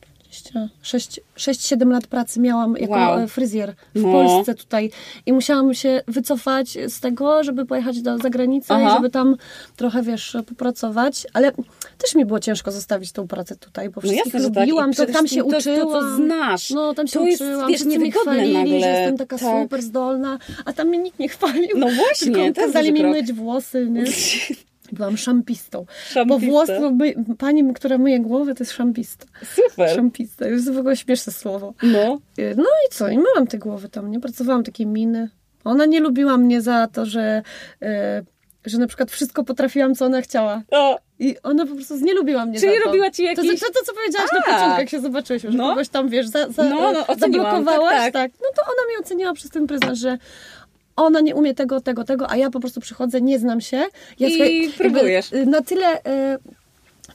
6-7 0.84 1.92
lat 1.92 2.08
pracy 2.08 2.40
miałam 2.40 2.74
jako 2.78 2.94
Wow. 2.94 3.20
e, 3.20 3.28
fryzjer 3.28 3.74
w 3.96 4.02
No. 4.02 4.12
Polsce 4.12 4.56
tutaj. 4.56 4.92
I 5.26 5.34
musiałam 5.34 5.74
się 5.74 6.02
wycofać 6.08 6.78
z 6.88 7.00
tego, 7.00 7.44
żeby 7.44 7.66
pojechać 7.66 8.02
do 8.02 8.18
zagranicy 8.18 8.74
Aha. 8.74 8.90
i 8.90 8.94
żeby 8.96 9.10
tam 9.10 9.36
trochę, 9.76 10.02
wiesz, 10.04 10.38
popracować. 10.48 11.28
Ale 11.34 11.52
też 11.98 12.16
mi 12.16 12.26
było 12.26 12.40
ciężko 12.40 12.72
zostawić 12.72 13.12
tą 13.12 13.28
pracę 13.28 13.56
tutaj, 13.56 13.90
bo 13.90 13.94
No 13.96 14.02
wszystkich 14.02 14.26
jasne, 14.34 14.40
że 14.48 14.52
tak. 14.52 14.60
lubiłam. 14.64 14.92
I 14.92 14.96
to 14.96 15.06
tam 15.06 15.28
się 15.28 15.40
to- 15.44 15.46
uczyłam. 15.58 15.80
to, 15.80 16.02
co 16.02 16.16
znasz. 16.16 16.70
No, 16.70 16.94
tam 16.94 17.08
się 17.08 17.20
To 17.20 17.26
jest, 17.26 17.42
uczyłam. 17.42 17.68
wiesz, 17.72 17.82
Wszyscy 17.82 18.00
mnie 18.00 18.12
chwalili, 18.12 18.54
nagle. 18.54 18.80
że 18.80 18.88
jestem 18.88 19.18
taka 19.18 19.38
Tak. 19.38 19.64
super 19.64 19.82
zdolna, 19.82 20.40
a 20.66 20.74
tam 20.74 20.88
mnie 20.88 20.98
nikt 20.98 21.20
nie 21.20 21.30
chwalił. 21.30 21.78
No 21.78 21.88
właśnie, 21.90 22.32
Tylko 22.32 22.54
to 22.62 22.62
kazali 22.68 22.94
mi 22.94 23.04
myć 23.04 23.34
włosy, 23.34 23.88
nie? 23.90 24.04
Byłam 24.92 25.18
szampistą. 25.18 25.80
Bo 25.80 25.94
Szampista. 26.14 26.46
włos, 26.52 26.68
to 26.68 26.92
my, 26.92 27.14
pani, 27.38 27.74
która 27.74 27.98
myje 27.98 28.20
głowę, 28.20 28.56
to 28.56 28.64
jest 28.64 28.74
szampista. 28.74 29.26
Super. 29.56 29.96
Szampista. 29.96 30.46
To 30.46 30.52
jest 30.52 30.72
w 30.72 30.78
ogóle 30.78 30.96
śmieszne 30.98 31.34
słowo. 31.34 31.74
No. 31.84 32.20
Y, 32.40 32.54
No 32.58 32.64
i 32.64 32.90
co? 32.94 33.08
I 33.10 33.18
myłam 33.18 33.48
te 33.48 33.58
głowy 33.58 33.90
tam, 33.90 34.12
nie? 34.12 34.20
Pracowałam 34.20 34.64
takie 34.64 34.86
miny. 34.86 35.30
Ona 35.64 35.86
nie 35.86 36.00
lubiła 36.00 36.38
mnie 36.38 36.62
za 36.62 36.88
to, 36.88 37.06
że, 37.06 37.42
e, 37.82 38.24
że 38.66 38.78
na 38.78 38.88
przykład 38.88 39.12
wszystko 39.12 39.44
potrafiłam, 39.44 39.96
co 39.96 40.06
ona 40.06 40.22
chciała. 40.22 40.62
O, 40.72 41.00
I 41.20 41.36
ona 41.44 41.66
po 41.66 41.76
prostu 41.76 41.96
nie 42.00 42.14
lubiła 42.14 42.46
mnie 42.46 42.60
Czyli 42.60 42.74
za 42.74 42.80
to. 42.80 42.86
robiła 42.86 43.12
ci 43.12 43.24
To, 43.36 43.44
jakiś- 43.44 43.60
to, 43.60 43.66
to, 43.68 43.80
co 43.86 43.94
powiedziałaś 43.94 44.30
na 44.34 44.40
A. 44.40 44.54
początku, 44.56 44.80
jak 44.82 44.90
się 44.90 45.00
zobaczyłyśmy, 45.02 45.52
że 45.52 45.58
No. 45.58 45.70
kogoś 45.70 45.90
tam, 45.90 46.10
wiesz, 46.10 46.28
za, 46.28 46.50
za, 46.50 46.64
No, 46.64 46.92
no, 46.94 47.06
zablokowałaś, 47.20 47.94
tak, 47.96 48.14
tak. 48.14 48.32
No 48.42 48.48
to 48.56 48.62
ona 48.64 48.88
mnie 48.90 49.00
oceniała 49.00 49.34
przez 49.34 49.52
ten 49.52 49.68
pryzmat, 49.68 49.96
że 49.96 50.18
ona 51.04 51.22
nie 51.22 51.36
umie 51.36 51.54
tego, 51.54 51.82
tego, 51.82 52.04
tego, 52.04 52.30
a 52.30 52.38
ja 52.38 52.50
po 52.50 52.60
prostu 52.60 52.82
przychodzę, 52.82 53.22
nie 53.22 53.40
znam 53.40 53.62
się. 53.62 53.84
Ja 54.20 54.28
I 54.28 54.32
słuchaj, 54.32 54.70
próbujesz. 54.78 55.34
y, 55.34 55.46
Na 55.46 55.62
tyle... 55.62 55.98
Y, 55.98 56.40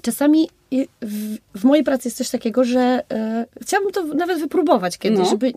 Czasami 0.02 0.48
i 0.72 0.88
w, 1.02 1.36
w 1.60 1.64
mojej 1.64 1.84
pracy 1.84 2.08
jest 2.08 2.18
coś 2.18 2.30
takiego, 2.30 2.64
że 2.64 3.02
e, 3.12 3.46
chciałabym 3.62 3.92
to 3.92 4.04
nawet 4.04 4.38
wypróbować 4.38 4.98
kiedyś, 4.98 5.18
No. 5.18 5.24
żeby 5.24 5.52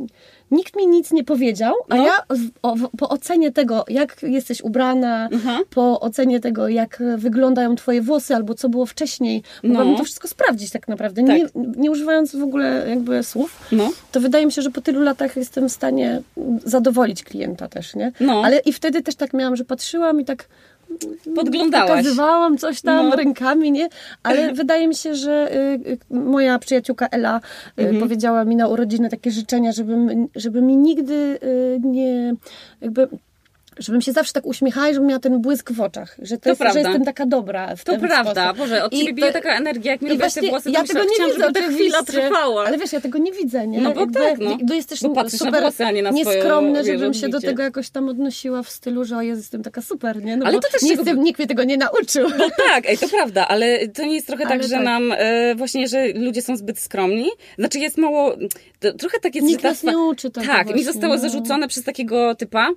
nikt 0.52 0.76
mi 0.76 0.88
nic 0.88 1.12
nie 1.12 1.24
powiedział, 1.24 1.74
a 1.90 1.96
No. 1.96 2.06
ja 2.06 2.14
w, 2.30 2.50
o, 2.62 2.76
w, 2.76 2.90
po 2.98 3.10
ocenie 3.10 3.52
tego, 3.52 3.86
jak 3.88 4.24
jesteś 4.24 4.62
ubrana, 4.62 5.30
Mhm. 5.32 5.64
po 5.70 6.00
ocenie 6.00 6.40
tego, 6.40 6.68
jak 6.68 7.04
wyglądają 7.18 7.76
twoje 7.76 8.02
włosy, 8.02 8.36
albo 8.36 8.54
co 8.54 8.70
było 8.70 8.86
wcześniej, 8.86 9.44
mogłabym 9.64 9.92
No. 9.92 9.98
to 9.98 10.04
wszystko 10.04 10.28
sprawdzić 10.28 10.72
tak 10.72 10.88
naprawdę, 10.88 11.24
Tak. 11.24 11.38
Nie, 11.38 11.46
nie 11.78 11.92
używając 11.92 12.36
w 12.36 12.44
ogóle 12.44 12.86
jakby 12.90 13.24
słów. 13.24 13.60
no. 13.72 13.92
To 14.12 14.20
wydaje 14.20 14.46
mi 14.46 14.52
się, 14.52 14.62
że 14.62 14.72
po 14.72 14.82
tylu 14.82 15.02
latach 15.02 15.36
jestem 15.36 15.70
w 15.70 15.72
stanie 15.72 16.22
zadowolić 16.66 17.24
klienta 17.24 17.68
też, 17.68 17.96
nie? 17.96 18.12
No. 18.20 18.42
Ale 18.46 18.60
i 18.60 18.74
wtedy 18.74 19.02
też 19.02 19.16
tak 19.16 19.34
miałam, 19.34 19.56
że 19.56 19.66
patrzyłam 19.66 20.22
i 20.22 20.26
tak 20.26 20.48
Podglądałaś. 21.36 21.90
pokazywałam 21.90 22.58
coś 22.58 22.82
tam 22.82 23.10
No. 23.10 23.16
rękami, 23.16 23.72
nie? 23.72 23.90
Ale 24.24 24.54
wydaje 24.54 24.88
mi 24.88 24.96
się, 24.96 25.16
że 25.16 25.56
y, 25.56 25.90
y, 25.92 25.98
moja 26.10 26.60
przyjaciółka 26.60 27.08
Ela 27.12 27.38
y, 27.80 27.82
Mhm. 27.82 28.00
powiedziała 28.00 28.46
mi 28.46 28.56
na 28.56 28.68
urodziny 28.68 29.10
takie 29.10 29.32
życzenia, 29.32 29.72
żebym, 29.72 30.28
żeby 30.36 30.62
mi 30.62 30.78
nigdy 30.78 31.40
nie 31.84 32.34
jakby 32.82 33.08
żebym 33.80 34.02
się 34.02 34.12
zawsze 34.12 34.34
tak 34.34 34.46
uśmiechała 34.46 34.90
i 34.90 34.94
żebym 34.94 35.10
miała 35.10 35.20
ten 35.20 35.42
błysk 35.42 35.72
w 35.72 35.82
oczach, 35.82 36.16
że, 36.22 36.38
to 36.38 36.44
To 36.44 36.50
jest, 36.50 36.62
prawda. 36.62 36.80
że 36.82 36.88
jestem 36.88 37.06
taka 37.06 37.26
dobra 37.26 37.76
w 37.76 37.84
To 37.84 37.98
prawda, 38.00 38.32
sposób. 38.44 38.58
Boże, 38.58 38.84
od 38.84 38.94
I 38.94 38.98
ciebie 39.00 39.14
bije 39.14 39.28
to- 39.28 39.34
taka 39.34 39.58
energia, 39.58 39.92
jak 39.92 40.02
mi 40.02 40.08
i 40.08 40.12
robiłaś 40.12 40.34
te 40.34 40.42
włosy, 40.42 40.64
to 40.64 40.70
ja 40.70 40.82
myślałam, 40.82 41.08
tego 41.08 41.20
nie 41.26 41.32
widzę 41.34 41.46
żeby 41.48 41.60
ta 41.60 41.72
chwila 41.72 42.04
trwała. 42.04 42.66
Ale 42.66 42.78
wiesz, 42.78 42.94
ja 42.94 43.02
tego 43.02 43.18
nie 43.18 43.32
widzę, 43.32 43.68
nie? 43.68 43.82
No 43.82 43.92
bo 43.94 44.08
tak, 44.08 44.40
no. 44.40 44.58
To 44.68 44.74
jest 44.74 44.90
też 44.90 45.02
Bo 45.02 45.30
super 45.30 45.62
włosy, 45.62 45.86
a 45.86 45.92
nie 45.92 46.04
na 46.04 46.12
swoją, 46.12 46.26
nieskromne, 46.36 46.84
wiesz, 46.84 46.88
żebym 47.00 47.14
się 47.14 47.30
do 47.30 47.42
tego 47.42 47.64
jakoś 47.64 47.90
tam 47.90 48.10
odnosiła 48.10 48.64
w 48.64 48.70
stylu, 48.70 49.06
że 49.06 49.18
o 49.18 49.22
Jezu, 49.22 49.40
jestem 49.42 49.64
taka 49.64 49.82
super, 49.82 50.24
nie? 50.24 50.38
No 50.38 50.46
Ale 50.46 50.60
to 50.60 50.70
też 50.72 50.82
nie 50.82 50.92
jestem, 50.92 51.24
nikt 51.24 51.40
mnie 51.40 51.48
tego 51.48 51.64
nie 51.64 51.78
nauczył. 51.78 52.30
No 52.38 52.48
tak, 52.70 52.86
ej, 52.90 52.98
to 52.98 53.08
prawda, 53.10 53.48
ale 53.48 53.88
to 53.88 54.04
nie 54.06 54.16
jest 54.16 54.28
trochę 54.28 54.44
tak, 54.44 54.52
Ale 54.52 54.64
że 54.64 54.70
tak. 54.70 54.84
nam 54.84 55.12
e, 55.18 55.56
właśnie, 55.56 55.88
że 55.88 56.08
ludzie 56.08 56.42
są 56.42 56.58
zbyt 56.58 56.80
skromni. 56.80 57.30
Znaczy 57.58 57.80
jest 57.80 57.98
mało, 57.98 58.36
to, 58.80 58.94
trochę 58.94 59.20
tak 59.20 59.36
jest, 59.36 59.48
Nikt 59.48 59.64
nas 59.64 59.84
nie 59.84 59.98
uczy 59.98 60.32
tego 60.32 60.48
Tak, 60.48 60.76
mi 60.76 60.84
zostało 60.84 61.14
no. 61.16 61.20
zarzucone 61.22 61.68
przez 61.68 61.84
takiego 61.84 62.36
typa. 62.36 62.70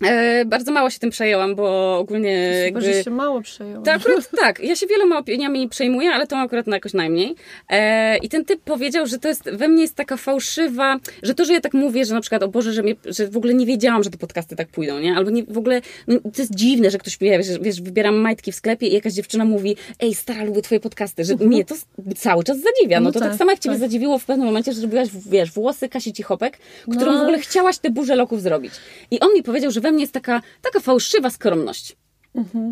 E, 0.00 0.44
bardzo 0.44 0.72
mało 0.72 0.90
się 0.90 0.98
tym 0.98 1.10
przejęłam, 1.10 1.54
bo 1.54 1.98
ogólnie 1.98 2.50
Chyba, 2.66 2.80
jakby... 2.80 2.94
że 2.94 3.04
się 3.04 3.10
mało 3.10 3.42
przejęło. 3.42 3.84
To 3.84 3.92
akurat 3.92 4.30
tak, 4.40 4.60
ja 4.60 4.76
się 4.76 4.86
wieloma 4.86 5.18
opiniami 5.18 5.68
przejmuję, 5.68 6.10
ale 6.10 6.26
tą 6.26 6.38
akurat 6.38 6.66
na 6.66 6.76
jakoś 6.76 6.94
najmniej. 6.94 7.34
E, 7.68 8.18
I 8.18 8.28
ten 8.28 8.44
typ 8.44 8.60
powiedział, 8.60 9.06
że 9.06 9.18
to 9.18 9.28
jest, 9.28 9.50
we 9.50 9.68
mnie 9.68 9.82
jest 9.82 9.94
taka 9.94 10.16
fałszywa, 10.16 10.96
że 11.22 11.34
to, 11.34 11.44
że 11.44 11.52
ja 11.52 11.60
tak 11.60 11.74
mówię, 11.74 12.04
że 12.04 12.14
na 12.14 12.20
przykład, 12.20 12.42
o 12.42 12.48
Boże, 12.48 12.72
że, 12.72 12.82
mnie, 12.82 12.94
że 13.06 13.28
w 13.28 13.36
ogóle 13.36 13.54
nie 13.54 13.66
wiedziałam, 13.66 14.02
że 14.02 14.10
te 14.10 14.18
podcasty 14.18 14.56
tak 14.56 14.68
pójdą, 14.68 14.98
nie? 14.98 15.16
Albo 15.16 15.30
nie, 15.30 15.44
w 15.44 15.58
ogóle, 15.58 15.80
no, 16.08 16.18
to 16.20 16.42
jest 16.42 16.54
dziwne, 16.54 16.90
że 16.90 16.98
ktoś, 16.98 17.18
wie, 17.18 17.38
wiesz, 17.38 17.58
wiesz, 17.60 17.80
wybieram 17.82 18.16
majtki 18.16 18.52
w 18.52 18.54
sklepie 18.54 18.86
i 18.86 18.94
jakaś 18.94 19.12
dziewczyna 19.12 19.44
mówi, 19.44 19.76
ej, 20.00 20.14
stara, 20.14 20.44
lubię 20.44 20.62
twoje 20.62 20.80
podcasty, 20.80 21.24
że 21.24 21.36
mnie 21.36 21.64
to 21.64 21.74
cały 22.16 22.44
czas 22.44 22.56
zadziwia. 22.60 23.00
No, 23.00 23.04
No 23.04 23.12
to 23.12 23.20
tak, 23.20 23.28
tak, 23.28 23.38
samo 23.38 23.50
jak 23.50 23.60
ciebie 23.60 23.74
tak. 23.74 23.80
zadziwiło 23.80 24.18
w 24.18 24.24
pewnym 24.24 24.46
momencie, 24.46 24.72
że 24.72 24.80
zrobiłaś, 24.80 25.08
wiesz, 25.26 25.52
włosy 25.52 25.88
Kasi 25.88 26.12
Cichopek, 26.12 26.58
którą 26.96 27.12
No. 27.12 27.18
w 27.18 27.22
ogóle 27.22 27.38
chciałaś 27.38 27.78
te 27.78 27.90
burze 27.90 28.16
loków 28.16 28.42
zrobić. 28.42 28.72
I 29.10 29.20
on 29.20 29.34
mi 29.34 29.42
powiedział, 29.42 29.70
że 29.70 29.80
we 29.82 29.92
mnie 29.92 30.00
jest 30.00 30.12
taka, 30.12 30.42
taka 30.62 30.80
fałszywa 30.80 31.30
skromność. 31.30 31.96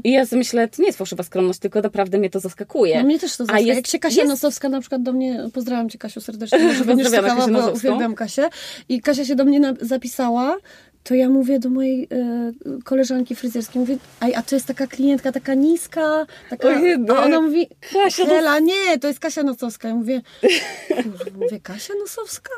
I 0.04 0.12
ja 0.12 0.26
sobie 0.26 0.38
myślę, 0.38 0.68
to 0.68 0.82
nie 0.82 0.86
jest 0.86 0.98
fałszywa 0.98 1.22
skromność, 1.22 1.58
tylko 1.58 1.80
naprawdę 1.80 2.18
mnie 2.18 2.30
to 2.30 2.40
zaskakuje. 2.40 2.98
No 2.98 3.04
mnie 3.04 3.18
też 3.18 3.36
to 3.36 3.44
A 3.44 3.46
zaskakuje. 3.46 3.66
jest- 3.68 3.76
Jak 3.78 3.86
się 3.86 3.98
Kasia 3.98 4.16
jest- 4.16 4.28
Nosowska 4.28 4.68
na 4.68 4.80
przykład 4.80 5.02
do 5.02 5.12
mnie, 5.12 5.48
pozdrawiam 5.54 5.88
Cię 5.90 5.98
Kasiu 5.98 6.20
serdecznie, 6.20 6.58
może 6.58 6.84
będziesz 6.84 7.08
słuchała, 7.08 7.48
bo 7.48 7.72
uwielbiam 7.72 8.14
Kasię. 8.14 8.48
I 8.88 9.00
Kasia 9.00 9.24
się 9.24 9.36
do 9.36 9.44
mnie 9.44 9.60
na, 9.60 9.74
zapisała, 9.80 10.56
to 11.04 11.14
ja 11.14 11.28
mówię 11.28 11.58
do 11.58 11.70
mojej 11.70 12.04
e, 12.10 12.52
koleżanki 12.84 13.34
fryzjerskiej, 13.34 13.80
mówię, 13.80 13.96
Aj, 14.20 14.34
a 14.34 14.42
to 14.42 14.54
jest 14.54 14.66
taka 14.66 14.86
klientka, 14.86 15.32
taka 15.32 15.54
niska, 15.54 16.26
taka... 16.50 16.68
Ojej. 16.68 16.96
A 17.16 17.22
ona 17.24 17.40
mówi, 17.40 17.68
Kasia 17.92 18.26
Hela, 18.26 18.58
nie, 18.58 18.98
to 19.00 19.08
jest 19.08 19.20
Kasia 19.20 19.42
Nosowska. 19.42 19.88
Ja 19.88 19.94
mówię, 19.94 20.22
mówię, 21.40 21.60
Kasia 21.62 21.94
Nosowska? 22.00 22.50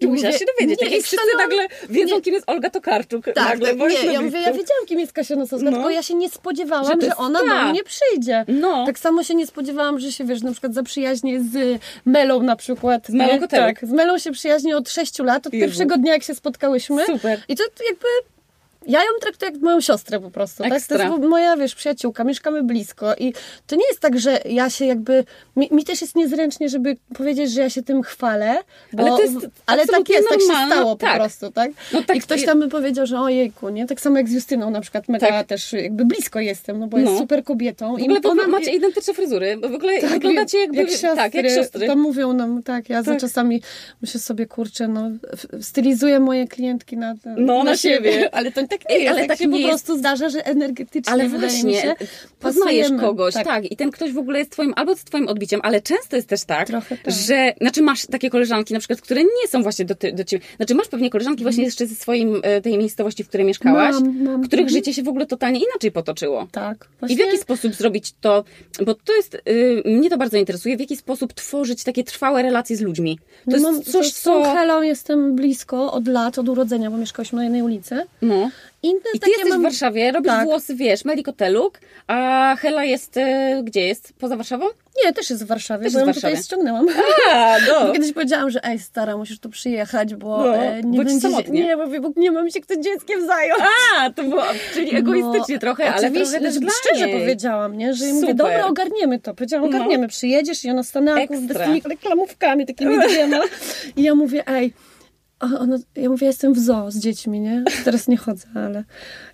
I 0.00 0.06
musiałaś 0.06 0.38
się 0.38 0.44
dowiedzieć, 0.58 0.80
nie, 0.80 0.86
tak 0.86 0.94
jak 0.94 1.02
wszyscy 1.04 1.36
nagle 1.36 1.66
wiedzą, 1.88 2.14
nie. 2.16 2.22
kim 2.22 2.34
jest 2.34 2.48
Olga 2.50 2.70
Tokarczuk. 2.70 3.24
Tak, 3.24 3.36
nagle, 3.36 3.74
tak, 3.76 3.90
nie, 3.90 4.12
ja 4.12 4.20
mówię, 4.22 4.38
ja 4.38 4.52
wiedziałam, 4.52 4.86
kim 4.86 5.00
jest 5.00 5.12
Kasia 5.12 5.36
Nosowska, 5.36 5.70
No. 5.70 5.76
tylko 5.76 5.90
ja 5.90 6.02
się 6.02 6.14
nie 6.14 6.30
spodziewałam, 6.30 7.00
Że 7.00 7.06
że, 7.08 7.16
ona 7.16 7.40
ta. 7.40 7.46
do 7.64 7.70
mnie 7.70 7.80
przyjdzie. 7.84 8.44
No. 8.48 8.86
Tak 8.86 8.98
samo 8.98 9.22
się 9.22 9.34
nie 9.34 9.46
spodziewałam, 9.46 9.98
że 10.00 10.12
się, 10.12 10.24
wiesz, 10.24 10.42
na 10.42 10.52
przykład 10.52 10.74
zaprzyjaźnię 10.74 11.40
z 11.40 11.80
Melą 12.04 12.42
na 12.42 12.56
przykład. 12.56 13.06
Z 13.06 13.10
Melą 13.10 13.38
Kotelek. 13.38 13.80
Tak, 13.80 13.88
z 13.88 13.92
Melą 13.92 14.18
się 14.18 14.32
przyjaźnię 14.32 14.76
od 14.76 14.90
6 14.90 15.18
lat, 15.18 15.46
od 15.46 15.52
Jezu. 15.52 15.66
pierwszego 15.66 15.96
dnia, 15.96 16.12
jak 16.12 16.22
się 16.22 16.34
spotkałyśmy. 16.34 17.04
Super. 17.06 17.40
I 17.48 17.56
to 17.56 17.64
jakby... 17.88 18.06
Ja 18.86 18.98
ją 19.00 19.06
traktuję 19.20 19.52
jak 19.52 19.60
moją 19.60 19.80
siostrę 19.80 20.20
po 20.20 20.30
prostu, 20.30 20.62
tak? 20.62 20.68
To 20.86 20.94
jest 20.94 21.18
moja, 21.28 21.56
wiesz, 21.56 21.74
przyjaciółka, 21.74 22.24
mieszkamy 22.24 22.62
blisko 22.62 23.14
i 23.14 23.32
to 23.66 23.76
nie 23.76 23.86
jest 23.88 24.00
tak, 24.00 24.18
że 24.20 24.40
ja 24.44 24.70
się 24.70 24.86
jakby... 24.86 25.24
Mi, 25.56 25.68
mi 25.72 25.84
też 25.84 26.00
jest 26.00 26.16
niezręcznie, 26.16 26.68
żeby 26.68 26.96
powiedzieć, 27.14 27.52
że 27.52 27.60
ja 27.60 27.70
się 27.70 27.82
tym 27.82 28.02
chwalę, 28.02 28.54
bo, 28.92 29.02
Ale 29.02 29.10
to 29.10 29.22
jest 29.22 29.36
ale 29.66 29.86
tak 29.86 30.08
jest, 30.08 30.28
tak 30.28 30.40
się 30.40 30.46
normalne, 30.46 30.74
stało 30.74 30.96
po 30.96 31.06
tak. 31.06 31.16
prostu, 31.16 31.50
tak? 31.52 31.70
No 31.92 32.02
tak, 32.02 32.16
I 32.16 32.20
ktoś 32.20 32.44
tam 32.44 32.60
by 32.60 32.68
powiedział, 32.68 33.06
że 33.06 33.20
ojejku, 33.20 33.68
nie? 33.68 33.86
Tak 33.86 34.00
samo 34.00 34.16
jak 34.18 34.28
z 34.28 34.32
Justyną 34.32 34.70
na 34.70 34.80
przykład, 34.80 35.08
mega 35.08 35.26
Tak. 35.28 35.46
też 35.46 35.72
jakby 35.72 36.04
blisko 36.04 36.40
jestem, 36.40 36.78
no 36.78 36.86
bo 36.86 36.98
jest 36.98 37.12
No. 37.12 37.18
super 37.18 37.44
kobietą. 37.44 37.96
W 37.96 38.02
ogóle 38.02 38.20
wy 38.20 38.28
ona- 38.30 38.46
macie 38.46 38.70
identyczne 38.72 39.14
fryzury, 39.14 39.56
bo 39.56 39.68
w 39.68 39.74
ogóle 39.74 40.00
tak, 40.00 40.10
wyglądacie 40.10 40.58
jakby... 40.58 40.76
jak 40.76 40.90
siostry, 40.90 41.16
tak, 41.16 41.34
jak 41.34 41.50
siostry. 41.50 41.86
To 41.86 41.96
mówią 41.96 42.32
nam, 42.32 42.62
tak, 42.62 42.88
ja 42.88 43.02
za 43.02 43.10
Tak. 43.12 43.20
czasami 43.20 43.62
myślę 44.02 44.20
sobie, 44.20 44.46
kurczę, 44.46 44.88
no, 44.88 45.10
stylizuję 45.60 46.20
moje 46.20 46.48
klientki 46.48 46.96
na, 46.96 47.14
No, 47.36 47.64
na 47.64 47.76
siebie. 47.76 48.34
Ale 48.34 48.52
to 48.52 48.60
tak 48.80 48.90
nie 48.90 48.96
jest. 48.98 49.10
ale 49.10 49.20
tak 49.20 49.28
tak 49.28 49.38
się 49.38 49.46
nie 49.46 49.50
po 49.52 49.58
jest. 49.58 49.68
prostu 49.68 49.98
zdarza, 49.98 50.28
że 50.28 50.46
energetycznie 50.46 51.12
Ale 51.12 51.28
właśnie, 51.28 51.80
się. 51.80 51.94
poznajesz 52.40 52.88
kogoś, 53.00 53.34
tak. 53.34 53.44
Tak. 53.44 53.70
i 53.72 53.76
ten 53.76 53.90
ktoś 53.90 54.12
w 54.12 54.18
ogóle 54.18 54.38
jest 54.38 54.50
twoim, 54.50 54.72
albo 54.76 54.96
z 54.96 55.04
twoim 55.04 55.28
odbiciem, 55.28 55.60
ale 55.62 55.80
często 55.82 56.16
jest 56.16 56.28
też 56.28 56.44
tak, 56.44 56.66
Trochę 56.66 56.96
tak. 56.96 57.14
że, 57.14 57.52
znaczy 57.60 57.82
masz 57.82 58.06
takie 58.06 58.30
koleżanki 58.30 58.74
na 58.74 58.78
przykład, 58.80 59.00
które 59.00 59.22
nie 59.24 59.48
są 59.48 59.62
właśnie 59.62 59.84
do, 59.84 59.94
ty, 59.94 60.12
do 60.12 60.24
ciebie, 60.24 60.44
znaczy 60.56 60.74
masz 60.74 60.88
pewnie 60.88 61.10
koleżanki 61.10 61.42
właśnie 61.42 61.64
jeszcze 61.64 61.86
ze 61.86 61.94
swoim, 61.94 62.40
e, 62.42 62.60
tej 62.60 62.78
miejscowości, 62.78 63.24
w 63.24 63.28
której 63.28 63.46
mieszkałaś, 63.46 63.94
Mam, 63.94 64.22
mam. 64.22 64.42
których 64.42 64.64
Mhm. 64.64 64.68
życie 64.68 64.94
się 64.94 65.02
w 65.02 65.08
ogóle 65.08 65.26
totalnie 65.26 65.60
inaczej 65.70 65.92
potoczyło. 65.92 66.46
Tak. 66.52 66.76
I 66.84 66.96
w 66.96 66.98
Właśnie- 67.00 67.24
jaki 67.24 67.38
sposób 67.38 67.74
zrobić 67.74 68.12
to, 68.20 68.44
bo 68.84 68.94
to 68.94 69.16
jest, 69.16 69.34
y, 69.34 69.82
mnie 69.84 70.10
to 70.10 70.16
bardzo 70.18 70.36
interesuje, 70.36 70.76
w 70.76 70.80
jaki 70.80 70.96
sposób 70.96 71.32
tworzyć 71.32 71.84
takie 71.84 72.04
trwałe 72.04 72.42
relacje 72.42 72.76
z 72.76 72.80
ludźmi. 72.80 73.18
To 73.50 73.56
No 73.56 73.72
jest 73.72 73.92
coś, 73.92 74.12
z 74.12 74.20
co... 74.20 74.42
Helą 74.44 74.82
jestem 74.82 75.36
blisko 75.36 75.92
od 75.92 76.08
lat, 76.08 76.38
od 76.38 76.48
urodzenia, 76.48 76.90
bo 76.90 76.96
mieszkałyśmy 76.96 77.36
na 77.36 77.42
jednej 77.44 77.62
ulicy. 77.62 78.02
No. 78.22 78.50
Inne 78.82 78.98
I 78.98 79.12
ty 79.12 79.18
takie 79.18 79.32
jesteś 79.32 79.50
mam... 79.50 79.60
w 79.60 79.62
Warszawie, 79.62 80.12
robisz 80.12 80.32
Tak. 80.32 80.44
włosy, 80.44 80.74
wiesz, 80.74 81.04
Melikoteluk, 81.04 81.78
a 82.06 82.56
Hela 82.58 82.84
jest, 82.84 83.16
e, 83.16 83.60
gdzie 83.64 83.80
jest? 83.80 84.12
Poza 84.18 84.36
Warszawą? 84.36 84.66
Nie, 85.04 85.12
też 85.12 85.30
jest 85.30 85.44
w 85.44 85.46
Warszawie, 85.46 85.84
Też 85.84 85.92
bo 85.92 85.98
ją 86.00 86.12
tutaj 86.12 86.36
ściągnęłam. 86.36 86.86
A, 87.32 87.56
Bo 87.80 87.84
no. 87.86 87.92
kiedyś 87.92 88.12
powiedziałam, 88.12 88.50
że 88.50 88.64
ej 88.64 88.78
stara, 88.78 89.16
musisz 89.16 89.38
tu 89.38 89.48
przyjechać, 89.50 90.14
bo 90.14 90.38
No, 90.38 90.56
e, 90.56 90.82
nie 90.82 90.98
bo 90.98 91.04
ci 91.04 91.10
będzie... 91.10 91.20
samotnie. 91.20 91.60
Nie, 91.64 91.76
bo, 91.76 91.86
bo 92.00 92.10
nie 92.16 92.30
mam 92.30 92.50
się 92.50 92.60
kto 92.60 92.76
dzieckiem 92.76 93.26
zająć. 93.26 93.62
A, 93.98 94.10
to 94.10 94.22
było, 94.24 94.42
czyli 94.74 94.96
egoistycznie 94.96 95.54
No, 95.54 95.60
trochę, 95.60 95.92
ale 95.94 96.10
trochę 96.10 96.40
też 96.40 96.58
dla 96.58 96.70
szczerze 96.84 97.06
niej. 97.06 97.20
powiedziałam, 97.20 97.78
nie? 97.78 97.94
że 97.94 98.04
jej 98.04 98.14
mówię, 98.14 98.34
dobra, 98.34 98.66
ogarniemy 98.66 99.18
to. 99.20 99.34
Powiedziałam, 99.34 99.70
No. 99.70 99.76
ogarniemy, 99.76 100.08
przyjedziesz 100.08 100.64
i 100.64 100.70
ona 100.70 100.82
stanęła 100.82 101.18
z 101.26 101.28
tymi 101.64 101.82
reklamówkami 101.90 102.66
takimi 102.66 102.98
dwiema. 103.08 103.40
I 103.96 104.02
ja 104.02 104.14
mówię, 104.14 104.44
ej, 104.48 104.72
ona, 105.60 105.76
ja 105.96 106.08
mówię, 106.10 106.26
jestem 106.26 106.52
w 106.54 106.58
zoo 106.58 106.90
z 106.90 106.98
dziećmi, 106.98 107.40
nie? 107.40 107.64
Teraz 107.84 108.08
nie 108.08 108.16
chodzę, 108.16 108.46
ale... 108.54 108.84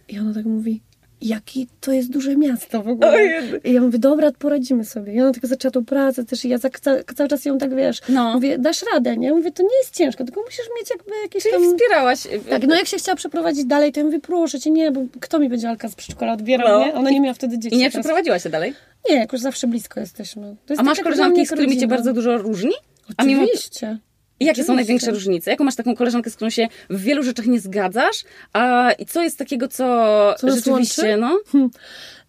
I 0.08 0.18
ona 0.18 0.34
tak 0.34 0.44
mówi, 0.44 0.82
jaki 1.20 1.68
to 1.80 1.92
jest 1.92 2.10
duże 2.10 2.36
miasto 2.36 2.82
w 2.82 2.88
ogóle. 2.88 3.18
I 3.64 3.72
ja 3.72 3.80
mówię, 3.80 3.98
dobra, 3.98 4.30
poradzimy 4.38 4.84
sobie. 4.84 5.14
I 5.14 5.20
ona 5.20 5.32
tak 5.32 5.46
zaczęła 5.46 5.72
tą 5.72 5.84
pracę 5.84 6.24
też 6.24 6.44
i 6.44 6.48
ja 6.48 6.58
za, 6.58 6.70
ca, 6.70 6.90
cały 7.16 7.28
czas 7.28 7.44
ją 7.44 7.58
tak, 7.58 7.74
wiesz, 7.76 8.00
No. 8.08 8.34
mówię, 8.34 8.58
dasz 8.58 8.82
radę, 8.94 9.16
nie? 9.16 9.32
Mówię, 9.34 9.52
to 9.52 9.62
nie 9.62 9.76
jest 9.82 9.94
ciężko, 9.96 10.24
tylko 10.24 10.42
musisz 10.42 10.66
mieć 10.80 10.90
jakby 10.90 11.10
jakieś 11.22 11.42
Czyli 11.42 11.54
tam... 11.54 11.64
wspierałaś. 11.72 12.26
e, 12.26 12.38
Tak, 12.38 12.66
no 12.66 12.74
jak 12.76 12.86
się 12.86 12.96
chciała 12.96 13.16
przeprowadzić 13.16 13.64
dalej, 13.64 13.92
to 13.92 14.00
ja 14.00 14.06
mówię, 14.06 14.20
proszę 14.20 14.60
cię, 14.60 14.70
nie, 14.70 14.92
bo 14.92 15.00
kto 15.20 15.38
mi 15.38 15.48
będzie 15.48 15.68
Alka 15.68 15.88
z 15.88 15.94
przedszkola 15.94 16.32
odbierał, 16.32 16.80
No. 16.80 16.86
nie? 16.86 16.94
Ona 16.94 17.10
nie 17.10 17.20
miała 17.20 17.34
wtedy 17.34 17.58
dzieci. 17.58 17.76
I 17.76 17.78
nie 17.78 17.90
teraz. 17.90 18.04
przeprowadziła 18.04 18.38
się 18.38 18.50
dalej? 18.50 18.74
Nie, 19.10 19.16
jakoś 19.16 19.40
zawsze 19.40 19.66
blisko 19.66 20.00
jesteśmy. 20.00 20.56
Jest 20.70 20.80
A 20.80 20.84
masz 20.84 21.00
koleżanki, 21.00 21.46
z 21.46 21.50
którymi 21.50 21.78
cię 21.78 21.86
bardzo 21.86 22.12
dużo 22.12 22.38
różni? 22.38 22.72
A 23.16 23.24
mimo 23.24 23.42
Oczywiście. 23.42 23.98
I 24.40 24.44
jakie 24.44 24.64
są 24.64 24.74
największe 24.74 25.10
różnice? 25.10 25.50
Jaką 25.50 25.64
masz 25.64 25.74
taką 25.76 25.94
koleżankę, 25.96 26.30
z 26.30 26.36
którą 26.36 26.50
się 26.50 26.68
w 26.90 27.00
wielu 27.00 27.22
rzeczach 27.22 27.46
nie 27.46 27.60
zgadzasz? 27.60 28.24
A 28.52 28.92
i 28.92 29.06
co 29.06 29.22
jest 29.22 29.38
takiego, 29.38 29.68
co, 29.68 30.34
Co 30.38 30.50
rzeczywiście, 30.50 31.02
łączy? 31.02 31.16
no? 31.16 31.38
Hm. 31.52 31.70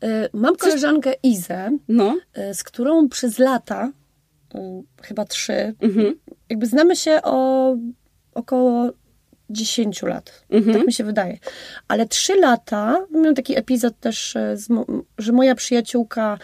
Y, 0.04 0.30
Mam 0.34 0.56
koleżankę 0.56 1.14
Izę, 1.24 1.78
No. 1.88 2.18
y, 2.38 2.54
z 2.54 2.64
którą 2.64 3.10
przez 3.10 3.40
lata, 3.40 3.92
y, 4.56 4.58
chyba 5.02 5.26
trzy, 5.26 5.74
Mhm. 5.82 6.16
jakby 6.50 6.66
znamy 6.66 6.96
się 6.96 7.20
o 7.24 7.76
około 8.34 8.92
10 9.50 10.08
lat. 10.08 10.44
Mhm. 10.50 10.78
Tak 10.78 10.88
mi 10.88 10.94
się 10.94 11.04
wydaje. 11.04 11.38
Ale 11.88 12.06
trzy 12.08 12.36
lata, 12.36 13.06
miałam 13.12 13.36
taki 13.36 13.58
epizod 13.58 14.00
też, 14.00 14.36
e, 14.36 14.56
że 15.18 15.32
moja 15.32 15.56
przyjaciółka 15.56 16.38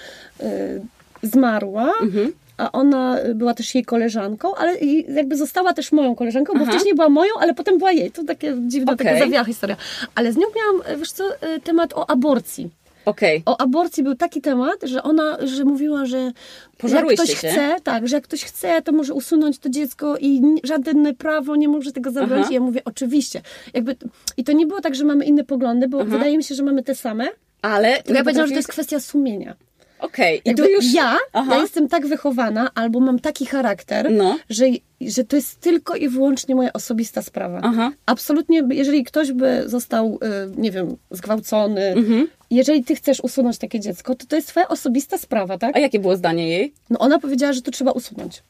zmarła, 1.23 1.93
Mhm. 2.01 2.33
A 2.57 2.71
ona 2.71 3.17
była 3.35 3.53
też 3.53 3.75
jej 3.75 3.85
koleżanką, 3.85 4.55
ale 4.55 4.77
jakby 5.09 5.37
została 5.37 5.73
też 5.73 5.91
moją 5.91 6.15
koleżanką, 6.15 6.53
bo 6.53 6.59
Aha. 6.61 6.71
wcześniej 6.71 6.95
była 6.95 7.09
moją, 7.09 7.31
ale 7.39 7.53
potem 7.53 7.77
była 7.77 7.91
jej. 7.91 8.11
To 8.11 8.23
takie 8.23 8.55
dziwna, 8.67 8.93
Okej. 8.93 9.07
taka 9.07 9.19
zawiała 9.19 9.45
historia. 9.45 9.77
Ale 10.15 10.33
z 10.33 10.37
nią 10.37 10.47
miałam, 10.55 10.99
wiesz 10.99 11.11
co, 11.11 11.23
e, 11.41 11.59
temat 11.59 11.93
o 11.93 12.09
aborcji. 12.09 12.69
Okej. 13.05 13.43
O 13.45 13.61
aborcji 13.61 14.03
był 14.03 14.15
taki 14.15 14.41
temat, 14.41 14.75
że 14.83 15.03
ona, 15.03 15.37
że 15.47 15.65
mówiła, 15.65 16.05
że 16.05 16.17
jak 16.17 16.33
Pożarłyście 16.77 17.23
ktoś 17.23 17.41
się? 17.41 17.47
chce, 17.47 17.75
tak, 17.83 18.07
że 18.07 18.15
jak 18.15 18.23
ktoś 18.23 18.43
chce, 18.43 18.81
to 18.81 18.91
może 18.91 19.13
usunąć 19.13 19.59
to 19.59 19.69
dziecko 19.69 20.17
i 20.17 20.41
żadne 20.63 21.13
prawo 21.13 21.55
nie 21.55 21.67
może 21.67 21.91
tego 21.91 22.11
zabrać. 22.11 22.39
Aha. 22.41 22.51
I 22.51 22.53
ja 22.53 22.59
mówię, 22.59 22.81
oczywiście. 22.85 23.41
Jakby, 23.73 23.95
I 24.37 24.43
to 24.43 24.51
nie 24.51 24.67
było 24.67 24.81
tak, 24.81 24.95
że 24.95 25.03
mamy 25.05 25.25
inne 25.25 25.43
poglądy, 25.43 25.87
bo 25.87 26.05
wydaje 26.05 26.37
mi 26.37 26.43
się, 26.43 26.55
że 26.55 26.63
mamy 26.63 26.83
te 26.83 26.95
same. 26.95 27.27
Ale... 27.61 27.89
Ja 27.89 28.23
powiedziałam, 28.23 28.47
że 28.47 28.53
to 28.53 28.59
jest 28.59 28.67
kwestia 28.67 28.99
sumienia. 28.99 29.55
Okej. 29.99 30.41
Jakby 30.45 30.63
tu 30.63 30.69
już... 30.69 30.93
ja, 30.93 31.17
Aha. 31.33 31.55
ja 31.55 31.61
jestem 31.61 31.87
tak 31.87 32.07
wychowana, 32.07 32.69
albo 32.75 32.99
mam 32.99 33.19
taki 33.19 33.45
charakter, 33.45 34.11
No. 34.11 34.37
że, 34.49 34.65
że 35.01 35.23
to 35.23 35.35
jest 35.35 35.59
tylko 35.59 35.95
i 35.95 36.09
wyłącznie 36.09 36.55
moja 36.55 36.73
osobista 36.73 37.21
sprawa. 37.21 37.59
Aha. 37.63 37.91
Absolutnie, 38.05 38.63
jeżeli 38.69 39.03
ktoś 39.03 39.31
by 39.31 39.63
został, 39.65 40.19
y, 40.47 40.51
nie 40.57 40.71
wiem, 40.71 40.97
zgwałcony, 41.11 41.81
Mhm. 41.85 42.27
jeżeli 42.51 42.83
ty 42.83 42.95
chcesz 42.95 43.19
usunąć 43.19 43.57
takie 43.57 43.79
dziecko, 43.79 44.15
to 44.15 44.25
to 44.25 44.35
jest 44.35 44.47
twoja 44.47 44.67
osobista 44.67 45.17
sprawa, 45.17 45.57
tak? 45.57 45.75
A 45.75 45.79
jakie 45.79 45.99
było 45.99 46.15
zdanie 46.15 46.49
jej? 46.49 46.73
No 46.89 46.99
ona 46.99 47.19
powiedziała, 47.19 47.53
że 47.53 47.61
to 47.61 47.71
trzeba 47.71 47.91
usunąć. 47.91 48.43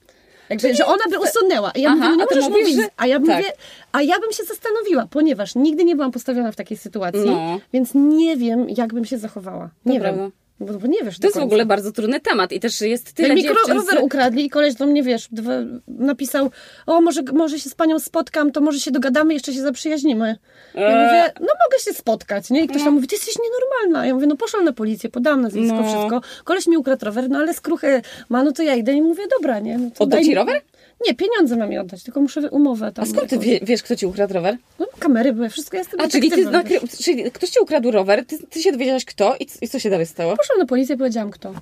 Jakby, 0.50 0.76
że 0.76 0.86
ona 0.86 1.04
by 1.10 1.20
usunęła. 1.20 1.72
I 1.72 1.82
ja 1.82 1.90
Aha, 1.90 1.96
mówię, 1.98 2.10
no 2.10 2.16
nie 2.16 2.26
możesz 2.26 2.50
mówisz, 2.50 2.68
mówić. 2.68 2.76
że- 2.82 2.90
A 2.98 3.08
ja 3.08 3.16
tak. 3.20 3.26
mówię, 3.28 3.52
a 3.92 4.02
ja 4.02 4.20
bym 4.20 4.32
się 4.32 4.44
zastanowiła, 4.44 5.08
ponieważ 5.10 5.56
nigdy 5.56 5.84
nie 5.84 5.96
byłam 5.96 6.12
postawiona 6.12 6.52
w 6.52 6.56
takiej 6.56 6.78
sytuacji, 6.78 7.22
No. 7.26 7.60
więc 7.74 7.90
nie 7.96 8.38
wiem, 8.38 8.70
jak 8.70 8.94
bym 8.94 9.06
się 9.06 9.18
zachowała. 9.18 9.70
Nie 9.86 10.00
To 10.00 10.06
wiem. 10.06 10.32
Bo, 10.60 10.74
bo 10.74 10.88
nie 10.88 11.04
wiesz 11.04 11.20
To 11.20 11.28
jest 11.28 11.40
w 11.40 11.44
ogóle 11.44 11.66
bardzo 11.66 11.92
trudny 11.92 12.20
temat 12.20 12.52
i 12.52 12.60
też 12.60 12.82
jest 12.82 13.14
tyle 13.14 13.28
Jak 13.28 13.38
mi 13.38 13.48
rower 13.48 14.04
ukradli 14.04 14.46
i 14.46 14.50
koleś 14.50 14.74
do 14.76 14.86
mnie, 14.86 15.04
wiesz, 15.04 15.28
napisał, 15.88 16.52
o, 16.86 17.02
może, 17.02 17.22
może 17.34 17.60
się 17.60 17.70
z 17.70 17.76
panią 17.76 18.00
spotkam, 18.00 18.52
to 18.52 18.62
może 18.62 18.80
się 18.80 18.92
dogadamy, 18.92 19.34
jeszcze 19.34 19.54
się 19.54 19.62
zaprzyjaźnimy. 19.62 20.38
Ja 20.76 20.82
Eee. 20.88 21.06
mówię, 21.06 21.34
no 21.40 21.48
mogę 21.48 21.84
się 21.84 21.94
spotkać, 21.94 22.50
nie? 22.50 22.64
I 22.64 22.68
ktoś 22.68 22.84
tam 22.84 22.94
mówi, 22.94 23.08
ty 23.08 23.16
jesteś 23.16 23.36
nienormalna. 23.44 24.08
Ja 24.08 24.14
mówię, 24.14 24.28
no 24.28 24.36
poszłam 24.36 24.66
na 24.66 24.74
policję, 24.74 25.10
podałam 25.10 25.42
nazwisko, 25.42 25.76
No. 25.76 25.84
wszystko. 25.84 26.22
Koleś 26.44 26.68
mi 26.68 26.78
ukradł 26.78 27.06
rower, 27.06 27.30
no 27.30 27.40
ale 27.40 27.54
skruchę 27.54 28.02
ma, 28.30 28.44
no 28.44 28.52
to 28.52 28.64
ja 28.64 28.76
idę 28.76 28.94
i 28.94 29.02
mówię, 29.02 29.24
dobra, 29.38 29.60
nie? 29.60 29.78
No 29.78 29.90
to 29.98 30.04
Oddał 30.04 30.22
ci 30.24 30.36
rower? 30.36 30.62
Nie, 31.06 31.16
pieniądze 31.16 31.58
mam 31.58 31.70
mi 31.70 31.78
oddać, 31.78 32.04
tylko 32.04 32.22
muszę 32.22 32.50
umowę 32.50 32.92
tam. 32.92 33.04
A 33.04 33.08
skąd 33.08 33.30
ty 33.30 33.40
wie, 33.40 33.60
wiesz, 33.64 33.84
kto 33.84 33.96
ci 33.96 34.06
ukradł 34.06 34.34
rower? 34.34 34.58
No 34.80 34.88
kamery 35.00 35.34
były, 35.34 35.50
wszystko, 35.50 35.78
ja 35.78 35.82
jestem 35.82 36.02
A, 36.02 36.08
czyli, 36.08 36.32
ty 36.32 36.46
czyli 37.04 37.32
ktoś 37.32 37.50
ci 37.50 37.60
ukradł 37.60 37.92
rower, 37.92 38.26
ty, 38.26 38.48
ty 38.48 38.62
się 38.62 38.72
dowiedziałaś 38.72 39.06
kto 39.06 39.36
i, 39.36 39.48
i 39.62 39.68
co 39.68 39.80
się 39.80 39.90
dalej 39.90 40.06
stało? 40.06 40.38
Poszłam 40.38 40.60
na 40.60 40.66
policję 40.66 40.96
i 40.96 40.98
powiedziałam, 40.98 41.32
kto. 41.32 41.54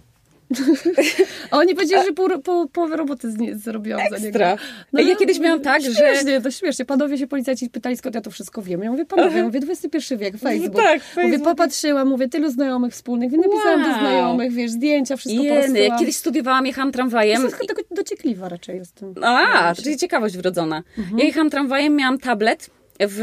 A 1.51 1.57
oni 1.59 1.75
powiedzieli, 1.75 2.03
że 2.05 2.13
pół, 2.13 2.39
pół, 2.43 2.67
połowę 2.67 2.95
roboty 2.97 3.31
z 3.31 3.63
zrobiłam 3.63 4.01
za 4.09 4.17
niego. 4.17 4.27
Ekstra. 4.27 4.57
ja 4.93 5.15
kiedyś 5.15 5.39
miałam 5.39 5.61
tak, 5.61 5.81
że- 5.81 5.93
Śmiesznie, 5.95 6.41
to 6.41 6.51
śmiesznie. 6.51 6.85
Panowie 6.85 7.17
się 7.17 7.27
policjanci 7.27 7.69
pytali, 7.69 7.97
skąd 7.97 8.15
ja 8.15 8.21
to 8.21 8.31
wszystko 8.31 8.61
wiem. 8.61 8.83
Ja 8.83 8.91
mówię, 8.91 9.05
panowie, 9.05 9.43
mówię, 9.43 9.59
XXI 9.69 10.15
wiek, 10.17 10.37
Facebook. 10.37 10.75
tak, 10.75 11.01
Mówię, 11.15 11.29
Facebook. 11.29 11.43
popatrzyłam, 11.43 12.07
mówię, 12.07 12.27
tylu 12.29 12.49
znajomych 12.51 12.93
wspólnych, 12.93 13.31
więc 13.31 13.43
napisałam 13.45 13.81
do 13.83 13.89
Wow. 13.89 13.99
znajomych, 13.99 14.51
wiesz, 14.53 14.71
zdjęcia, 14.71 15.17
wszystko 15.17 15.43
Jeny, 15.43 15.79
jak 15.79 15.99
kiedyś 15.99 16.15
studiowałam, 16.17 16.65
jechałam 16.65 16.91
tramwajem. 16.91 17.41
Jestem 17.43 17.67
tylko 17.67 17.81
dociekliwa 17.91 18.49
raczej 18.49 18.77
jestem. 18.77 19.13
A, 19.23 19.73
czyli 19.75 19.97
ciekawość 19.97 20.37
wrodzona. 20.37 20.83
Mhm. 20.97 21.19
Ja 21.19 21.25
jechałam 21.25 21.49
tramwajem, 21.49 21.95
miałam 21.95 22.17
tablet 22.19 22.69
w, 22.99 23.19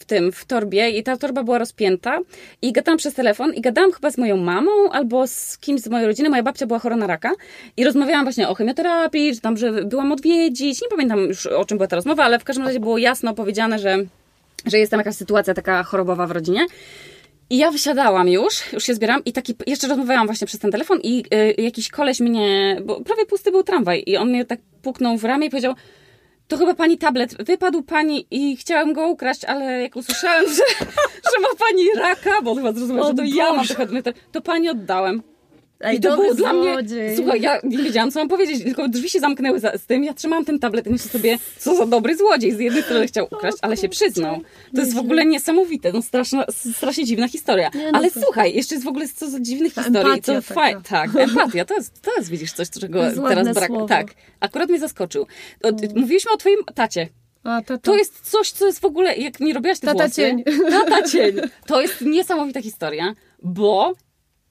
w 0.00 0.04
tym, 0.04 0.32
w 0.32 0.44
torbie 0.44 0.90
i 0.90 1.02
ta 1.02 1.16
torba 1.16 1.42
była 1.42 1.58
rozpięta 1.58 2.18
i 2.62 2.72
gadałam 2.72 2.98
przez 2.98 3.14
telefon 3.14 3.54
i 3.54 3.60
gadałam 3.60 3.92
chyba 3.92 4.10
z 4.10 4.18
moją 4.18 4.36
mamą 4.36 4.70
albo 4.92 5.26
z 5.26 5.58
kimś 5.58 5.80
z 5.80 5.88
mojej 5.88 6.06
rodziny. 6.06 6.30
Moja 6.30 6.42
babcia 6.42 6.66
była 6.66 6.78
chora 6.78 6.96
na 6.96 7.06
raka 7.06 7.32
i 7.76 7.84
rozmawiałam 7.84 8.24
właśnie 8.24 8.48
o 8.48 8.54
chemioterapii, 8.54 9.34
że 9.34 9.40
tam, 9.40 9.56
że 9.56 9.72
byłam 9.84 10.12
odwiedzić. 10.12 10.82
Nie 10.82 10.88
pamiętam 10.88 11.18
już 11.18 11.46
o 11.46 11.64
czym 11.64 11.78
była 11.78 11.88
ta 11.88 11.96
rozmowa, 11.96 12.24
ale 12.24 12.38
w 12.38 12.44
każdym 12.44 12.66
razie 12.66 12.80
było 12.80 12.98
jasno 12.98 13.34
powiedziane, 13.34 13.78
że, 13.78 13.98
że 14.66 14.78
jest 14.78 14.90
tam 14.90 15.00
jakaś 15.00 15.14
sytuacja 15.14 15.54
taka 15.54 15.82
chorobowa 15.82 16.26
w 16.26 16.30
rodzinie. 16.30 16.66
I 17.50 17.58
ja 17.58 17.70
wysiadałam 17.70 18.28
już, 18.28 18.72
już 18.72 18.84
się 18.84 18.94
zbieram 18.94 19.24
i 19.24 19.32
taki, 19.32 19.54
jeszcze 19.66 19.88
rozmawiałam 19.88 20.26
właśnie 20.26 20.46
przez 20.46 20.60
ten 20.60 20.70
telefon 20.70 20.98
i 21.02 21.24
y, 21.58 21.62
jakiś 21.62 21.88
koleś 21.88 22.20
mnie, 22.20 22.76
bo 22.84 23.00
prawie 23.00 23.26
pusty 23.26 23.50
był 23.50 23.62
tramwaj 23.62 24.02
i 24.06 24.16
on 24.16 24.28
mnie 24.28 24.44
tak 24.44 24.60
puknął 24.82 25.18
w 25.18 25.24
ramię 25.24 25.46
i 25.46 25.50
powiedział, 25.50 25.74
to 26.50 26.56
chyba 26.58 26.74
pani 26.74 26.98
tablet, 26.98 27.44
wypadł 27.44 27.82
pani 27.82 28.26
i 28.30 28.56
chciałem 28.56 28.92
go 28.92 29.08
ukraść, 29.08 29.44
ale 29.44 29.82
jak 29.82 29.96
usłyszałem, 29.96 30.44
że, 30.48 30.62
że 31.30 31.40
ma 31.42 31.48
pani 31.58 31.84
raka, 31.98 32.42
bo 32.42 32.54
chyba 32.54 32.72
zrozumiał, 32.72 33.04
O 33.04 33.08
że 33.08 33.14
to 33.14 33.22
ja 33.24 33.44
mam 33.52 33.56
Boże. 33.56 34.02
to, 34.02 34.10
to 34.32 34.40
pani 34.40 34.68
oddałem. 34.68 35.22
Ej, 35.80 35.96
I 35.96 36.00
to 36.00 36.16
było 36.16 36.34
dla 36.34 36.52
mnie. 36.52 36.76
Słuchaj, 37.16 37.40
ja 37.40 37.60
nie 37.64 37.78
wiedziałam, 37.78 38.10
co 38.10 38.18
mam 38.18 38.28
powiedzieć, 38.28 38.62
tylko 38.64 38.88
drzwi 38.88 39.10
się 39.10 39.20
zamknęły 39.20 39.60
za, 39.60 39.78
z 39.78 39.86
tym. 39.86 40.04
Ja 40.04 40.14
trzymałam 40.14 40.44
ten 40.44 40.58
tablet 40.58 40.86
i 40.86 40.90
myślę 40.90 41.10
sobie, 41.10 41.38
co 41.58 41.76
za 41.76 41.86
dobry 41.86 42.16
złodziej. 42.16 42.52
Z 42.52 42.58
jednej 42.58 42.82
strony 42.82 43.06
chciał 43.06 43.26
ukraść, 43.30 43.56
ale 43.62 43.76
się 43.76 43.88
przyznał. 43.88 44.40
To 44.74 44.80
jest 44.80 44.94
w 44.94 44.98
ogóle 44.98 45.26
niesamowite. 45.26 45.92
No, 45.92 46.02
straszna, 46.02 46.44
strasznie 46.72 47.04
dziwna 47.04 47.28
historia. 47.28 47.70
Nie, 47.74 47.92
no 47.92 47.98
ale 47.98 48.10
to- 48.10 48.20
słuchaj, 48.20 48.54
jeszcze 48.54 48.74
jest 48.74 48.84
w 48.84 48.88
ogóle 48.88 49.08
co 49.08 49.30
za 49.30 49.40
dziwnych 49.40 49.74
Ta 49.74 49.82
historii. 49.82 50.22
co 50.22 50.32
taka. 50.42 50.80
tak, 50.80 51.16
empatia. 51.16 51.64
To 51.64 51.74
jest, 51.74 52.02
to 52.02 52.10
jest, 52.16 52.30
widzisz, 52.30 52.52
coś, 52.52 52.70
czego 52.70 53.04
jest 53.04 53.16
teraz 53.28 53.54
brak. 53.54 53.66
słowo. 53.66 53.86
Tak, 53.86 54.14
akurat 54.40 54.68
mnie 54.68 54.78
zaskoczył. 54.78 55.26
O, 55.62 55.72
ty- 55.72 55.88
Mówiliśmy 55.96 56.32
o 56.32 56.36
twoim 56.36 56.58
tacie. 56.74 57.08
A. 57.44 57.60
To 57.82 57.96
jest 57.96 58.30
coś, 58.30 58.50
co 58.52 58.66
jest 58.66 58.80
w 58.80 58.84
ogóle, 58.84 59.16
jak 59.16 59.40
mi 59.40 59.52
robiłaś 59.52 59.80
te 59.80 59.86
Tata 59.86 59.98
włosy. 60.04 60.14
cień. 60.14 60.44
Tata 60.70 61.02
cień. 61.02 61.36
To 61.66 61.80
jest 61.80 62.00
niesamowita 62.00 62.62
historia, 62.62 63.14
bo 63.42 63.92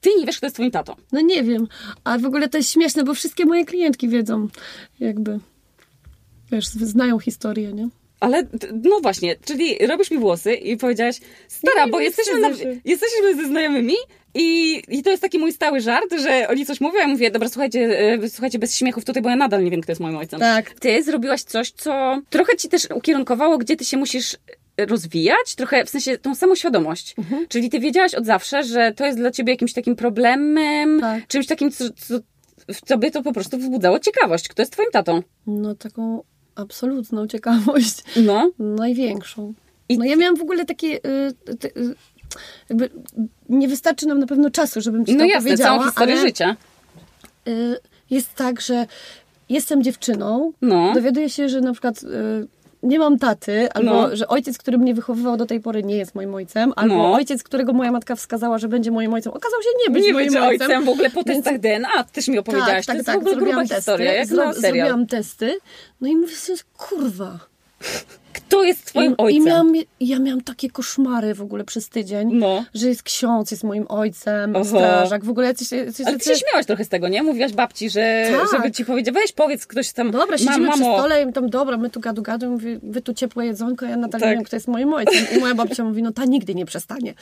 ty 0.00 0.10
nie 0.18 0.26
wiesz, 0.26 0.36
kto 0.36 0.46
jest 0.46 0.56
twoim 0.56 0.70
tatą. 0.70 0.94
No 1.12 1.20
nie 1.20 1.42
wiem, 1.42 1.68
a 2.04 2.18
w 2.18 2.24
ogóle 2.24 2.48
to 2.48 2.58
jest 2.58 2.72
śmieszne, 2.72 3.04
bo 3.04 3.14
wszystkie 3.14 3.44
moje 3.44 3.64
klientki 3.64 4.08
wiedzą, 4.08 4.48
jakby, 5.00 5.38
wiesz, 6.52 6.66
znają 6.66 7.18
historię, 7.18 7.72
nie? 7.72 7.88
Ale, 8.20 8.46
no 8.82 9.00
właśnie, 9.00 9.36
czyli 9.44 9.86
robisz 9.86 10.10
mi 10.10 10.18
włosy 10.18 10.54
i 10.54 10.76
powiedziałaś, 10.76 11.20
stara, 11.48 11.84
Nie, 11.84 11.92
bo 11.92 11.98
nie 11.98 12.04
jesteśmy, 12.04 12.40
na, 12.40 12.48
jesteśmy 12.84 13.36
ze 13.36 13.46
znajomymi 13.46 13.94
i, 14.34 14.82
i 14.88 15.02
to 15.02 15.10
jest 15.10 15.22
taki 15.22 15.38
mój 15.38 15.52
stały 15.52 15.80
żart, 15.80 16.14
że 16.22 16.48
oni 16.48 16.66
coś 16.66 16.80
mówią, 16.80 16.98
ja 16.98 17.08
mówię, 17.08 17.30
dobra, 17.30 17.48
słuchajcie, 17.48 17.80
e, 17.98 18.28
słuchajcie, 18.28 18.58
bez 18.58 18.76
śmiechów 18.76 19.04
tutaj, 19.04 19.22
bo 19.22 19.28
ja 19.28 19.36
nadal 19.36 19.64
nie 19.64 19.70
wiem, 19.70 19.80
kto 19.80 19.92
jest 19.92 20.00
moim 20.00 20.16
ojcem. 20.16 20.40
Tak. 20.40 20.70
Ty 20.70 21.02
zrobiłaś 21.02 21.42
coś, 21.42 21.70
co 21.70 22.20
trochę 22.30 22.56
ci 22.56 22.68
też 22.68 22.88
ukierunkowało, 22.94 23.58
gdzie 23.58 23.76
ty 23.76 23.84
się 23.84 23.96
musisz 23.96 24.36
rozwijać, 24.86 25.54
trochę 25.56 25.84
w 25.84 25.90
sensie 25.90 26.18
tą 26.18 26.34
samą 26.34 26.54
świadomość. 26.54 27.14
Mhm. 27.18 27.46
Czyli 27.48 27.70
ty 27.70 27.80
wiedziałaś 27.80 28.14
od 28.14 28.26
zawsze, 28.26 28.64
że 28.64 28.92
to 28.96 29.06
jest 29.06 29.18
dla 29.18 29.30
ciebie 29.30 29.52
jakimś 29.52 29.72
takim 29.72 29.96
problemem, 29.96 31.00
Tak. 31.00 31.26
czymś 31.26 31.46
takim, 31.46 31.70
co, 31.70 31.84
co 31.96 32.14
w 32.74 32.80
tobie 32.80 33.10
to 33.10 33.22
po 33.22 33.32
prostu 33.32 33.58
wzbudzało 33.58 33.98
ciekawość. 33.98 34.48
Kto 34.48 34.62
jest 34.62 34.72
twoim 34.72 34.90
tatą? 34.92 35.22
No 35.46 35.74
taką 35.74 36.22
absolutną 36.54 37.26
ciekawość. 37.26 38.02
No. 38.16 38.50
Największą. 38.58 39.54
I- 39.88 39.98
No 39.98 40.04
ja 40.04 40.16
miałam 40.16 40.36
w 40.36 40.42
ogóle 40.42 40.64
takie... 40.64 40.86
Y, 41.06 41.32
y, 41.76 41.94
jakby 42.68 42.90
nie 43.48 43.68
wystarczy 43.68 44.06
nam 44.06 44.18
na 44.18 44.26
pewno 44.26 44.50
czasu, 44.50 44.80
żebym 44.80 45.06
ci 45.06 45.12
No 45.12 45.18
to 45.18 45.24
jasne, 45.24 45.42
powiedziała, 45.50 45.76
całą 45.78 45.90
historię 45.90 46.16
życia. 46.16 46.56
y, 47.48 47.76
jest 48.10 48.34
tak, 48.34 48.60
że 48.60 48.86
jestem 49.48 49.82
dziewczyną, 49.82 50.52
No. 50.62 50.92
dowiaduję 50.94 51.28
się, 51.30 51.48
że 51.48 51.60
na 51.60 51.72
przykład 51.72 52.02
y, 52.02 52.06
nie 52.82 52.98
mam 52.98 53.18
taty, 53.18 53.72
albo 53.72 53.90
No. 54.08 54.16
że 54.16 54.28
ojciec, 54.28 54.58
który 54.58 54.78
mnie 54.78 54.94
wychowywał 54.94 55.36
do 55.36 55.46
tej 55.46 55.60
pory 55.60 55.82
nie 55.82 55.96
jest 55.96 56.14
moim 56.14 56.34
ojcem, 56.34 56.72
albo 56.76 56.94
No. 56.96 57.12
ojciec, 57.12 57.42
którego 57.42 57.72
moja 57.72 57.92
matka 57.92 58.16
wskazała, 58.16 58.58
że 58.58 58.68
będzie 58.68 58.90
moim 58.90 59.14
ojcem, 59.14 59.32
okazał 59.32 59.62
się 59.62 59.68
nie 59.88 59.94
być 59.94 60.04
nie 60.04 60.12
moim 60.12 60.26
ojcem. 60.26 60.42
ojcem 60.44 60.84
w 60.84 60.88
ogóle 60.88 61.10
po 61.10 61.22
Więc- 61.22 61.44
testach 61.44 61.60
DNA. 61.60 62.04
Też 62.12 62.28
mi 62.28 62.38
opowiedziałaś. 62.38 62.86
to 62.86 62.92
jest 62.94 63.06
w 63.10 63.16
ogóle 63.16 63.36
gruba 63.36 63.46
zrobiłam 63.46 63.68
historia, 63.68 64.12
jak 64.12 64.26
zro-. 64.26 64.52
Zrobiłam 64.52 65.06
testy, 65.06 65.58
no 66.00 66.08
i 66.08 66.16
mówię 66.16 66.34
sobie, 66.36 66.58
kurwa. 66.78 67.38
Kto 68.50 68.62
jest 68.64 68.84
twoim 68.84 69.12
I, 69.12 69.14
ojcem? 69.18 69.42
I 69.42 69.46
miałam, 69.46 69.72
ja 70.00 70.18
miałam 70.18 70.40
takie 70.40 70.70
koszmary 70.70 71.34
w 71.34 71.42
ogóle 71.42 71.64
przez 71.64 71.88
tydzień, 71.88 72.28
No. 72.32 72.64
że 72.74 72.88
jest 72.88 73.02
ksiądz, 73.02 73.50
jest 73.50 73.64
moim 73.64 73.86
ojcem, 73.88 74.56
Oho. 74.56 74.64
strażak, 74.64 75.24
w 75.24 75.30
ogóle 75.30 75.46
jacyś... 75.46 75.72
jacyś 75.72 76.06
Ale 76.06 76.18
ty 76.18 76.24
się 76.24 76.36
śmiałaś 76.36 76.66
trochę 76.66 76.84
z 76.84 76.88
tego, 76.88 77.08
nie? 77.08 77.22
Mówiłaś 77.22 77.52
babci, 77.52 77.90
że 77.90 78.26
Tak. 78.40 78.48
żeby 78.60 78.72
ci 78.72 78.84
powiedzieć, 78.84 79.14
weź 79.14 79.32
powiedz 79.32 79.66
ktoś 79.66 79.92
tam, 79.92 80.10
Dobra, 80.10 80.38
siedzimy 80.38 80.70
przy 80.70 80.80
mamo, 80.80 80.98
stole 80.98 81.22
i 81.22 81.32
tam, 81.32 81.50
dobra, 81.50 81.76
my 81.76 81.90
tu 81.90 82.00
gadu 82.00 82.22
gadu, 82.22 82.50
mówię, 82.50 82.78
wy 82.82 83.00
tu 83.00 83.14
ciepłe 83.14 83.46
jedzonko, 83.46 83.86
ja 83.86 83.96
nadal 83.96 84.20
Tak. 84.20 84.30
nie 84.30 84.36
wiem, 84.36 84.44
kto 84.44 84.56
jest 84.56 84.68
moim 84.68 84.92
ojcem. 84.94 85.26
I 85.36 85.38
moja 85.40 85.54
babcia 85.54 85.84
mówi, 85.84 86.02
no 86.02 86.12
ta 86.12 86.24
nigdy 86.24 86.54
nie 86.54 86.66
przestanie. 86.66 87.14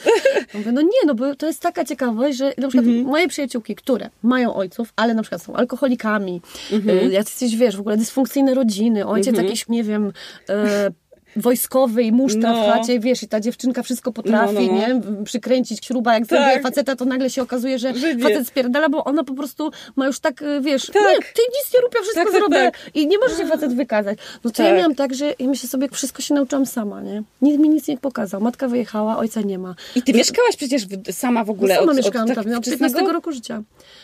Ja 0.54 0.58
Mówię, 0.58 0.72
no 0.72 0.80
nie, 0.82 0.88
no 1.06 1.14
bo 1.14 1.34
to 1.34 1.46
jest 1.46 1.60
taka 1.60 1.84
ciekawość, 1.84 2.38
że 2.38 2.44
na 2.58 2.68
przykład 2.68 2.86
Mhm. 2.86 3.06
moje 3.06 3.28
przyjaciółki, 3.28 3.74
które 3.74 4.10
mają 4.22 4.54
ojców, 4.54 4.92
ale 4.96 5.14
na 5.14 5.22
przykład 5.22 5.42
są 5.42 5.54
alkoholikami, 5.56 6.40
Mhm. 6.72 6.98
y, 6.98 7.12
jacyś, 7.12 7.56
wiesz, 7.56 7.76
w 7.76 7.80
ogóle 7.80 7.96
dysfunkcyjne 7.96 8.54
rodziny, 8.54 9.06
ojciec 9.06 9.36
jakiś, 9.36 9.68
nie 9.68 9.84
wiem... 9.84 10.12
E, 10.50 10.90
wojskowy 11.36 12.02
i 12.02 12.12
musztra 12.12 12.52
No. 12.52 12.62
w 12.64 12.66
chacie, 12.66 13.00
wiesz, 13.00 13.22
i 13.22 13.28
ta 13.28 13.40
dziewczynka 13.40 13.82
wszystko 13.82 14.12
potrafi, 14.12 14.54
No, 14.54 14.60
no, 14.60 14.66
no. 14.66 14.72
nie? 15.18 15.24
Przykręcić 15.24 15.86
śruba, 15.86 16.14
jak 16.14 16.26
Tak. 16.26 16.38
zabije 16.40 16.60
faceta, 16.60 16.96
to 16.96 17.04
nagle 17.04 17.30
się 17.30 17.42
okazuje, 17.42 17.78
że 17.78 17.92
nie. 17.92 18.18
facet 18.18 18.46
spierdala, 18.48 18.88
bo 18.88 19.04
ona 19.04 19.24
po 19.24 19.34
prostu 19.34 19.70
ma 19.96 20.06
już 20.06 20.20
tak, 20.20 20.42
y, 20.42 20.60
wiesz, 20.60 20.86
Tak. 20.86 20.94
nie, 21.02 21.18
ty 21.18 21.42
nic 21.58 21.74
nie 21.74 21.80
rób, 21.80 21.94
ja 21.94 22.00
wszystko 22.02 22.20
Tak, 22.24 22.32
tak, 22.32 22.40
zrobię. 22.40 22.56
tak. 22.56 22.90
I 22.94 23.06
nie 23.06 23.18
może 23.18 23.36
się 23.36 23.46
facet 23.46 23.74
wykazać. 23.74 24.18
No 24.44 24.50
to 24.50 24.62
ja 24.62 24.68
Tak. 24.68 24.78
miałam 24.78 24.94
tak, 24.94 25.14
że 25.14 25.34
ja 25.38 25.46
myślę 25.48 25.68
sobie, 25.68 25.88
wszystko 25.92 26.22
się 26.22 26.34
nauczyłam 26.34 26.66
sama, 26.66 27.00
nie? 27.02 27.22
Nikt 27.42 27.58
mi 27.60 27.68
nic 27.68 27.88
nie 27.88 27.98
pokazał. 27.98 28.40
Matka 28.40 28.68
wyjechała, 28.68 29.16
ojca 29.18 29.40
nie 29.40 29.58
ma. 29.58 29.74
I 29.94 30.02
ty 30.02 30.12
mieszkałaś 30.12 30.56
przecież 30.56 30.82
sama 31.10 31.44
w 31.44 31.50
ogóle 31.50 31.74
No 31.74 31.80
sama 31.80 31.90
od, 31.92 31.96
mieszkałam 31.96 32.28
od 32.28 32.34
tam, 32.34 32.44
tak 32.44 32.54
od 32.56 32.62
wczesnego? 32.62 32.84
15 32.94 33.12
roku 33.12 33.32
życia. 33.32 33.62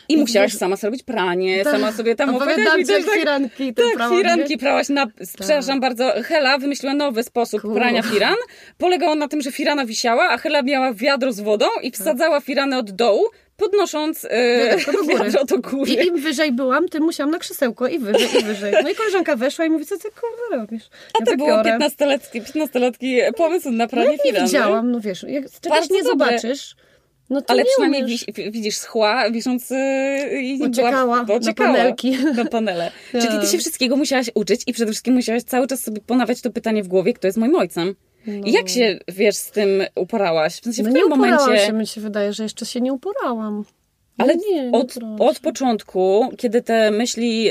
I 0.09 0.17
musiałaś 0.17 0.51
wiesz, 0.53 0.59
sama 0.61 0.77
zrobić 0.77 1.03
pranie, 1.03 1.65
tak, 1.65 1.73
sama 1.73 1.93
sobie 1.93 2.15
tam 2.15 2.35
ci 2.41 2.79
mi 2.79 2.85
też 2.87 3.05
firanki 3.15 3.65
i 3.65 3.75
ten 3.75 3.87
Tak, 3.99 4.11
firanki 4.11 4.51
nie? 4.51 4.59
prałaś 4.59 4.89
na... 4.89 5.07
Przepraszam 5.39 5.81
bardzo, 5.81 6.13
Hela 6.25 6.59
wymyśliła 6.59 6.95
nowy 6.95 7.23
sposób 7.23 7.63
prania 7.75 8.03
firan. 8.03 8.35
Polegał 8.79 9.15
na 9.15 9.29
tym, 9.29 9.41
że 9.43 9.53
firana 9.53 9.87
wisiała, 9.87 10.29
a 10.31 10.39
Hela 10.39 10.63
miała 10.63 10.93
wiadro 10.95 11.33
z 11.33 11.41
wodą 11.41 11.67
i 11.83 11.91
wsadzała 11.91 12.41
firanę 12.41 12.79
od 12.79 12.91
dołu, 12.91 13.25
podnosząc 13.57 14.27
e, 14.31 14.77
do 14.93 14.93
góry. 15.03 15.15
wiadro 15.25 15.45
do 15.45 15.59
góry. 15.59 15.93
I 15.93 16.07
im 16.07 16.17
wyżej 16.17 16.53
byłam, 16.53 16.89
tym 16.89 17.03
musiałam 17.03 17.31
na 17.31 17.39
krzesełko 17.39 17.87
i 17.89 17.99
wyżej, 17.99 18.29
i 18.41 18.45
wyżej. 18.45 18.75
No 18.83 18.91
i 18.91 18.95
koleżanka 18.95 19.37
weszła 19.37 19.65
i 19.65 19.71
mówi, 19.71 19.87
co 19.87 19.99
ty 19.99 20.09
kurwa 20.11 20.63
robisz? 20.63 20.83
A 20.85 21.19
Ja 21.21 21.25
to 21.27 21.31
tak 21.31 21.37
było 21.37 21.49
biorę. 21.49 21.79
15-letki, 21.79 22.43
15-letki 22.43 23.21
pomysł 23.37 23.71
na 23.71 23.85
No 23.85 23.89
pranie 23.91 24.11
nie 24.11 24.19
firany. 24.19 24.47
widziałam, 24.47 24.91
no 24.91 25.01
wiesz, 25.01 25.23
jak 25.29 25.45
czegoś 25.61 25.79
Bardzo 25.79 25.95
nie 25.95 26.03
dobre. 26.03 26.27
zobaczysz, 26.27 26.75
no 27.31 27.43
to 27.43 27.51
Ale 27.51 27.62
nie 27.62 27.68
przynajmniej 27.70 28.05
widzisz 28.51 28.77
schła 28.77 29.31
wisząc 29.31 29.70
yy, 29.70 30.43
i 30.43 30.62
Uciekała 30.62 31.25
była, 31.25 31.39
na 31.41 31.55
panelki. 31.55 32.18
na 32.37 32.45
panele. 32.45 32.91
Czyli 33.11 33.27
ty 33.29 33.29
Tak. 33.41 33.47
się 33.49 33.59
wszystkiego 33.59 33.97
musiałaś 33.97 34.31
uczyć 34.35 34.62
i 34.66 34.72
przede 34.72 34.91
wszystkim 34.93 35.14
musiałaś 35.14 35.43
cały 35.43 35.66
czas 35.66 35.81
sobie 35.81 36.01
ponawiać 36.01 36.41
to 36.41 36.51
pytanie 36.51 36.83
w 36.83 36.89
głowie, 36.89 37.12
kto 37.12 37.27
jest 37.29 37.39
moim 37.39 37.55
ojcem. 37.57 37.95
I 38.45 38.53
jak 38.53 38.68
się, 38.68 38.99
wiesz, 39.09 39.37
z 39.37 39.51
tym 39.51 39.68
uporałaś? 39.97 40.55
W 40.61 40.64
sensie 40.64 40.83
No 40.83 40.91
w 40.91 40.93
nie 40.93 41.01
którym 41.01 41.18
uporałam 41.18 41.47
momencie... 41.47 41.66
się, 41.66 41.72
mi 41.72 41.87
się 41.87 42.01
wydaje, 42.01 42.33
że 42.33 42.43
jeszcze 42.43 42.66
się 42.66 42.81
nie 42.81 42.93
uporałam. 42.93 43.64
Ale 44.18 44.37
nie, 44.37 44.64
nie 44.64 44.72
od, 44.72 44.97
uporałam 44.97 45.20
od 45.20 45.39
początku, 45.41 46.29
kiedy 46.39 46.62
te 46.62 46.91
myśli, 46.91 47.51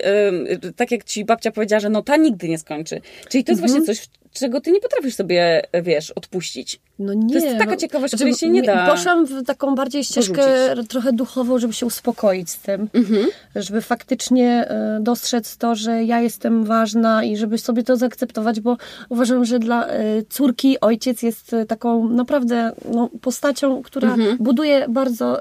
tak 0.75 0.91
jak 0.91 1.03
ci 1.03 1.25
babcia 1.25 1.51
powiedziała, 1.51 1.79
że 1.79 1.89
no 1.89 2.01
ta 2.01 2.17
nigdy 2.17 2.49
nie 2.49 2.57
skończy. 2.57 3.01
Czyli 3.29 3.43
to 3.43 3.51
jest 3.51 3.63
Mhm. 3.63 3.83
właśnie 3.83 3.95
coś, 3.95 4.07
czego 4.33 4.61
ty 4.61 4.71
nie 4.71 4.79
potrafisz 4.79 5.15
sobie, 5.15 5.61
wiesz, 5.83 6.11
odpuścić. 6.11 6.79
No 6.99 7.13
nie. 7.13 7.35
jest 7.35 7.57
taka 7.57 7.71
no, 7.71 7.77
ciekawość, 7.77 8.15
której 8.15 8.35
się 8.35 8.49
nie 8.49 8.61
da 8.63 8.87
Poszłam 8.91 9.25
w 9.25 9.43
taką 9.45 9.75
bardziej 9.75 10.03
ścieżkę 10.03 10.41
porzucić. 10.67 10.89
trochę 10.91 11.13
duchową, 11.13 11.59
żeby 11.59 11.73
się 11.73 11.85
uspokoić 11.85 12.49
z 12.49 12.57
tym. 12.57 12.89
Mhm. 12.93 13.25
Żeby 13.55 13.81
faktycznie 13.81 14.49
e, 14.69 14.97
dostrzec 15.01 15.57
to, 15.57 15.75
że 15.75 16.03
ja 16.03 16.21
jestem 16.21 16.63
ważna 16.65 17.23
i 17.23 17.37
żeby 17.37 17.57
sobie 17.57 17.83
to 17.83 17.95
zaakceptować, 17.97 18.59
bo 18.59 18.77
uważam, 19.09 19.45
że 19.45 19.59
dla 19.59 19.87
e, 19.87 20.01
córki 20.29 20.79
ojciec 20.81 21.23
jest 21.23 21.53
e, 21.53 21.65
taką 21.65 22.09
naprawdę 22.09 22.71
no, 22.93 23.09
postacią, 23.21 23.81
która 23.83 24.09
Mhm. 24.13 24.37
buduje 24.39 24.85
bardzo 24.89 25.39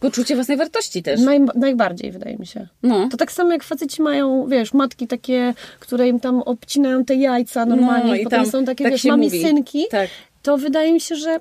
Poczucie 0.00 0.34
własnej 0.34 0.56
wartości 0.56 1.02
też. 1.02 1.20
naj, 1.20 1.40
najbardziej, 1.54 2.12
wydaje 2.12 2.36
mi 2.36 2.46
się. 2.46 2.68
No. 2.82 3.08
To 3.10 3.16
tak 3.16 3.32
samo 3.32 3.52
jak 3.52 3.64
faceci 3.64 4.02
mają, 4.02 4.46
wiesz, 4.46 4.74
matki 4.74 5.06
takie, 5.06 5.54
które 5.80 6.08
im 6.08 6.20
tam 6.20 6.42
obcinają 6.42 7.04
te 7.04 7.14
jajca 7.14 7.66
normalnie, 7.66 8.10
No, 8.10 8.14
i 8.16 8.24
potem 8.24 8.40
tam 8.42 8.50
są 8.50 8.64
takie, 8.64 8.84
tak 8.84 8.92
wiesz, 8.92 9.04
mami 9.04 9.26
mówi. 9.26 9.42
synki, 9.42 9.84
Tak. 9.90 10.08
To 10.44 10.58
wydaje 10.58 10.92
mi 10.92 11.00
się, 11.00 11.16
że 11.16 11.40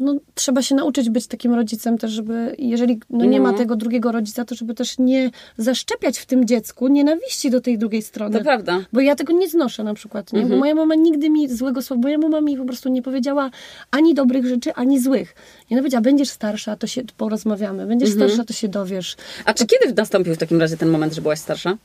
no, 0.00 0.14
trzeba 0.34 0.62
się 0.62 0.74
nauczyć 0.74 1.10
być 1.10 1.26
takim 1.26 1.54
rodzicem 1.54 1.98
też, 1.98 2.10
żeby 2.10 2.54
jeżeli 2.58 3.00
no, 3.10 3.24
nie 3.24 3.40
ma 3.40 3.52
No. 3.52 3.58
tego 3.58 3.76
drugiego 3.76 4.12
rodzica, 4.12 4.44
to 4.44 4.54
żeby 4.54 4.74
też 4.74 4.98
nie 4.98 5.30
zaszczepiać 5.58 6.18
w 6.18 6.26
tym 6.26 6.44
dziecku 6.44 6.88
nienawiści 6.88 7.50
do 7.50 7.60
tej 7.60 7.78
drugiej 7.78 8.02
strony. 8.02 8.38
To 8.38 8.44
prawda. 8.44 8.80
Bo 8.92 9.00
ja 9.00 9.14
tego 9.16 9.32
nie 9.32 9.48
znoszę 9.48 9.84
na 9.84 9.94
przykład. 9.94 10.32
Nie? 10.32 10.38
Mhm. 10.40 10.50
Bo 10.50 10.60
moja 10.60 10.74
mama 10.74 10.94
nigdy 10.94 11.30
mi 11.30 11.48
złego 11.48 11.82
słowa, 11.82 12.02
moja 12.02 12.18
mama 12.18 12.40
mi 12.40 12.56
po 12.56 12.64
prostu 12.64 12.88
nie 12.88 13.02
powiedziała 13.02 13.50
ani 13.90 14.14
dobrych 14.14 14.46
rzeczy, 14.46 14.74
ani 14.74 15.00
złych. 15.00 15.34
I 15.70 15.74
ona 15.74 15.80
powiedziała, 15.82 16.02
będziesz 16.02 16.28
starsza, 16.28 16.76
to 16.76 16.86
się 16.86 17.02
porozmawiamy. 17.16 17.86
Będziesz 17.86 18.10
Mhm. 18.10 18.30
starsza, 18.30 18.44
to 18.44 18.52
się 18.52 18.68
dowiesz. 18.68 19.16
A 19.44 19.54
czy 19.54 19.66
kiedy 19.66 19.94
nastąpił 19.94 20.34
w 20.34 20.38
takim 20.38 20.60
razie 20.60 20.76
ten 20.76 20.88
moment, 20.88 21.14
że 21.14 21.22
byłaś 21.22 21.38
starsza? 21.38 21.76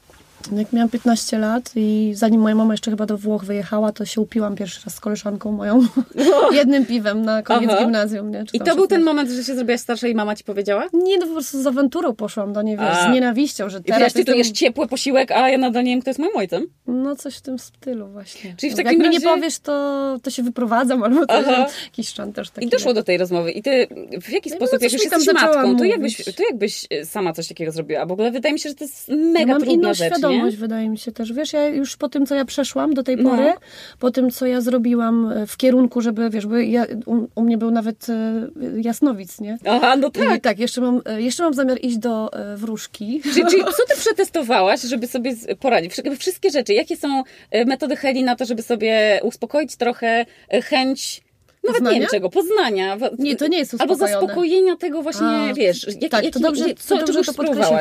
No 0.52 0.60
Jak 0.60 0.74
miałam 0.74 0.90
15 0.90 1.38
lat 1.40 1.72
i 1.76 2.12
zanim 2.16 2.42
moja 2.42 2.56
mama 2.56 2.74
jeszcze 2.74 2.92
chyba 2.92 3.06
do 3.06 3.18
Włoch 3.18 3.44
wyjechała, 3.46 3.92
to 3.92 4.06
się 4.06 4.22
upiłam 4.22 4.56
pierwszy 4.56 4.80
raz 4.86 4.96
z 4.96 5.00
koleżanką 5.00 5.52
moją 5.52 5.80
jednym 6.52 6.86
piwem 6.86 7.22
na 7.22 7.42
koniec 7.44 7.70
Aha. 7.74 7.80
gimnazjum. 7.82 8.32
Nie? 8.32 8.44
I 8.54 8.60
to 8.60 8.76
był 8.76 8.88
ten 8.88 9.00
16. 9.00 9.00
moment, 9.00 9.30
że 9.30 9.44
się 9.44 9.56
zrobiłaś 9.56 9.80
starsza 9.82 10.08
i 10.08 10.16
mama 10.16 10.36
ci 10.36 10.44
powiedziała? 10.44 10.86
Nie, 10.94 11.18
no 11.18 11.26
po 11.28 11.32
prostu 11.34 11.62
z 11.64 11.68
awanturą 11.68 12.16
poszłam 12.16 12.54
do 12.54 12.62
niej, 12.62 12.78
wiesz, 12.78 12.98
z 13.10 13.14
nienawiścią, 13.14 13.70
że 13.70 13.78
I 13.78 13.84
teraz 13.84 13.98
teraz 14.00 14.14
ty 14.14 14.20
tu 14.26 14.32
jestem... 14.32 14.38
jesz 14.38 14.52
ciepły 14.52 14.88
posiłek, 14.88 15.32
a 15.32 15.50
ja 15.50 15.58
nadal 15.58 15.84
nie 15.84 15.92
wiem, 15.92 16.02
kto 16.02 16.10
jest 16.10 16.20
moim 16.20 16.38
ojcem. 16.38 16.68
No 16.88 17.16
coś 17.16 17.36
w 17.38 17.42
tym 17.42 17.60
stylu 17.60 18.08
właśnie. 18.08 18.56
Czyli 18.58 18.74
w 18.74 18.78
Jak 18.78 18.86
takim 18.86 19.00
mi 19.02 19.10
nie 19.10 19.18
razie- 19.20 19.28
powiesz, 19.36 19.60
to, 19.60 20.18
to 20.24 20.30
się 20.30 20.44
wyprowadzam 20.44 21.04
albo 21.04 21.22
Aha. 21.28 21.66
jakiś 21.84 22.10
szantaż 22.10 22.50
taki. 22.50 22.68
I 22.68 22.70
doszło 22.70 22.94
do 22.94 23.04
tej 23.04 23.18
rozmowy. 23.18 23.52
I 23.52 23.62
ty 23.64 23.88
w 24.22 24.30
jaki 24.30 24.50
No, 24.50 24.56
sposób, 24.56 24.82
jak 24.82 24.94
już 24.94 25.04
jesteś 25.04 25.34
matką, 25.34 25.78
to 25.78 25.84
jakbyś, 25.84 26.26
to 26.36 26.44
jakbyś 26.50 26.88
e, 26.90 27.06
sama 27.06 27.34
coś 27.34 27.48
takiego 27.48 27.72
zrobiła? 27.72 28.06
Bo 28.06 28.10
w 28.10 28.12
ogóle 28.12 28.32
wydaje 28.32 28.54
mi 28.54 28.60
się, 28.60 28.70
że 28.70 28.76
to 28.76 28.84
jest 28.84 29.10
Ja 29.10 29.16
mega 29.16 29.54
mam 29.54 29.62
trudna 29.62 29.94
rzecz, 29.94 30.14
świadomość, 30.30 30.56
nie? 30.56 30.60
wydaje 30.62 30.90
mi 30.90 30.98
się 30.98 31.12
też. 31.12 31.34
Wiesz, 31.34 31.54
ja 31.54 31.68
już 31.68 31.98
po 31.98 32.10
tym, 32.10 32.26
co 32.26 32.36
ja 32.36 32.46
przeszłam 32.46 32.94
do 32.94 33.04
tej 33.04 33.18
No. 33.18 33.30
pory, 33.30 33.54
po 34.00 34.12
tym, 34.12 34.32
co 34.32 34.46
ja 34.46 34.62
zrobiłam 34.62 35.32
e, 35.32 35.48
w 35.48 35.58
kierunku, 35.58 36.02
żeby, 36.02 36.30
wiesz, 36.30 36.46
bo 36.48 36.58
ja, 36.58 36.86
u, 37.06 37.28
u 37.36 37.42
mnie 37.42 37.58
był 37.58 37.72
nawet 37.72 38.08
e, 38.10 38.48
jasnowic, 38.82 39.40
nie? 39.42 39.58
Aha, 39.70 39.96
no 39.96 40.08
I 40.08 40.12
tak. 40.12 40.42
tak, 40.42 40.60
jeszcze 40.60 40.82
mam, 40.82 41.02
e, 41.06 41.22
jeszcze 41.22 41.44
mam 41.44 41.54
zamiar 41.54 41.78
iść 41.82 41.98
do 41.98 42.30
wróżki. 42.56 43.22
Czyli, 43.34 43.46
czyli 43.50 43.64
co 43.78 43.86
ty 43.96 43.96
przetestowałaś, 44.02 44.82
żeby 44.82 45.08
sobie 45.08 45.36
poradzić? 45.60 45.92
Wszy- 45.92 46.16
Wszystkie 46.18 46.50
rzeczy. 46.50 46.74
Jakie 46.74 46.98
są 46.98 47.24
metody 47.66 47.96
Heli 47.96 48.24
na 48.24 48.36
to, 48.36 48.46
żeby 48.46 48.62
sobie 48.64 49.20
uspokoić 49.24 49.76
trochę 49.76 50.26
chęć 50.64 51.28
nawet 51.64 51.82
nie 51.82 51.86
Poznania? 51.86 52.00
wiem 52.00 52.10
czego, 52.10 52.30
poznania. 52.30 52.98
Nie, 53.20 53.36
to 53.36 53.48
nie 53.48 53.58
jest 53.58 53.74
Albo 53.74 53.94
uspokojone. 53.94 54.20
zaspokojenia 54.22 54.76
tego 54.76 55.02
właśnie, 55.02 55.28
A, 55.28 55.54
wiesz, 55.54 55.88
jak, 56.02 56.12
tak, 56.12 56.22
to 56.22 56.26
jaki- 56.26 56.40
dobrze- 56.40 56.76
co, 56.76 56.98
to 56.98 57.06
dobrze 57.14 57.34
to. 57.34 57.80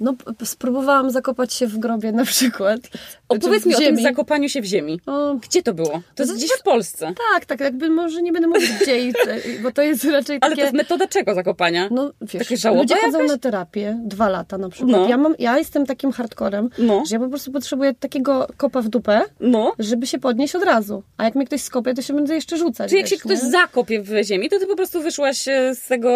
No, 0.00 0.14
spróbowałam 0.44 1.10
zakopać 1.10 1.52
się 1.54 1.66
w 1.66 1.78
grobie 1.78 2.12
na 2.12 2.24
przykład. 2.24 2.80
Opowiedz 3.28 3.62
Znaczy, 3.62 3.68
mi 3.68 3.74
o 3.74 3.78
tym 3.78 3.86
ziemi. 3.86 4.02
zakopaniu 4.02 4.48
się 4.48 4.62
w 4.62 4.64
ziemi. 4.64 5.00
O, 5.06 5.34
Gdzie 5.34 5.62
to 5.62 5.74
było? 5.74 6.02
To 6.14 6.22
jest 6.22 6.32
to 6.32 6.36
gdzieś 6.38 6.50
w 6.58 6.62
Polsce. 6.62 7.12
tak, 7.34 7.44
tak, 7.46 7.60
jakby 7.60 7.90
może 7.90 8.22
nie 8.22 8.32
będę 8.32 8.48
mówić 8.48 8.70
gdzie, 8.82 9.08
i- 9.08 9.12
bo 9.62 9.72
to 9.72 9.82
jest 9.82 10.04
raczej 10.04 10.38
Ale 10.40 10.50
takie... 10.50 10.54
to 10.56 10.60
jest 10.62 10.74
metoda 10.74 11.06
czego 11.06 11.34
zakopania? 11.34 11.88
No 11.90 12.12
wiesz, 12.20 12.50
ludzie 12.50 12.96
chodzą 12.96 13.18
jakaś? 13.18 13.28
na 13.30 13.38
terapię 13.38 13.98
dwa 14.04 14.28
lata 14.28 14.58
na 14.58 14.68
przykład. 14.68 14.92
No. 14.92 15.08
Ja, 15.08 15.16
mam, 15.16 15.34
ja 15.38 15.58
jestem 15.58 15.86
takim 15.86 16.12
hardcorem, 16.12 16.68
No. 16.78 17.02
że 17.08 17.16
ja 17.16 17.20
po 17.20 17.28
prostu 17.28 17.52
potrzebuję 17.52 17.94
takiego 17.94 18.46
kopa 18.56 18.82
w 18.82 18.88
dupę, 18.88 19.20
No. 19.40 19.72
żeby 19.78 20.06
się 20.06 20.18
podnieść 20.18 20.56
od 20.56 20.62
razu. 20.62 21.02
A 21.16 21.24
jak 21.24 21.34
mnie 21.34 21.46
ktoś 21.46 21.60
skopie, 21.62 21.94
to 21.94 22.02
się 22.02 22.14
będę 22.14 22.34
jeszcze 22.34 22.56
rzucać. 22.56 22.90
Czy 22.90 22.96
jak 22.96 23.06
się 23.08 23.16
wiesz, 23.16 23.24
ktoś 23.24 23.42
nie? 23.42 23.50
zakopie 23.50 24.02
w 24.02 24.10
ziemi, 24.24 24.48
to 24.48 24.58
ty 24.58 24.66
po 24.66 24.76
prostu 24.76 25.00
wyszłaś 25.02 25.48
e, 25.48 25.74
z 25.74 25.86
tego, 25.86 26.08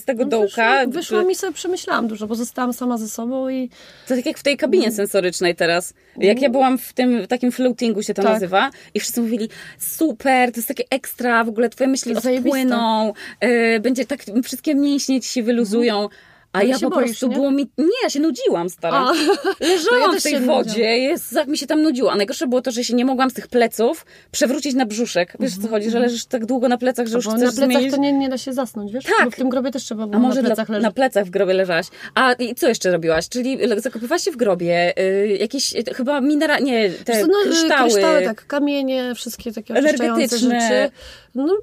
z 0.00 0.04
tego 0.04 0.22
No, 0.24 0.28
dołka. 0.30 0.78
Wyszło, 0.86 0.92
wyszło 0.92 1.22
mi 1.22 1.34
sobie, 1.34 1.52
przemyślałam 1.52 2.08
dużo, 2.08 2.26
bo 2.26 2.34
zostałam 2.34 2.72
sama 2.72 2.98
ze 2.98 3.08
sobą 3.08 3.23
i 3.50 3.70
To 4.08 4.16
tak 4.16 4.26
jak 4.26 4.38
w 4.38 4.42
tej 4.42 4.56
kabinie 4.56 4.92
sensorycznej 4.92 5.54
teraz. 5.54 5.94
Jak 6.16 6.42
ja 6.42 6.50
byłam 6.50 6.78
w 6.78 6.92
tym 6.92 7.26
takim 7.26 7.52
floatingu 7.52 8.02
się 8.02 8.14
to 8.14 8.22
Tak. 8.22 8.32
nazywa 8.32 8.70
i 8.94 9.00
wszyscy 9.00 9.20
mówili 9.20 9.48
super, 9.78 10.52
to 10.52 10.58
jest 10.58 10.68
takie 10.68 10.84
ekstra, 10.90 11.44
w 11.44 11.48
ogóle 11.48 11.68
twoje 11.68 11.88
myśli 11.88 12.14
zajebiste. 12.14 12.58
odpłyną, 12.60 13.12
e, 13.40 13.80
będzie 13.80 14.04
tak, 14.04 14.20
wszystkie 14.44 14.74
mięśnie 14.74 15.20
ci 15.20 15.28
się 15.28 15.42
wyluzują. 15.42 16.08
A 16.54 16.58
Ale 16.58 16.68
ja 16.68 16.78
po 16.78 16.90
boisz, 16.90 17.04
prostu 17.04 17.28
nie? 17.28 17.34
było 17.34 17.50
mi. 17.50 17.66
Nie, 17.78 17.84
ja 18.02 18.10
się 18.10 18.20
nudziłam, 18.20 18.68
stara. 18.70 18.96
A. 18.98 19.12
Leżałam 19.72 20.12
ja 20.14 20.20
w 20.20 20.22
tej 20.22 20.40
wodzie, 20.40 20.68
nudziłam. 20.70 20.90
jest, 20.90 21.32
jak 21.32 21.48
mi 21.48 21.58
się 21.58 21.66
tam 21.66 21.82
nudziło. 21.82 22.12
A 22.12 22.16
najgorsze 22.16 22.46
było 22.46 22.62
to, 22.62 22.70
że 22.70 22.84
się 22.84 22.94
nie 22.94 23.04
mogłam 23.04 23.30
z 23.30 23.34
tych 23.34 23.48
pleców 23.48 24.06
przewrócić 24.30 24.74
na 24.74 24.86
brzuszek. 24.86 25.32
Wiesz 25.40 25.58
o 25.58 25.62
co 25.62 25.68
chodzi, 25.68 25.90
że 25.90 25.98
leżysz 25.98 26.24
tak 26.26 26.46
długo 26.46 26.68
na 26.68 26.78
plecach, 26.78 27.06
że 27.06 27.16
już 27.16 27.26
Mhm, 27.26 27.42
chcesz 27.46 27.56
na 27.58 27.66
plecach 27.66 27.76
zmienić. 27.80 27.94
to 27.94 28.00
nie, 28.00 28.12
nie 28.12 28.28
da 28.28 28.38
się 28.38 28.52
zasnąć, 28.52 28.92
wiesz? 28.92 29.04
Tak. 29.04 29.24
Bo 29.24 29.30
w 29.30 29.34
tym 29.36 29.48
grobie 29.48 29.70
też 29.70 29.82
trzeba 29.82 30.06
było 30.06 30.16
A 30.16 30.18
może 30.18 30.42
na 30.42 30.46
plecach 30.48 30.68
leżeć. 30.68 30.82
na 30.82 30.90
plecach 30.92 31.24
w 31.24 31.30
grobie 31.30 31.54
leżałaś. 31.54 31.86
A 32.14 32.32
i 32.32 32.54
co 32.54 32.68
jeszcze 32.68 32.92
robiłaś? 32.92 33.28
Czyli 33.28 33.58
zakopywałaś 33.76 34.22
się 34.24 34.30
w 34.30 34.36
grobie, 34.36 34.92
y, 34.98 35.36
jakieś 35.40 35.74
y, 35.76 35.94
chyba 35.94 36.20
minera... 36.20 36.58
Nie, 36.58 36.90
te 36.90 37.12
Wiesz 37.12 37.26
no, 37.32 37.40
y, 37.40 37.44
kryształy. 37.44 37.90
kryształy, 37.90 38.22
tak, 38.24 38.46
kamienie, 38.46 39.12
wszystkie 39.14 39.52
takie 39.52 39.74
oczyszczające 39.74 40.04
Energetyczne. 40.04 40.60
rzeczy. 40.60 40.90
No, 41.34 41.56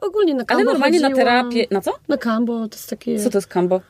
ogólnie 0.00 0.34
na 0.34 0.44
kambo 0.44 0.60
Ale 0.62 0.72
normalnie 0.72 1.00
na 1.00 1.08
chodziłam. 1.08 1.26
terapię... 1.50 1.66
Na 1.70 1.80
co? 1.80 1.90
Na 2.08 2.16
kambo, 2.16 2.68
to 2.68 2.76
jest 2.76 2.90
takie, 2.90 3.18
Co 3.18 3.30
to 3.30 3.38
jest 3.38 3.48
kambo? 3.48 3.80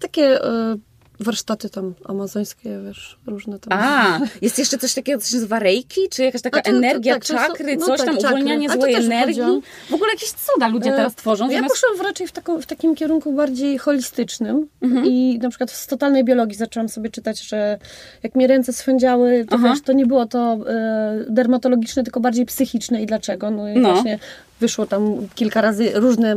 Takie 0.00 0.44
e, 0.44 0.76
warsztaty 1.20 1.70
tam 1.70 1.94
amazońskie, 2.04 2.80
wiesz, 2.86 3.18
różne 3.26 3.58
tam. 3.58 3.78
A, 3.82 4.20
jest 4.42 4.58
jeszcze 4.58 4.78
coś 4.78 4.94
takiego, 4.94 5.20
co 5.20 5.28
się 5.28 5.34
nazywa 5.36 5.58
reiki? 5.58 6.00
Czy 6.10 6.22
jakaś 6.24 6.42
taka 6.42 6.62
to- 6.62 6.70
to- 6.70 6.76
energia, 6.76 7.14
tak, 7.14 7.24
czakry, 7.24 7.76
no 7.76 7.86
coś 7.86 7.98
tak, 7.98 8.06
tam, 8.06 8.16
czakry. 8.18 8.28
uwolnianie 8.28 8.70
złej 8.70 8.94
energii? 8.94 9.34
wchodziłam. 9.34 9.60
W 9.90 9.94
ogóle 9.94 10.10
jakieś 10.12 10.32
cuda 10.32 10.68
ludzie 10.68 10.90
E, 10.92 10.96
teraz 10.96 11.14
tworzą. 11.14 11.50
Ja 11.50 11.56
zamiast... 11.58 11.74
poszłam 11.74 12.06
raczej 12.06 12.26
w, 12.26 12.32
taką, 12.32 12.60
w 12.62 12.66
takim 12.66 12.94
kierunku 12.94 13.32
bardziej 13.32 13.78
holistycznym 13.78 14.66
Mhm. 14.82 15.06
i 15.06 15.38
na 15.42 15.48
przykład 15.48 15.70
z 15.70 15.86
totalnej 15.86 16.24
biologii 16.24 16.56
zaczęłam 16.56 16.88
sobie 16.88 17.10
czytać, 17.10 17.40
że 17.40 17.78
jak 18.22 18.34
mnie 18.34 18.46
ręce 18.46 18.72
swędziały, 18.72 19.46
to 19.50 19.56
Aha. 19.56 19.68
wiesz, 19.70 19.82
to 19.82 19.92
nie 19.92 20.06
było 20.06 20.26
to 20.26 20.58
e, 20.68 21.24
dermatologiczne, 21.28 22.02
tylko 22.04 22.20
bardziej 22.20 22.46
psychiczne 22.46 23.02
i 23.02 23.06
dlaczego. 23.06 23.50
No 23.50 23.68
i 23.68 23.78
No. 23.78 23.92
właśnie 23.92 24.18
wyszło 24.60 24.86
tam 24.86 25.28
kilka 25.34 25.60
razy 25.60 25.90
różne 25.94 26.36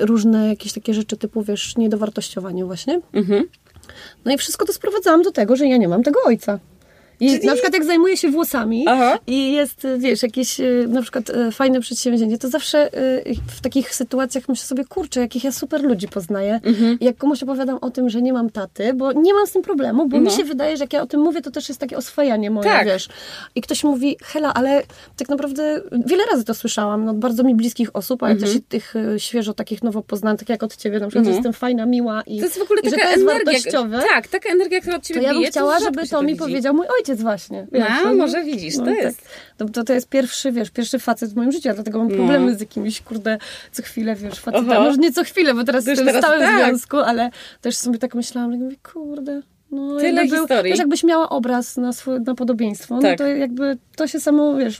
różne 0.00 0.48
jakieś 0.48 0.72
takie 0.72 0.94
rzeczy 0.94 1.16
typu, 1.16 1.42
wiesz, 1.42 1.76
niedowartościowanie 1.76 2.64
właśnie. 2.64 3.00
Mhm. 3.12 3.44
No 4.24 4.32
i 4.32 4.38
wszystko 4.38 4.66
to 4.66 4.72
sprowadzałam 4.72 5.22
do 5.22 5.32
tego, 5.32 5.56
że 5.56 5.66
ja 5.66 5.76
nie 5.76 5.88
mam 5.88 6.02
tego 6.02 6.20
ojca. 6.24 6.58
I 7.20 7.30
Czyli- 7.30 7.46
na 7.46 7.52
przykład 7.52 7.74
jak 7.74 7.84
zajmuję 7.84 8.16
się 8.16 8.30
włosami 8.30 8.84
Aha. 8.88 9.18
i 9.26 9.52
jest, 9.52 9.86
wiesz, 9.98 10.22
jakieś 10.22 10.60
y, 10.60 10.86
na 10.88 11.02
przykład 11.02 11.30
y, 11.30 11.50
fajne 11.52 11.80
przedsięwzięcie, 11.80 12.38
to 12.38 12.48
zawsze 12.48 12.98
y, 13.26 13.34
w 13.56 13.60
takich 13.60 13.94
sytuacjach 13.94 14.48
myślę 14.48 14.64
sobie, 14.66 14.84
kurczę, 14.84 15.20
jakich 15.20 15.44
ja 15.44 15.52
super 15.52 15.82
ludzi 15.84 16.08
poznaję. 16.08 16.60
Mhm. 16.64 16.98
I 17.00 17.04
jak 17.04 17.16
komuś 17.16 17.42
opowiadam 17.42 17.78
o 17.80 17.90
tym, 17.90 18.10
że 18.10 18.22
nie 18.22 18.32
mam 18.32 18.50
taty, 18.50 18.94
bo 18.94 19.12
nie 19.12 19.34
mam 19.34 19.46
z 19.46 19.52
tym 19.52 19.62
problemu, 19.62 20.08
bo 20.08 20.18
mi 20.18 20.24
No. 20.24 20.30
się 20.30 20.44
wydaje, 20.44 20.76
że 20.76 20.84
jak 20.84 20.92
ja 20.92 21.02
o 21.02 21.06
tym 21.06 21.20
mówię, 21.20 21.42
to 21.42 21.50
też 21.50 21.68
jest 21.68 21.80
takie 21.80 21.96
oswajanie 21.96 22.50
moje, 22.50 22.70
Tak. 22.70 22.86
wiesz. 22.86 23.08
I 23.54 23.60
ktoś 23.60 23.84
mówi, 23.84 24.16
Hela, 24.24 24.54
ale 24.54 24.82
tak 25.16 25.28
naprawdę 25.28 25.80
wiele 26.06 26.24
razy 26.32 26.44
to 26.44 26.54
słyszałam, 26.54 27.04
no, 27.04 27.10
od 27.10 27.18
bardzo 27.18 27.42
mi 27.44 27.54
bliskich 27.54 27.96
osób, 27.96 28.22
ale 28.22 28.32
Mhm. 28.32 28.52
też 28.52 28.60
i 28.60 28.62
tych 28.64 28.94
świeżo 29.18 29.54
takich 29.54 29.82
nowo 29.82 30.02
poznanych, 30.02 30.38
tak 30.40 30.48
jak 30.48 30.62
od 30.62 30.76
ciebie, 30.76 31.00
na 31.00 31.06
przykład, 31.08 31.24
że 31.24 31.30
No. 31.30 31.36
jestem 31.36 31.52
fajna, 31.52 31.86
miła 31.86 32.22
i, 32.26 32.38
To 32.38 32.44
jest 32.44 32.58
w 32.58 32.62
ogóle 32.62 32.80
i 32.80 32.90
że 32.90 32.96
taka 32.96 33.02
to 33.02 33.10
jest 33.10 33.22
energia. 33.22 33.44
wartościowe. 33.52 34.02
Tak, 34.14 34.28
taka 34.28 34.48
energia, 34.50 34.80
która 34.80 34.96
od 34.96 35.02
ciebie 35.02 35.20
To 35.20 35.26
ja 35.26 35.32
bym 35.32 35.38
bije. 35.38 35.50
chciała, 35.50 35.72
rzadko 35.78 35.94
żeby 35.94 36.08
to 36.08 36.22
mi 36.22 36.26
widzi. 36.28 36.38
powiedział 36.38 36.74
mój 36.74 36.86
ojciec 36.98 37.05
właśnie. 37.14 37.66
A, 37.88 38.02
no, 38.04 38.14
może 38.14 38.44
widzisz, 38.44 38.76
to 38.76 38.90
jest. 38.90 39.28
Tak. 39.58 39.70
To, 39.70 39.84
to 39.84 39.92
jest 39.92 40.08
pierwszy, 40.08 40.52
wiesz, 40.52 40.70
pierwszy 40.70 40.98
facet 40.98 41.30
w 41.30 41.36
moim 41.36 41.52
życiu, 41.52 41.68
dlatego 41.74 41.98
mam 41.98 42.08
No. 42.08 42.14
problemy 42.14 42.54
z 42.56 42.60
jakimiś, 42.60 43.00
kurde, 43.00 43.38
co 43.72 43.82
chwilę, 43.82 44.14
wiesz, 44.14 44.40
facetami. 44.40 44.70
Aha. 44.70 44.80
Może 44.80 44.98
nie 44.98 45.12
co 45.12 45.24
chwilę, 45.24 45.54
bo 45.54 45.64
teraz 45.64 45.86
jestem 45.86 46.14
w 46.14 46.18
stałym 46.18 46.40
tak. 46.40 46.64
związku, 46.66 46.96
ale 46.96 47.30
też 47.60 47.76
sobie 47.76 47.98
tak 47.98 48.14
myślałam, 48.14 48.52
że 48.52 48.58
mówię, 48.58 48.76
kurde, 48.92 49.42
no 49.70 49.96
Tyle 49.96 50.08
jakby 50.20 50.36
był, 50.36 50.44
historii. 50.44 50.70
Wiesz, 50.72 50.78
jakbyś 50.78 51.04
miała 51.04 51.28
obraz 51.28 51.76
na, 51.76 51.92
swój, 51.92 52.20
na 52.20 52.34
podobieństwo, 52.34 52.98
Tak. 52.98 53.18
no 53.18 53.24
to 53.24 53.30
jakby 53.30 53.78
to 53.96 54.06
się 54.06 54.20
samo, 54.20 54.56
wiesz, 54.56 54.78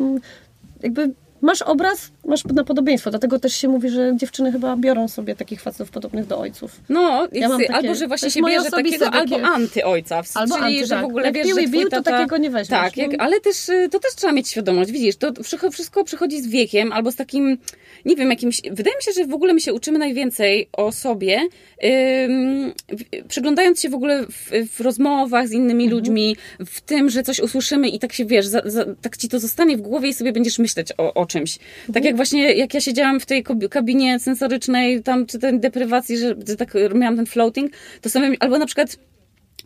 jakby 0.82 1.10
masz 1.40 1.62
obraz, 1.62 2.10
masz 2.24 2.44
na 2.44 2.64
podobieństwo, 2.64 3.10
dlatego 3.10 3.38
też 3.38 3.54
się 3.56 3.68
mówi, 3.68 3.88
że 3.90 4.12
dziewczyny 4.16 4.52
chyba 4.52 4.76
biorą 4.76 5.08
sobie 5.08 5.34
takich 5.36 5.62
facetów 5.62 5.90
podobnych 5.90 6.26
do 6.26 6.38
ojców. 6.38 6.80
No, 6.88 7.28
jest, 7.32 7.48
mam 7.48 7.60
takie- 7.60 7.74
albo 7.74 7.94
że 7.94 8.00
to 8.00 8.08
właśnie 8.08 8.30
się 8.30 8.40
bierze 8.42 8.70
takiego, 8.70 9.04
takie- 9.10 9.18
albo 9.18 9.40
antyojca. 9.48 10.22
w- 10.22 10.36
Albo 10.36 10.54
czyli, 10.54 10.66
anty, 10.66 10.78
że 10.86 10.94
w 10.94 10.98
tak. 10.98 11.04
ogóle 11.04 11.24
Jak 11.26 11.34
wiesz, 11.34 11.48
że 11.48 11.68
bił, 11.68 11.84
to 11.84 11.90
tata... 11.90 12.10
takiego 12.10 12.36
nie 12.36 12.50
weźmiesz, 12.50 12.68
Tak, 12.68 12.96
jak, 12.96 13.10
no. 13.12 13.24
ale 13.24 13.40
też 13.40 13.68
y, 13.68 13.88
to 13.92 13.98
też 13.98 14.14
trzeba 14.14 14.32
mieć 14.32 14.48
świadomość. 14.48 14.90
Widzisz, 14.90 15.16
to 15.16 15.32
wszystko 15.72 16.04
przychodzi 16.04 16.42
z 16.42 16.46
wiekiem, 16.48 16.92
albo 16.92 17.10
z 17.12 17.16
takim, 17.16 17.58
nie 18.04 18.16
wiem, 18.16 18.30
jakimś... 18.30 18.62
Wydaje 18.70 18.96
mi 18.96 19.02
się, 19.02 19.12
że 19.12 19.24
w 19.26 19.34
ogóle 19.34 19.54
my 19.54 19.60
się 19.60 19.74
uczymy 19.74 19.98
najwięcej 19.98 20.68
o 20.72 20.92
sobie, 20.92 21.40
ym, 21.84 22.72
w- 22.88 23.26
przyglądając 23.28 23.80
się 23.80 23.88
w 23.88 23.94
ogóle 23.94 24.26
w, 24.26 24.50
w 24.76 24.80
rozmowach 24.80 25.48
z 25.48 25.52
innymi 25.52 25.84
Mhm. 25.84 25.90
ludźmi, 26.00 26.36
w 26.66 26.80
tym, 26.80 27.10
że 27.10 27.22
coś 27.22 27.40
usłyszymy 27.40 27.88
i 27.88 27.98
tak 27.98 28.12
się, 28.12 28.24
wiesz, 28.24 28.46
za, 28.46 28.62
za, 28.64 28.84
tak 29.02 29.16
ci 29.16 29.28
to 29.28 29.38
zostanie 29.40 29.76
w 29.76 29.80
głowie 29.80 30.08
i 30.08 30.14
sobie 30.14 30.32
będziesz 30.32 30.58
myśleć 30.58 30.88
o, 30.98 31.14
o 31.14 31.25
czymś. 31.26 31.58
Tak 31.58 31.88
Mhm. 31.88 32.04
jak 32.04 32.16
właśnie, 32.16 32.52
jak 32.52 32.74
ja 32.74 32.80
siedziałam 32.80 33.20
w 33.20 33.26
tej 33.26 33.44
kabinie 33.70 34.18
sensorycznej, 34.18 35.02
tam, 35.02 35.26
czy 35.26 35.38
tej 35.38 35.60
deprywacji, 35.60 36.18
że, 36.18 36.34
że 36.48 36.56
tak 36.56 36.74
miałam 36.94 37.16
ten 37.16 37.26
floating, 37.26 37.72
to 38.00 38.10
sobie, 38.10 38.36
albo 38.40 38.58
na 38.58 38.66
przykład 38.66 38.96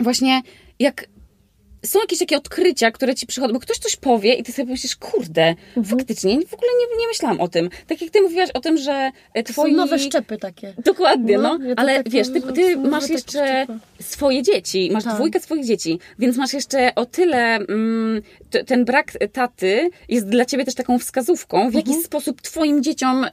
właśnie 0.00 0.42
jak 0.78 1.06
są 1.84 2.00
jakieś 2.00 2.18
takie 2.18 2.36
odkrycia, 2.36 2.90
które 2.90 3.14
ci 3.14 3.26
przychodzą, 3.26 3.52
bo 3.52 3.60
ktoś 3.60 3.78
coś 3.78 3.96
powie 3.96 4.34
i 4.34 4.42
ty 4.42 4.52
sobie 4.52 4.72
myślisz, 4.72 4.96
kurde, 4.96 5.54
Mhm. 5.76 5.98
faktycznie, 5.98 6.38
w 6.46 6.54
ogóle 6.54 6.70
nie, 6.80 7.00
nie 7.00 7.06
myślałam 7.08 7.40
o 7.40 7.48
tym. 7.48 7.70
Tak 7.86 8.02
jak 8.02 8.10
ty 8.10 8.22
mówiłaś 8.22 8.50
o 8.54 8.60
tym, 8.60 8.78
że 8.78 9.10
e, 9.34 9.42
To 9.42 9.52
twoi... 9.52 9.70
są 9.70 9.76
nowe 9.76 9.98
szczepy 9.98 10.38
takie. 10.38 10.74
Dokładnie, 10.84 11.38
No, 11.38 11.58
no. 11.58 11.64
ja 11.66 11.74
to 11.74 11.80
Ale 11.80 11.96
tak 11.96 12.08
wiesz, 12.08 12.28
ty, 12.32 12.42
ty 12.42 12.76
masz 12.76 13.08
jeszcze 13.10 13.66
swoje 14.00 14.42
dzieci, 14.42 14.90
masz 14.92 15.04
Tak. 15.04 15.14
dwójkę 15.14 15.40
swoich 15.40 15.64
dzieci, 15.66 15.98
więc 16.18 16.36
masz 16.36 16.52
jeszcze 16.52 16.94
o 16.94 17.06
tyle 17.06 17.56
mm, 17.56 18.22
ten 18.66 18.84
brak 18.84 19.12
taty 19.32 19.90
jest 20.08 20.28
dla 20.28 20.44
ciebie 20.44 20.64
też 20.64 20.74
taką 20.74 20.98
wskazówką, 20.98 21.70
w 21.70 21.74
jaki 21.74 21.94
sposób 21.94 22.40
twoim 22.42 22.82
dzieciom 22.82 23.24
y, 23.24 23.28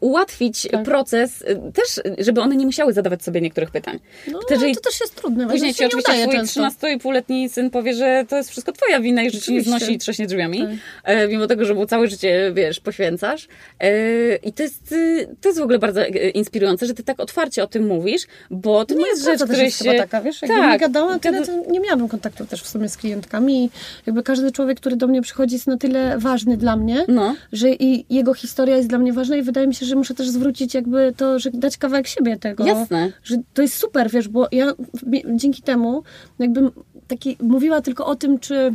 ułatwić 0.00 0.64
Mhm. 0.66 0.84
Tak. 0.84 0.92
proces, 0.92 1.42
y, 1.42 1.44
też, 1.74 2.00
żeby 2.26 2.40
one 2.40 2.56
nie 2.56 2.66
musiały 2.66 2.92
zadawać 2.92 3.22
sobie 3.24 3.40
niektórych 3.40 3.70
pytań. 3.70 3.98
No, 4.32 4.40
ale 4.50 4.74
to 4.74 4.80
też 4.80 5.00
jest 5.00 5.14
trudne. 5.14 5.46
Później 5.48 5.74
ci 5.74 5.84
oczywiście 5.84 6.12
twój 6.22 6.34
często. 6.34 6.60
13,5-letni 6.60 7.48
syn 7.48 7.70
powie, 7.70 7.91
że 7.94 8.24
to 8.28 8.36
jest 8.36 8.50
wszystko 8.50 8.72
twoja 8.72 9.00
wina 9.00 9.22
i 9.22 9.30
że 9.30 9.38
ci 9.40 9.52
nie 9.52 9.62
znosi 9.62 9.92
i 9.92 9.98
trzaśnie 9.98 10.26
drzwiami, 10.26 10.60
Tak. 10.60 10.70
e, 11.04 11.28
mimo 11.28 11.46
tego, 11.46 11.64
że 11.64 11.74
mu 11.74 11.86
całe 11.86 12.08
życie, 12.08 12.52
wiesz, 12.54 12.80
poświęcasz. 12.80 13.48
E, 13.80 14.36
I 14.36 14.52
to 14.52 14.62
jest, 14.62 14.92
y, 14.92 15.28
to 15.40 15.48
jest 15.48 15.60
w 15.60 15.62
ogóle 15.62 15.78
bardzo 15.78 16.02
e, 16.02 16.30
inspirujące, 16.30 16.86
że 16.86 16.94
ty 16.94 17.02
tak 17.02 17.20
otwarcie 17.20 17.62
o 17.62 17.66
tym 17.66 17.86
mówisz, 17.86 18.22
bo 18.50 18.84
to 18.84 18.94
nie 18.94 19.06
jest 19.06 19.24
rzecz, 19.24 19.40
jest 19.58 19.78
się... 19.78 19.84
chyba 19.84 19.98
taka, 19.98 20.20
wiesz, 20.20 20.42
jakbym 20.42 20.60
tak, 20.60 20.72
nie 20.72 20.78
gadała 20.78 21.18
to 21.18 21.30
nie 21.70 21.80
miałabym 21.80 22.08
kontaktu 22.08 22.46
też 22.46 22.62
w 22.62 22.68
sumie 22.68 22.88
z 22.88 22.96
klientkami. 22.96 23.70
Jakby 24.06 24.22
każdy 24.22 24.52
człowiek, 24.52 24.80
który 24.80 24.96
do 24.96 25.06
mnie 25.06 25.22
przychodzi 25.22 25.54
jest 25.54 25.66
na 25.66 25.76
tyle 25.76 26.18
ważny 26.18 26.56
dla 26.56 26.76
mnie, 26.76 27.04
No. 27.08 27.34
że 27.52 27.70
i 27.70 28.04
jego 28.14 28.34
historia 28.34 28.76
jest 28.76 28.88
dla 28.88 28.98
mnie 28.98 29.12
ważna 29.12 29.36
i 29.36 29.42
wydaje 29.42 29.66
mi 29.66 29.74
się, 29.74 29.86
że 29.86 29.96
muszę 29.96 30.14
też 30.14 30.28
zwrócić 30.28 30.74
jakby 30.74 31.12
to, 31.16 31.38
że 31.38 31.50
dać 31.50 31.76
kawałek 31.76 32.06
siebie 32.06 32.36
tego. 32.36 32.66
Jasne. 32.66 33.12
Że 33.24 33.36
to 33.54 33.62
jest 33.62 33.76
super, 33.76 34.10
wiesz, 34.10 34.28
bo 34.28 34.48
ja 34.52 34.72
dzięki 35.34 35.62
temu 35.62 36.02
jakbym 36.38 36.70
taki 37.08 37.36
mówiła 37.42 37.80
tylko 37.80 38.06
o 38.06 38.16
tym, 38.16 38.38
czy 38.38 38.74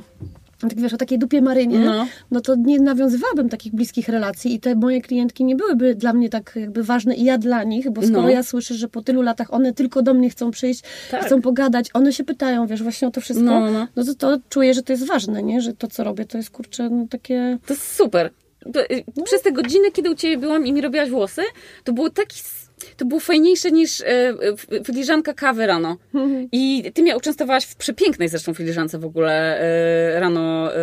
tak 0.59 0.75
wiesz, 0.79 0.93
o 0.93 0.97
takiej 0.97 1.19
dupie 1.19 1.41
Marynie, 1.41 1.79
No. 1.79 2.07
no. 2.31 2.41
to 2.41 2.55
nie 2.55 2.79
nawiązywałabym 2.79 3.49
takich 3.49 3.75
bliskich 3.75 4.09
relacji 4.09 4.53
i 4.53 4.59
te 4.59 4.75
moje 4.75 5.01
klientki 5.01 5.45
nie 5.45 5.55
byłyby 5.55 5.95
dla 5.95 6.13
mnie 6.13 6.29
tak 6.29 6.53
jakby 6.55 6.83
ważne 6.83 7.15
i 7.15 7.23
ja 7.23 7.37
dla 7.37 7.63
nich, 7.63 7.89
bo 7.89 8.01
skoro 8.01 8.21
No. 8.21 8.29
ja 8.29 8.43
słyszę, 8.43 8.73
że 8.75 8.87
po 8.87 9.01
tylu 9.01 9.21
latach 9.21 9.53
one 9.53 9.73
tylko 9.73 10.01
do 10.01 10.13
mnie 10.13 10.29
chcą 10.29 10.51
przyjść, 10.51 10.83
Tak. 11.11 11.25
chcą 11.25 11.41
pogadać, 11.41 11.89
one 11.93 12.13
się 12.13 12.23
pytają, 12.23 12.67
wiesz, 12.67 12.83
właśnie 12.83 13.07
o 13.07 13.11
to 13.11 13.21
wszystko, 13.21 13.45
No, 13.45 13.71
no, 13.71 13.87
no. 13.95 14.03
to, 14.03 14.15
to 14.15 14.37
czuję, 14.49 14.73
że 14.73 14.83
to 14.83 14.93
jest 14.93 15.05
ważne, 15.07 15.43
nie? 15.43 15.61
Że 15.61 15.73
to, 15.73 15.87
co 15.87 16.03
robię, 16.03 16.25
to 16.25 16.37
jest, 16.37 16.49
kurczę, 16.49 16.89
no 16.89 17.07
takie... 17.09 17.57
To 17.65 17.73
jest 17.73 17.95
super. 17.95 18.31
Y, 18.91 19.03
No. 19.17 19.23
Przez 19.23 19.41
te 19.41 19.51
godziny, 19.51 19.91
kiedy 19.91 20.11
u 20.11 20.15
ciebie 20.15 20.37
byłam 20.37 20.65
i 20.65 20.73
mi 20.73 20.81
robiłaś 20.81 21.09
włosy, 21.09 21.41
to 21.83 21.93
był 21.93 22.09
taki 22.09 22.39
to 22.97 23.05
było 23.05 23.19
fajniejsze 23.19 23.71
niż 23.71 24.01
e, 24.01 24.05
filiżanka 24.85 25.33
kawy 25.33 25.67
rano. 25.67 25.97
I 26.51 26.91
ty 26.93 27.01
mnie 27.01 27.17
uczęstowałaś 27.17 27.65
w 27.65 27.75
przepięknej 27.75 28.29
zresztą 28.29 28.53
filiżance 28.53 28.99
w 28.99 29.05
ogóle 29.05 29.59
e, 29.59 30.19
rano 30.19 30.73
e, 30.73 30.77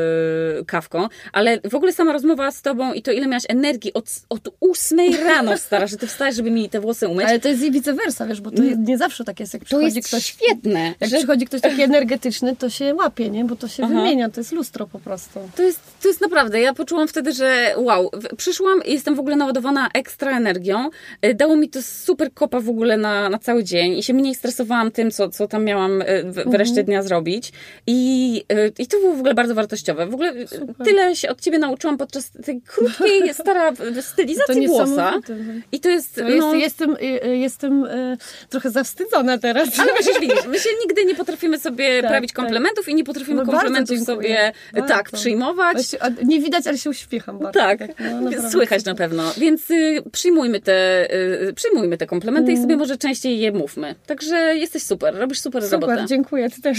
kawką, 0.67 1.09
ale 1.33 1.61
w 1.71 1.75
ogóle 1.75 1.93
sama 1.93 2.13
rozmowa 2.13 2.51
z 2.51 2.63
tobą 2.63 2.93
i 2.93 3.03
to 3.03 3.13
ile 3.13 3.27
miałaś 3.27 3.43
energii 3.49 3.93
od, 3.93 4.05
od 4.29 4.49
ósmej 4.61 5.17
rano 5.17 5.57
stara, 5.57 5.87
że 5.87 5.97
ty 5.97 6.07
wstajesz, 6.07 6.37
żeby 6.37 6.51
mi 6.51 6.71
te 6.71 6.81
włosy 6.81 7.09
umyć. 7.09 7.27
Ale 7.27 7.41
to 7.41 7.49
jest 7.49 7.63
i 7.63 7.71
vice 7.71 7.93
versa, 7.93 8.27
wiesz, 8.27 8.41
bo 8.41 8.51
to 8.51 8.63
jest, 8.63 8.81
nie 8.81 8.99
zawsze 8.99 9.25
tak 9.25 9.41
jest, 9.41 9.55
jak 9.55 9.63
to 9.63 9.67
przychodzi 9.67 9.97
jest 9.97 10.09
ktoś... 10.09 10.25
świetne. 10.25 10.95
Jak 11.01 11.11
że 11.11 11.17
przychodzi 11.17 11.47
ktoś 11.47 11.61
taki 11.61 11.83
energetyczny, 11.83 12.57
to 12.57 12.71
się 12.71 12.95
łapie, 12.95 13.31
nie? 13.31 13.45
Bo 13.45 13.57
to 13.57 13.69
się 13.69 13.85
Aha. 13.85 13.95
wymienia, 13.95 14.31
to 14.31 14.41
jest 14.41 14.53
lustro 14.53 14.87
po 14.87 14.99
prostu. 14.99 15.41
To 15.57 15.63
jest, 15.63 15.81
to 16.03 16.09
jest 16.09 16.21
naprawdę, 16.21 16.61
ja 16.61 16.75
poczułam 16.75 17.09
wtedy, 17.09 17.33
że 17.33 17.75
wow, 17.77 18.11
przyszłam 18.37 18.85
i 18.85 18.93
jestem 18.93 19.15
w 19.15 19.21
ogóle 19.21 19.37
naładowana 19.37 19.89
ekstra 19.95 20.37
energią. 20.37 20.91
Dało 21.35 21.57
mi 21.57 21.69
to 21.69 21.84
super 21.85 22.33
kopa 22.35 22.61
w 22.61 22.69
ogóle 22.69 22.97
na, 22.97 23.29
na 23.29 23.39
cały 23.39 23.65
dzień 23.65 23.99
i 23.99 24.03
się 24.03 24.15
mniej 24.15 24.35
stresowałam 24.35 24.91
tym, 24.91 25.11
co, 25.11 25.29
co 25.29 25.49
tam 25.49 25.65
miałam 25.65 26.03
y, 26.03 26.07
w, 26.25 26.35
w 26.51 26.55
reszcie 26.55 26.85
dnia 26.85 27.03
zrobić. 27.03 27.53
I, 27.87 28.45
y, 28.53 28.73
I 28.79 28.87
to 28.87 28.99
było 28.99 29.13
w 29.15 29.19
ogóle 29.19 29.35
bardzo 29.35 29.55
wartościowe. 29.55 30.07
W 30.07 30.15
ogóle 30.15 30.33
y, 30.33 30.47
tyle 30.85 31.17
się 31.17 31.29
od 31.29 31.41
ciebie 31.41 31.59
nauczyłam 31.59 31.97
podczas 31.99 32.31
tej 32.45 32.61
krótkiej, 32.61 33.35
stara 33.35 33.73
w- 33.73 33.95
To 33.95 34.03
stylizacji 34.03 34.67
włosa. 34.67 34.87
niesamowite. 34.91 35.37
I 35.73 35.81
to 35.81 35.89
jest, 35.89 36.15
To 36.15 36.23
no, 36.23 36.29
jest, 36.55 36.57
jestem 36.65 36.91
y, 36.97 37.25
y, 37.27 37.37
jestem 37.37 37.85
y, 37.85 38.17
trochę 38.49 38.71
zawstydzona 38.71 39.39
teraz. 39.39 39.79
ale 39.79 39.93
przecież 39.95 40.21
widzisz, 40.21 40.47
my 40.47 40.59
się 40.59 40.69
nigdy 40.87 41.05
nie 41.05 41.15
potrafimy 41.15 41.59
sobie 41.59 42.03
Tak, 42.03 42.11
prawić 42.11 42.31
tak. 42.31 42.37
komplementów 42.37 42.89
i 42.89 42.95
nie 42.95 43.05
potrafimy 43.05 43.45
No 43.45 43.53
komplementów 43.53 43.99
sobie 44.01 44.53
Bardzo. 44.73 44.89
tak 44.89 45.11
przyjmować. 45.11 45.75
Właśnie, 45.77 45.99
Nie 46.27 46.41
widać, 46.41 46.67
ale 46.67 46.79
się 46.79 46.91
uśmiecham 46.91 47.39
bardzo. 47.39 47.61
Tak, 47.61 47.81
no, 48.01 48.21
naprawdę. 48.21 48.51
słychać 48.51 48.85
na 48.85 48.95
pewno. 48.95 49.33
Więc 49.37 49.71
y, 49.71 50.03
przyjmujmy, 50.13 50.61
te, 50.61 51.07
y, 51.15 51.53
przyjmujmy 51.75 51.99
te 51.99 52.07
komplementy 52.07 52.53
i 52.53 52.57
sobie 52.57 52.77
może 52.77 52.97
częściej 52.99 53.39
je 53.39 53.53
mówmy. 53.53 53.95
Także 54.07 54.37
jesteś 54.57 54.83
super, 54.83 55.15
robisz 55.15 55.41
super, 55.41 55.63
Super, 55.63 55.81
robotę. 55.81 56.05
dziękuję, 56.09 56.51
ty 56.51 56.63
też. 56.63 56.79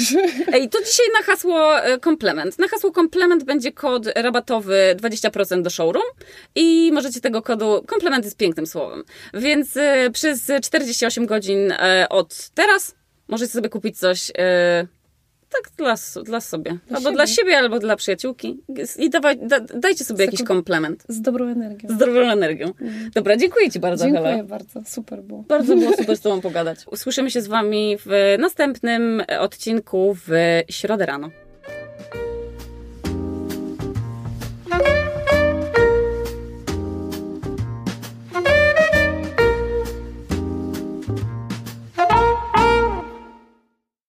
Ej, 0.54 0.70
to 0.70 0.80
dzisiaj 0.80 1.06
na 1.20 1.26
hasło 1.26 1.88
y, 1.88 2.00
komplement. 2.00 2.60
Na 2.60 2.68
hasło 2.68 2.92
komplement 2.92 3.44
będzie 3.44 3.72
kod 3.72 4.08
rabatowy 4.16 4.96
20% 4.98 5.62
do 5.62 5.70
showroom 5.70 6.06
i 6.56 6.92
możecie 6.94 7.22
tego 7.22 7.42
kodu, 7.42 7.84
komplement 7.88 8.26
jest 8.26 8.38
pięknym 8.38 8.68
słowem, 8.68 9.04
więc 9.34 9.78
y, 9.78 9.82
przez 10.14 10.52
48 10.62 11.26
godzin 11.26 11.72
y, 11.72 11.76
od 12.10 12.50
teraz 12.50 12.96
możecie 13.28 13.52
sobie 13.52 13.70
kupić 13.70 14.00
coś... 14.00 14.32
tak 15.50 15.72
dla, 15.78 15.96
dla 16.24 16.42
sobie. 16.42 16.78
albo 16.90 17.00
siebie. 17.02 17.12
dla 17.16 17.28
siebie, 17.28 17.58
albo 17.58 17.80
dla 17.80 17.96
przyjaciółki. 17.96 18.60
I 18.98 19.10
dawaj, 19.10 19.38
da, 19.38 19.60
dajcie 19.60 20.04
sobie 20.06 20.26
jakiś 20.26 20.40
taką- 20.40 20.48
komplement. 20.48 21.04
Z 21.08 21.22
dobrą 21.22 21.46
energią. 21.48 21.90
Z 21.90 21.98
dobrą 21.98 22.22
energią. 22.30 22.72
Dobra, 23.16 23.38
dziękuję 23.38 23.72
Ci 23.72 23.80
bardzo, 23.80 24.06
Dziękuję 24.06 24.32
Hela. 24.32 24.44
bardzo, 24.44 24.82
super 24.86 25.22
było. 25.24 25.44
Bardzo 25.48 25.76
było 25.78 25.94
super 25.98 26.18
z 26.18 26.22
Tobą 26.22 26.42
pogadać. 26.42 26.80
Usłyszymy 26.92 27.32
się 27.32 27.42
z 27.42 27.48
Wami 27.48 27.98
w 28.06 28.36
następnym 28.40 29.24
odcinku 29.40 30.18
w 30.28 30.30
środę 30.70 31.06
rano. 31.06 31.30